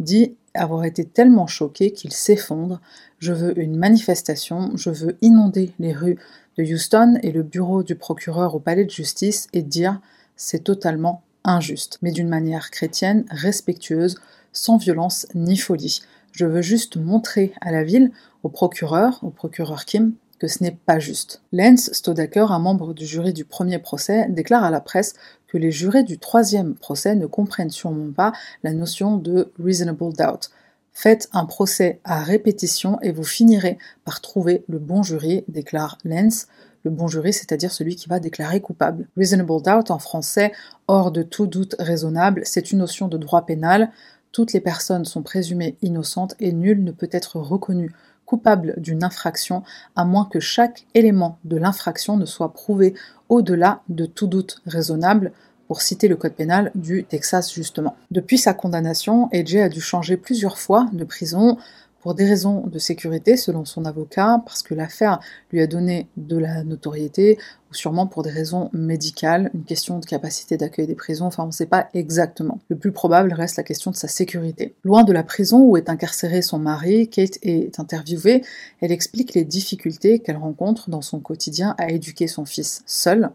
dit 0.00 0.36
avoir 0.54 0.84
été 0.84 1.04
tellement 1.04 1.46
choqué 1.46 1.92
qu'il 1.92 2.12
s'effondre. 2.12 2.80
Je 3.18 3.32
veux 3.32 3.58
une 3.58 3.76
manifestation, 3.76 4.70
je 4.76 4.90
veux 4.90 5.16
inonder 5.22 5.72
les 5.78 5.92
rues 5.92 6.18
de 6.58 6.64
Houston 6.64 7.18
et 7.22 7.32
le 7.32 7.42
bureau 7.42 7.82
du 7.82 7.94
procureur 7.94 8.54
au 8.54 8.58
palais 8.58 8.84
de 8.84 8.90
justice 8.90 9.48
et 9.52 9.62
dire 9.62 10.00
c'est 10.36 10.64
totalement 10.64 11.22
injuste, 11.44 11.98
mais 12.02 12.12
d'une 12.12 12.28
manière 12.28 12.70
chrétienne, 12.70 13.24
respectueuse, 13.30 14.20
sans 14.52 14.76
violence 14.76 15.26
ni 15.34 15.56
folie. 15.56 16.02
Je 16.32 16.46
veux 16.46 16.62
juste 16.62 16.96
montrer 16.96 17.52
à 17.60 17.72
la 17.72 17.84
ville, 17.84 18.10
au 18.42 18.48
procureur, 18.48 19.18
au 19.22 19.30
procureur 19.30 19.84
Kim, 19.84 20.14
ce 20.46 20.62
n'est 20.62 20.78
pas 20.86 20.98
juste. 20.98 21.42
Lance 21.52 21.92
Stodaker, 21.92 22.52
un 22.52 22.58
membre 22.58 22.94
du 22.94 23.06
jury 23.06 23.32
du 23.32 23.44
premier 23.44 23.78
procès, 23.78 24.26
déclare 24.28 24.64
à 24.64 24.70
la 24.70 24.80
presse 24.80 25.14
que 25.48 25.58
les 25.58 25.70
jurés 25.70 26.02
du 26.02 26.18
troisième 26.18 26.74
procès 26.74 27.14
ne 27.14 27.26
comprennent 27.26 27.70
sûrement 27.70 28.12
pas 28.12 28.32
la 28.62 28.72
notion 28.72 29.16
de 29.16 29.52
reasonable 29.62 30.12
doubt. 30.14 30.50
Faites 30.92 31.28
un 31.32 31.46
procès 31.46 32.00
à 32.04 32.22
répétition 32.22 33.00
et 33.00 33.12
vous 33.12 33.24
finirez 33.24 33.78
par 34.04 34.20
trouver 34.20 34.64
le 34.68 34.78
bon 34.78 35.02
jury, 35.02 35.44
déclare 35.48 35.98
Lenz. 36.04 36.48
Le 36.84 36.90
bon 36.90 37.06
jury, 37.06 37.32
c'est-à-dire 37.32 37.72
celui 37.72 37.96
qui 37.96 38.08
va 38.08 38.18
déclarer 38.18 38.60
coupable. 38.60 39.08
Reasonable 39.16 39.62
doubt 39.62 39.90
en 39.90 39.98
français, 39.98 40.52
hors 40.88 41.12
de 41.12 41.22
tout 41.22 41.46
doute 41.46 41.76
raisonnable, 41.78 42.42
c'est 42.44 42.72
une 42.72 42.80
notion 42.80 43.08
de 43.08 43.16
droit 43.16 43.46
pénal. 43.46 43.90
Toutes 44.32 44.52
les 44.52 44.60
personnes 44.60 45.04
sont 45.04 45.22
présumées 45.22 45.76
innocentes 45.82 46.34
et 46.40 46.52
nul 46.52 46.82
ne 46.82 46.90
peut 46.90 47.08
être 47.12 47.38
reconnu 47.38 47.92
coupable 48.32 48.72
d'une 48.78 49.04
infraction 49.04 49.62
à 49.94 50.06
moins 50.06 50.24
que 50.24 50.40
chaque 50.40 50.86
élément 50.94 51.36
de 51.44 51.58
l'infraction 51.58 52.16
ne 52.16 52.24
soit 52.24 52.54
prouvé 52.54 52.94
au-delà 53.28 53.82
de 53.90 54.06
tout 54.06 54.26
doute 54.26 54.62
raisonnable, 54.64 55.32
pour 55.68 55.82
citer 55.82 56.08
le 56.08 56.16
code 56.16 56.32
pénal 56.32 56.70
du 56.74 57.04
Texas 57.04 57.52
justement. 57.52 57.94
Depuis 58.10 58.38
sa 58.38 58.54
condamnation, 58.54 59.28
Edge 59.32 59.56
a 59.56 59.68
dû 59.68 59.80
changer 59.80 60.16
plusieurs 60.16 60.58
fois 60.58 60.88
de 60.92 61.04
prison 61.04 61.58
pour 62.02 62.14
des 62.14 62.24
raisons 62.26 62.66
de 62.66 62.78
sécurité 62.80 63.36
selon 63.36 63.64
son 63.64 63.84
avocat, 63.84 64.42
parce 64.44 64.62
que 64.62 64.74
l'affaire 64.74 65.20
lui 65.52 65.62
a 65.62 65.68
donné 65.68 66.08
de 66.16 66.36
la 66.36 66.64
notoriété, 66.64 67.38
ou 67.70 67.74
sûrement 67.74 68.08
pour 68.08 68.24
des 68.24 68.30
raisons 68.30 68.70
médicales, 68.72 69.50
une 69.54 69.62
question 69.62 70.00
de 70.00 70.04
capacité 70.04 70.56
d'accueil 70.56 70.88
des 70.88 70.96
prisons, 70.96 71.26
enfin 71.26 71.44
on 71.44 71.46
ne 71.46 71.52
sait 71.52 71.66
pas 71.66 71.88
exactement. 71.94 72.58
Le 72.68 72.76
plus 72.76 72.90
probable 72.90 73.32
reste 73.32 73.56
la 73.56 73.62
question 73.62 73.92
de 73.92 73.96
sa 73.96 74.08
sécurité. 74.08 74.74
Loin 74.82 75.04
de 75.04 75.12
la 75.12 75.22
prison 75.22 75.62
où 75.62 75.76
est 75.76 75.88
incarcéré 75.88 76.42
son 76.42 76.58
mari, 76.58 77.08
Kate 77.08 77.38
est 77.42 77.78
interviewée, 77.78 78.42
elle 78.80 78.92
explique 78.92 79.34
les 79.34 79.44
difficultés 79.44 80.18
qu'elle 80.18 80.36
rencontre 80.36 80.90
dans 80.90 81.02
son 81.02 81.20
quotidien 81.20 81.76
à 81.78 81.90
éduquer 81.90 82.26
son 82.26 82.44
fils 82.44 82.82
seul, 82.84 83.30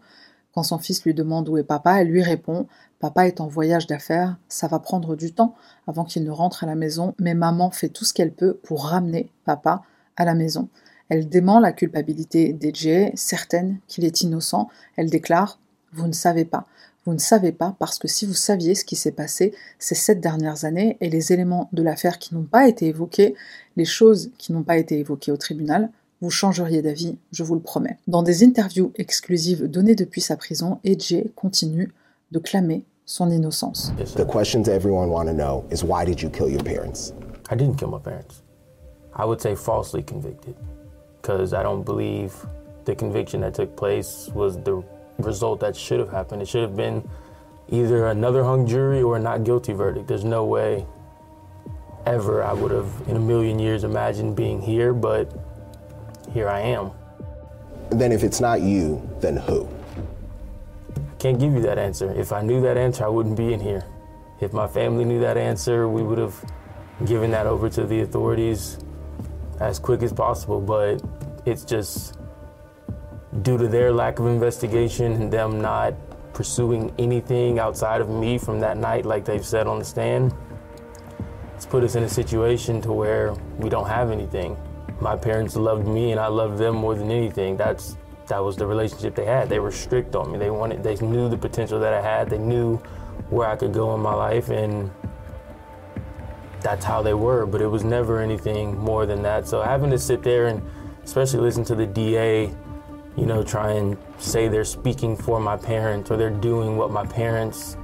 quand 0.54 0.62
son 0.62 0.78
fils 0.78 1.04
lui 1.04 1.14
demande 1.14 1.48
où 1.48 1.56
est 1.56 1.64
papa, 1.64 2.00
elle 2.00 2.08
lui 2.08 2.22
répond 2.22 2.66
Papa 3.00 3.28
est 3.28 3.40
en 3.40 3.46
voyage 3.46 3.86
d'affaires, 3.86 4.36
ça 4.48 4.66
va 4.66 4.80
prendre 4.80 5.14
du 5.14 5.32
temps 5.32 5.54
avant 5.86 6.04
qu'il 6.04 6.24
ne 6.24 6.32
rentre 6.32 6.64
à 6.64 6.66
la 6.66 6.74
maison, 6.74 7.14
mais 7.20 7.34
maman 7.34 7.70
fait 7.70 7.90
tout 7.90 8.04
ce 8.04 8.12
qu'elle 8.12 8.32
peut 8.32 8.54
pour 8.64 8.86
ramener 8.86 9.30
papa 9.44 9.82
à 10.16 10.24
la 10.24 10.34
maison. 10.34 10.68
Elle 11.08 11.28
dément 11.28 11.60
la 11.60 11.72
culpabilité 11.72 12.52
d'Edge, 12.52 13.12
certaine 13.14 13.78
qu'il 13.86 14.04
est 14.04 14.22
innocent. 14.22 14.68
Elle 14.96 15.10
déclare 15.10 15.60
Vous 15.92 16.08
ne 16.08 16.12
savez 16.12 16.44
pas. 16.44 16.66
Vous 17.04 17.14
ne 17.14 17.18
savez 17.18 17.52
pas 17.52 17.74
parce 17.78 17.98
que 17.98 18.08
si 18.08 18.26
vous 18.26 18.34
saviez 18.34 18.74
ce 18.74 18.84
qui 18.84 18.96
s'est 18.96 19.12
passé 19.12 19.54
ces 19.78 19.94
sept 19.94 20.20
dernières 20.20 20.64
années 20.64 20.98
et 21.00 21.08
les 21.08 21.32
éléments 21.32 21.70
de 21.72 21.82
l'affaire 21.82 22.18
qui 22.18 22.34
n'ont 22.34 22.42
pas 22.42 22.68
été 22.68 22.88
évoqués, 22.88 23.34
les 23.76 23.86
choses 23.86 24.30
qui 24.36 24.52
n'ont 24.52 24.64
pas 24.64 24.76
été 24.76 24.98
évoquées 24.98 25.32
au 25.32 25.36
tribunal, 25.36 25.90
vous 26.20 26.30
changeriez 26.30 26.82
d'avis, 26.82 27.16
je 27.30 27.42
vous 27.42 27.54
le 27.54 27.60
promets. 27.60 27.96
Dans 28.06 28.22
des 28.22 28.42
interviews 28.42 28.92
exclusives 28.96 29.68
données 29.68 29.94
depuis 29.94 30.20
sa 30.20 30.36
prison, 30.36 30.78
Edge 30.84 31.14
continue 31.36 31.92
de 32.32 32.38
clamer 32.38 32.84
son 33.06 33.30
innocence. 33.30 33.92
The 34.16 34.26
questions 34.26 34.68
everyone 34.68 35.10
want 35.10 35.26
to 35.28 35.34
know 35.34 35.64
is 35.70 35.84
why 35.84 36.04
did 36.04 36.20
you 36.20 36.28
kill 36.28 36.48
your 36.48 36.62
parents? 36.62 37.12
I 37.50 37.56
didn't 37.56 37.76
kill 37.76 37.88
my 37.88 37.98
parents. 37.98 38.42
I 39.14 39.24
would 39.24 39.40
say 39.40 39.54
falsely 39.54 40.02
convicted 40.02 40.54
because 41.20 41.52
I 41.52 41.62
don't 41.62 41.84
believe 41.84 42.32
the 42.84 42.94
conviction 42.94 43.40
that 43.40 43.54
took 43.54 43.76
place 43.76 44.28
was 44.34 44.58
the 44.58 44.82
result 45.18 45.60
that 45.60 45.76
should 45.76 46.00
have 46.00 46.10
happened. 46.10 46.42
It 46.42 46.48
should 46.48 46.62
have 46.62 46.76
been 46.76 47.02
either 47.70 48.08
another 48.08 48.44
hung 48.44 48.66
jury 48.66 49.02
or 49.02 49.16
a 49.16 49.20
not 49.20 49.44
guilty 49.44 49.72
verdict. 49.72 50.06
There's 50.06 50.24
no 50.24 50.44
way 50.44 50.86
ever 52.06 52.42
I 52.42 52.52
would 52.52 52.70
have 52.70 52.90
in 53.08 53.16
a 53.16 53.20
million 53.20 53.58
years 53.58 53.84
imagined 53.84 54.36
being 54.36 54.60
here, 54.60 54.92
but 54.92 55.47
here 56.38 56.48
I 56.48 56.60
am. 56.60 56.92
Then 57.90 58.12
if 58.12 58.22
it's 58.22 58.40
not 58.40 58.60
you, 58.60 59.02
then 59.18 59.36
who? 59.36 59.68
I 60.96 61.14
can't 61.18 61.40
give 61.40 61.52
you 61.52 61.62
that 61.62 61.78
answer. 61.78 62.12
If 62.14 62.30
I 62.30 62.42
knew 62.42 62.60
that 62.62 62.76
answer, 62.76 63.04
I 63.04 63.08
wouldn't 63.08 63.36
be 63.36 63.52
in 63.52 63.58
here. 63.58 63.84
If 64.40 64.52
my 64.52 64.68
family 64.68 65.04
knew 65.04 65.18
that 65.20 65.36
answer, 65.36 65.88
we 65.88 66.04
would 66.04 66.18
have 66.18 66.36
given 67.06 67.32
that 67.32 67.46
over 67.46 67.68
to 67.70 67.84
the 67.84 68.02
authorities 68.02 68.78
as 69.58 69.80
quick 69.80 70.02
as 70.02 70.12
possible. 70.12 70.60
But 70.60 71.02
it's 71.44 71.64
just 71.64 72.16
due 73.42 73.58
to 73.58 73.66
their 73.66 73.90
lack 73.92 74.20
of 74.20 74.26
investigation 74.26 75.10
and 75.14 75.32
them 75.32 75.60
not 75.60 75.94
pursuing 76.34 76.94
anything 77.00 77.58
outside 77.58 78.00
of 78.00 78.08
me 78.08 78.38
from 78.38 78.60
that 78.60 78.76
night, 78.76 79.04
like 79.04 79.24
they've 79.24 79.44
said 79.44 79.66
on 79.66 79.80
the 79.80 79.84
stand, 79.84 80.32
it's 81.56 81.66
put 81.66 81.82
us 81.82 81.96
in 81.96 82.04
a 82.04 82.08
situation 82.08 82.80
to 82.82 82.92
where 82.92 83.34
we 83.58 83.68
don't 83.68 83.88
have 83.88 84.12
anything. 84.12 84.56
My 85.00 85.16
parents 85.16 85.56
loved 85.56 85.86
me 85.86 86.10
and 86.10 86.20
I 86.20 86.26
loved 86.26 86.58
them 86.58 86.74
more 86.74 86.94
than 86.94 87.10
anything. 87.10 87.56
That's 87.56 87.96
that 88.26 88.44
was 88.44 88.56
the 88.56 88.66
relationship 88.66 89.14
they 89.14 89.24
had. 89.24 89.48
They 89.48 89.58
were 89.58 89.72
strict 89.72 90.14
on 90.14 90.32
me. 90.32 90.38
They 90.38 90.50
wanted 90.50 90.82
they 90.82 90.96
knew 90.96 91.28
the 91.28 91.38
potential 91.38 91.78
that 91.80 91.94
I 91.94 92.00
had. 92.00 92.28
They 92.28 92.38
knew 92.38 92.76
where 93.30 93.48
I 93.48 93.56
could 93.56 93.72
go 93.72 93.94
in 93.94 94.00
my 94.00 94.14
life 94.14 94.48
and 94.48 94.90
that's 96.60 96.84
how 96.84 97.02
they 97.02 97.14
were, 97.14 97.46
but 97.46 97.60
it 97.60 97.66
was 97.66 97.84
never 97.84 98.20
anything 98.20 98.76
more 98.78 99.06
than 99.06 99.22
that. 99.22 99.46
So 99.46 99.62
having 99.62 99.90
to 99.90 99.98
sit 99.98 100.22
there 100.22 100.46
and 100.46 100.62
especially 101.04 101.40
listen 101.40 101.64
to 101.64 101.74
the 101.74 101.86
DA, 101.86 102.52
you 103.16 103.26
know, 103.26 103.42
try 103.42 103.72
and 103.72 103.96
say 104.18 104.48
they're 104.48 104.64
speaking 104.64 105.16
for 105.16 105.40
my 105.40 105.56
parents 105.56 106.10
or 106.10 106.16
they're 106.16 106.30
doing 106.30 106.76
what 106.76 106.90
my 106.90 107.06
parents 107.06 107.76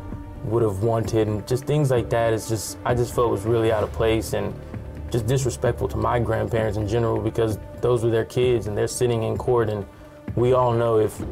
would 0.45 0.63
have 0.63 0.83
wanted 0.83 1.27
and 1.27 1.47
just 1.47 1.65
things 1.65 1.91
like 1.91 2.11
that 2.11 2.33
is 2.33 2.49
just 2.49 2.77
I 2.85 2.95
just 2.95 3.15
felt 3.15 3.31
was 3.31 3.45
really 3.45 3.73
out 3.73 3.83
of 3.83 3.91
place 3.93 4.35
and 4.35 4.55
just 5.15 5.27
disrespectful 5.29 5.87
to 5.87 5.97
my 5.97 6.19
grandparents 6.19 6.77
in 6.77 6.89
general 6.89 7.21
because 7.21 7.57
those 7.81 8.03
were 8.03 8.11
their 8.11 8.25
kids 8.25 8.67
and 8.67 8.77
they're 8.77 8.89
sitting 8.89 9.23
in 9.23 9.39
court 9.39 9.71
and 9.71 9.87
we 10.35 10.55
all 10.55 10.73
know 10.73 10.99
if 10.99 11.23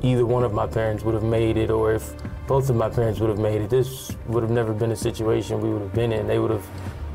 either 0.00 0.24
one 0.24 0.44
of 0.44 0.52
my 0.52 0.64
parents 0.64 1.02
would 1.02 1.12
have 1.12 1.24
made 1.24 1.56
it 1.56 1.68
or 1.68 1.92
if 1.92 2.14
both 2.46 2.70
of 2.70 2.76
my 2.76 2.88
parents 2.88 3.18
would 3.18 3.28
have 3.28 3.40
made 3.40 3.60
it 3.60 3.68
this 3.68 4.14
would 4.28 4.44
have 4.44 4.52
never 4.52 4.72
been 4.72 4.92
a 4.92 4.96
situation 4.96 5.60
we 5.60 5.70
would 5.70 5.82
have 5.82 5.92
been 5.92 6.12
in. 6.12 6.28
They 6.28 6.38
would 6.38 6.52
have 6.52 6.64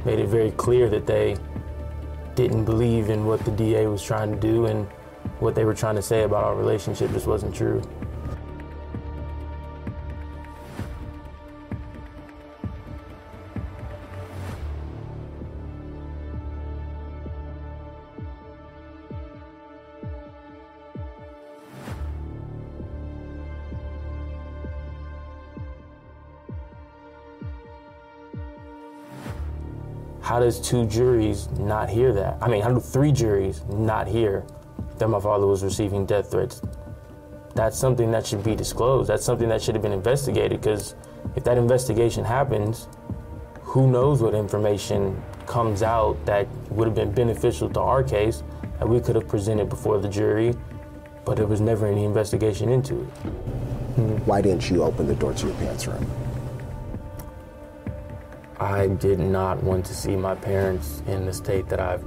made 0.03 0.19
it 0.19 0.28
very 0.28 0.51
clear 0.51 0.89
that 0.89 1.07
they 1.07 1.38
didn't 2.36 2.65
believe 2.65 3.09
in 3.09 3.25
what 3.25 3.39
the 3.45 3.51
DA 3.51 3.88
was 3.88 4.03
trying 4.03 4.30
to 4.30 4.38
do 4.38 4.65
and 4.65 4.86
what 5.39 5.55
they 5.55 5.63
were 5.63 5.73
trying 5.73 5.95
to 5.95 6.01
say 6.01 6.23
about 6.23 6.43
our 6.43 6.55
relationship 6.55 7.09
just 7.13 7.25
wasn't 7.25 7.55
true 7.55 7.82
does 30.47 30.61
two 30.61 30.85
juries 30.85 31.49
not 31.59 31.89
hear 31.89 32.13
that? 32.13 32.37
I 32.41 32.47
mean, 32.47 32.61
how 32.61 32.69
do 32.69 32.79
three 32.79 33.11
juries 33.11 33.65
not 33.65 34.07
hear 34.07 34.45
that 34.97 35.09
my 35.09 35.19
father 35.19 35.45
was 35.45 35.61
receiving 35.61 36.05
death 36.05 36.31
threats? 36.31 36.61
That's 37.53 37.77
something 37.77 38.11
that 38.11 38.25
should 38.25 38.45
be 38.45 38.55
disclosed. 38.55 39.09
That's 39.09 39.25
something 39.25 39.49
that 39.49 39.61
should 39.61 39.75
have 39.75 39.81
been 39.81 39.91
investigated 39.91 40.61
because 40.61 40.95
if 41.35 41.43
that 41.43 41.57
investigation 41.57 42.23
happens, 42.23 42.87
who 43.59 43.91
knows 43.91 44.21
what 44.21 44.33
information 44.33 45.21
comes 45.47 45.83
out 45.83 46.15
that 46.25 46.47
would 46.69 46.87
have 46.87 46.95
been 46.95 47.11
beneficial 47.11 47.69
to 47.71 47.81
our 47.81 48.01
case 48.01 48.41
that 48.79 48.87
we 48.87 49.01
could 49.01 49.15
have 49.15 49.27
presented 49.27 49.67
before 49.67 49.99
the 49.99 50.07
jury, 50.07 50.55
but 51.25 51.35
there 51.35 51.47
was 51.47 51.59
never 51.59 51.87
any 51.87 52.05
investigation 52.05 52.69
into 52.69 53.01
it. 53.01 53.07
Why 54.25 54.41
didn't 54.41 54.69
you 54.69 54.83
open 54.83 55.07
the 55.07 55.15
door 55.15 55.33
to 55.33 55.47
your 55.47 55.55
parents' 55.57 55.87
room? 55.87 56.26
I 58.60 58.88
did 58.88 59.20
not 59.20 59.62
want 59.62 59.86
to 59.86 59.93
see 59.93 60.16
my 60.16 60.34
parents 60.34 61.03
in 61.05 61.28
the 61.28 61.34
state 61.34 61.70
that 61.70 61.80
I 61.80 61.99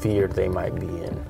feared 0.00 0.32
they 0.32 0.48
might 0.48 0.74
be 0.74 0.86
in. 0.86 1.26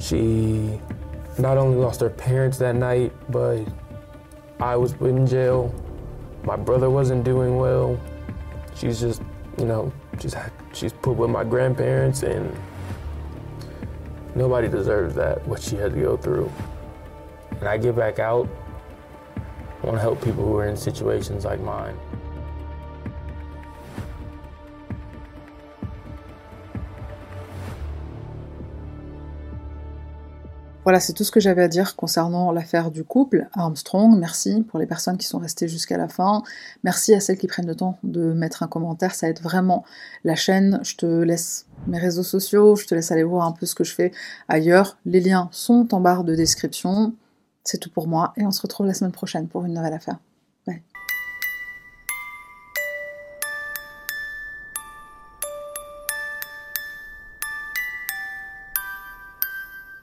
She 0.00 0.80
not 1.38 1.56
only 1.56 1.76
lost 1.76 2.00
her 2.00 2.10
parents 2.10 2.58
that 2.58 2.74
night, 2.74 3.12
but 3.30 3.64
I 4.58 4.74
was 4.74 4.94
in 4.94 5.28
jail. 5.28 5.72
My 6.42 6.56
brother 6.56 6.90
wasn't 6.90 7.22
doing 7.22 7.56
well. 7.56 8.00
She's 8.74 8.98
just, 8.98 9.22
you 9.58 9.64
know, 9.64 9.92
she's 10.18 10.34
she's 10.80 10.92
put 10.94 11.16
with 11.16 11.28
my 11.28 11.44
grandparents, 11.44 12.22
and 12.22 12.56
nobody 14.34 14.66
deserves 14.66 15.14
that 15.14 15.46
what 15.46 15.60
she 15.60 15.76
had 15.76 15.92
to 15.92 16.00
go 16.00 16.16
through. 16.16 16.50
And 17.50 17.68
I 17.68 17.76
get 17.76 17.94
back 17.94 18.18
out. 18.18 18.48
I 19.36 19.86
want 19.86 19.96
to 19.96 20.00
help 20.00 20.22
people 20.24 20.44
who 20.44 20.56
are 20.56 20.66
in 20.66 20.76
situations 20.76 21.44
like 21.44 21.60
mine. 21.60 21.96
Voilà, 30.84 30.98
c'est 30.98 31.12
tout 31.12 31.24
ce 31.24 31.30
que 31.30 31.40
j'avais 31.40 31.62
à 31.62 31.68
dire 31.68 31.94
concernant 31.94 32.52
l'affaire 32.52 32.90
du 32.90 33.04
couple 33.04 33.48
Armstrong. 33.52 34.18
Merci 34.18 34.64
pour 34.66 34.78
les 34.78 34.86
personnes 34.86 35.18
qui 35.18 35.26
sont 35.26 35.38
restées 35.38 35.68
jusqu'à 35.68 35.98
la 35.98 36.08
fin. 36.08 36.42
Merci 36.84 37.12
à 37.14 37.20
celles 37.20 37.36
qui 37.36 37.46
prennent 37.46 37.66
le 37.66 37.76
temps 37.76 37.98
de 38.02 38.32
mettre 38.32 38.62
un 38.62 38.66
commentaire, 38.66 39.14
ça 39.14 39.28
aide 39.28 39.40
vraiment 39.40 39.84
la 40.24 40.36
chaîne. 40.36 40.80
Je 40.82 40.96
te 40.96 41.04
laisse 41.04 41.66
mes 41.86 41.98
réseaux 41.98 42.22
sociaux, 42.22 42.76
je 42.76 42.86
te 42.86 42.94
laisse 42.94 43.12
aller 43.12 43.24
voir 43.24 43.46
un 43.46 43.52
peu 43.52 43.66
ce 43.66 43.74
que 43.74 43.84
je 43.84 43.94
fais 43.94 44.10
ailleurs. 44.48 44.96
Les 45.04 45.20
liens 45.20 45.50
sont 45.52 45.94
en 45.94 46.00
barre 46.00 46.24
de 46.24 46.34
description. 46.34 47.12
C'est 47.62 47.78
tout 47.78 47.90
pour 47.90 48.08
moi 48.08 48.32
et 48.38 48.46
on 48.46 48.50
se 48.50 48.62
retrouve 48.62 48.86
la 48.86 48.94
semaine 48.94 49.12
prochaine 49.12 49.48
pour 49.48 49.66
une 49.66 49.74
nouvelle 49.74 49.92
affaire. 49.92 50.16